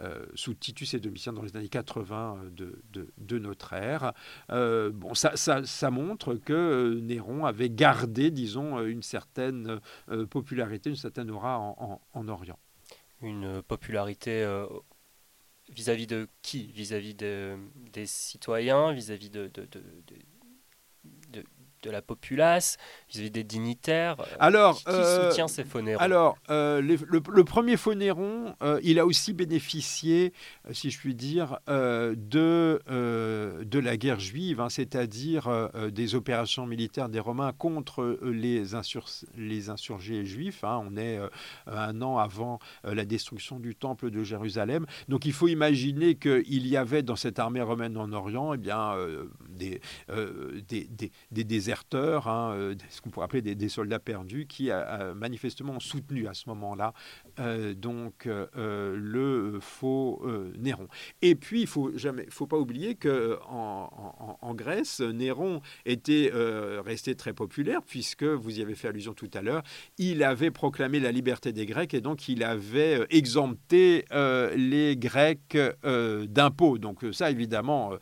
euh, 0.00 0.26
sous 0.34 0.54
Titus 0.54 0.94
et 0.94 1.00
Domitien 1.00 1.32
dans 1.32 1.42
les 1.42 1.56
années 1.56 1.68
80 1.68 2.50
de, 2.56 2.82
de, 3.16 3.38
notre 3.38 3.74
ère. 3.74 4.12
Euh, 4.50 4.90
bon, 4.90 5.14
ça, 5.14 5.36
ça, 5.36 5.90
montre 5.90 6.34
que 6.34 6.98
Néron 7.00 7.44
avait 7.44 7.70
gardé, 7.70 8.30
disons, 8.30 8.82
une 8.84 9.02
certaine 9.02 9.80
euh, 10.10 10.26
popularité, 10.26 10.90
une 10.90 10.96
certaine 10.96 11.30
aura 11.30 11.58
en, 11.58 12.00
en, 12.12 12.28
Orient. 12.28 12.58
Une 13.22 13.62
popularité 13.62 14.44
vis-à-vis 15.70 16.06
de 16.06 16.28
qui? 16.42 16.66
Vis-à-vis 16.72 17.14
de, 17.14 17.56
des 17.92 18.06
citoyens, 18.06 18.92
vis-à-vis 18.92 19.30
de, 19.30 19.50
de, 19.54 19.68
de 21.84 21.90
la 21.90 22.02
populace, 22.02 22.78
vis-à-vis 23.10 23.30
des 23.30 23.44
dignitaires 23.44 24.16
euh, 24.20 24.36
Alors, 24.40 24.78
qui, 24.78 24.84
euh, 24.88 25.30
soutient 25.30 25.48
ces 25.48 25.64
faux 25.64 25.80
Alors, 25.98 26.36
euh, 26.50 26.80
le, 26.80 27.44
premier 27.44 27.76
faux 27.76 27.94
Néron, 27.94 28.54
il 28.82 28.98
a 28.98 29.06
aussi 29.06 29.32
bénéficié, 29.32 30.32
si 30.72 30.90
je 30.90 30.98
puis 30.98 31.14
dire, 31.14 31.58
de, 31.68 32.80
de 32.86 33.78
la 33.78 33.96
guerre 33.96 34.20
juive, 34.20 34.60
hein, 34.60 34.68
c'est-à-dire 34.70 35.70
des 35.92 36.14
opérations 36.14 36.66
militaires 36.66 37.08
des 37.08 37.20
Romains 37.20 37.52
contre 37.52 38.18
les, 38.22 38.64
les 39.36 39.70
insurgés 39.70 40.24
juifs. 40.24 40.64
Hein. 40.64 40.82
on 40.86 40.96
est 40.96 41.18
un 41.66 42.00
an 42.02 42.18
avant 42.18 42.58
la 42.84 43.04
destruction 43.04 43.60
du 43.60 43.74
temple 43.74 44.10
de 44.10 44.22
Jérusalem. 44.22 44.86
Donc, 45.08 45.26
il 45.26 45.32
faut 45.32 45.48
imaginer 45.48 46.14
qu'il 46.14 46.66
y 46.66 46.76
avait 46.76 47.02
dans 47.02 47.16
cette 47.16 47.38
armée 47.38 47.62
romaine 47.62 47.96
en 47.96 48.12
Orient 48.12 48.54
eh 48.54 48.58
bien, 48.58 48.96
des, 49.50 49.80
des, 50.08 50.88
des, 51.30 51.44
des 51.44 51.70
Hein, 51.94 52.52
euh, 52.54 52.74
ce 52.90 53.00
qu'on 53.00 53.10
pourrait 53.10 53.24
appeler 53.24 53.54
des, 53.54 53.68
soldats 53.68 53.98
perdus, 53.98 54.46
qui 54.46 54.70
a, 54.70 55.14
manifestement 55.14 55.80
soutenu 55.80 56.26
à 56.26 56.34
ce 56.34 56.48
moment-là 56.48 56.92
euh, 57.40 57.74
donc 57.74 58.26
euh, 58.26 58.96
le 58.96 59.58
faux 59.60 60.24
Néron. 60.58 60.88
Et 61.22 61.34
puis 61.34 61.62
il 61.62 61.66
faut 61.66 61.96
jamais, 61.96 62.26
faut 62.30 62.46
pas 62.46 62.58
oublier 62.58 62.94
que 62.94 63.38
en, 63.48 64.54
Grèce, 64.54 65.00
Néron 65.00 65.60
était 65.84 66.30
resté 66.84 67.14
très 67.16 67.32
populaire 67.32 67.80
puisque 67.84 68.24
vous 68.24 68.58
y 68.58 68.62
avez 68.62 68.74
fait 68.74 68.88
allusion 68.88 69.14
tout 69.14 69.30
à 69.34 69.42
l'heure, 69.42 69.62
il 69.98 70.22
avait 70.22 70.50
proclamé 70.50 71.00
la 71.00 71.10
liberté 71.10 71.52
des 71.52 71.66
Grecs 71.66 71.92
et 71.94 72.00
donc 72.00 72.28
il 72.28 72.44
avait 72.44 73.04
exempté 73.10 74.04
les 74.56 74.96
Grecs 74.96 75.56
d'impôts. 75.82 76.78
Donc 76.78 77.04
ça 77.12 77.30
évidemment, 77.30 77.92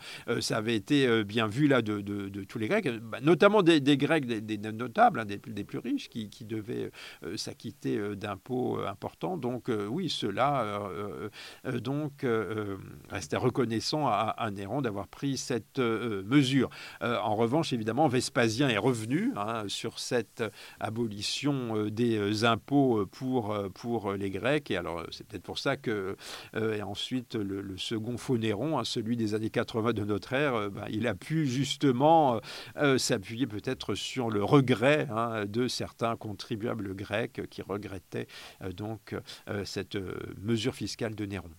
ça 0.41 0.59
avait 0.59 0.77
été 0.77 1.25
bien 1.25 1.47
vu 1.47 1.69
là 1.69 1.81
de, 1.83 2.01
de 2.01 2.45
tous 2.45 2.59
les 2.59 2.69
Grecs, 2.69 2.89
bah, 3.01 3.21
des, 3.63 3.97
Grecs, 3.97 4.27
des, 4.27 4.59
notables, 4.59 5.21
hein, 5.21 5.25
des, 5.25 5.65
plus 5.65 5.79
riches, 5.79 6.09
qui, 6.09 6.29
devaient 6.45 6.91
euh, 7.25 7.37
s'acquitter 7.37 7.97
euh, 7.99 8.17
d'impôts 8.17 8.79
euh, 8.79 8.89
importants. 8.89 9.37
Donc 9.37 9.71
oui, 9.89 10.09
ceux-là 10.09 10.91
donc, 11.81 12.27
restaient 13.11 13.37
reconnaissants 13.37 14.07
à, 14.07 14.51
Néron 14.53 14.83
d'avoir 14.83 15.09
pris 15.09 15.37
cette 15.37 15.79
mesure. 15.79 16.69
en 17.01 17.35
revanche, 17.35 17.73
évidemment, 17.73 18.09
Vespasien 18.09 18.69
est 18.69 18.79
revenu 18.79 19.33
hein, 19.37 19.65
sur 19.69 19.99
cette 19.99 20.43
abolition 20.81 21.87
des 21.87 22.45
impôts 22.45 23.07
pour, 23.07 23.57
pour 23.75 24.13
les 24.13 24.31
Grecs. 24.31 24.71
Et 24.71 24.77
alors, 24.77 25.05
c'est 25.11 25.27
peut-être 25.27 25.43
pour 25.43 25.59
ça 25.59 25.77
que, 25.77 26.17
et 26.55 26.83
ensuite, 26.83 27.35
le, 27.35 27.77
second 27.77 28.17
faux 28.17 28.39
Néron, 28.39 28.79
hein, 28.79 28.85
celui 28.85 29.17
des 29.17 29.35
années 29.35 29.51
80 29.51 29.93
de 29.93 30.05
notre 30.05 30.33
ère, 30.33 30.71
ben, 30.71 30.85
il 30.91 31.07
a 31.07 31.15
pu 31.15 31.47
justement 31.47 32.41
s'appuyer 32.97 33.47
peut-être 33.53 33.95
sur 33.95 34.31
le 34.31 34.43
regret 34.43 35.07
hein, 35.11 35.45
de 35.45 35.69
certains 35.69 36.17
contribuables 36.17 36.95
grecs 36.95 37.47
qui 37.51 37.61
regrettaient 37.61 38.27
euh, 38.63 38.73
donc 38.73 39.15
euh, 39.49 39.65
cette 39.67 39.97
euh, 39.97 40.19
mesure 40.39 40.75
fiscale 40.75 41.15
de 41.15 41.27
Néron. 41.27 41.51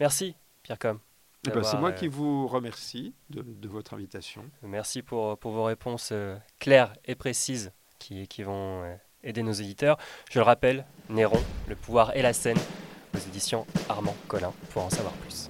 Merci 0.00 0.34
Pierre 0.62 0.78
Com. 0.78 0.98
Eh 1.46 1.50
ben, 1.50 1.62
c'est 1.62 1.76
moi 1.76 1.92
qui 1.92 2.08
vous 2.08 2.48
remercie 2.48 3.14
de, 3.30 3.68
votre 3.68 3.94
invitation. 3.94 4.42
Merci 4.62 5.02
pour, 5.02 5.38
pour 5.38 5.52
vos 5.52 5.62
réponses 5.62 6.12
claires 6.58 6.92
et 7.04 7.14
précises 7.14 7.70
qui, 8.00 8.26
qui 8.26 8.42
vont 8.42 8.82
aider 9.22 9.44
nos 9.44 9.52
éditeurs. 9.52 9.96
Je 10.28 10.40
le 10.40 10.42
rappelle, 10.42 10.84
Néron, 11.08 11.40
le 11.68 11.76
pouvoir 11.76 12.16
et 12.16 12.22
la 12.22 12.32
scène, 12.32 12.58
aux 13.14 13.18
éditions 13.18 13.64
Armand 13.88 14.16
Collin, 14.26 14.52
pour 14.72 14.82
en 14.82 14.90
savoir 14.90 15.12
plus. 15.14 15.48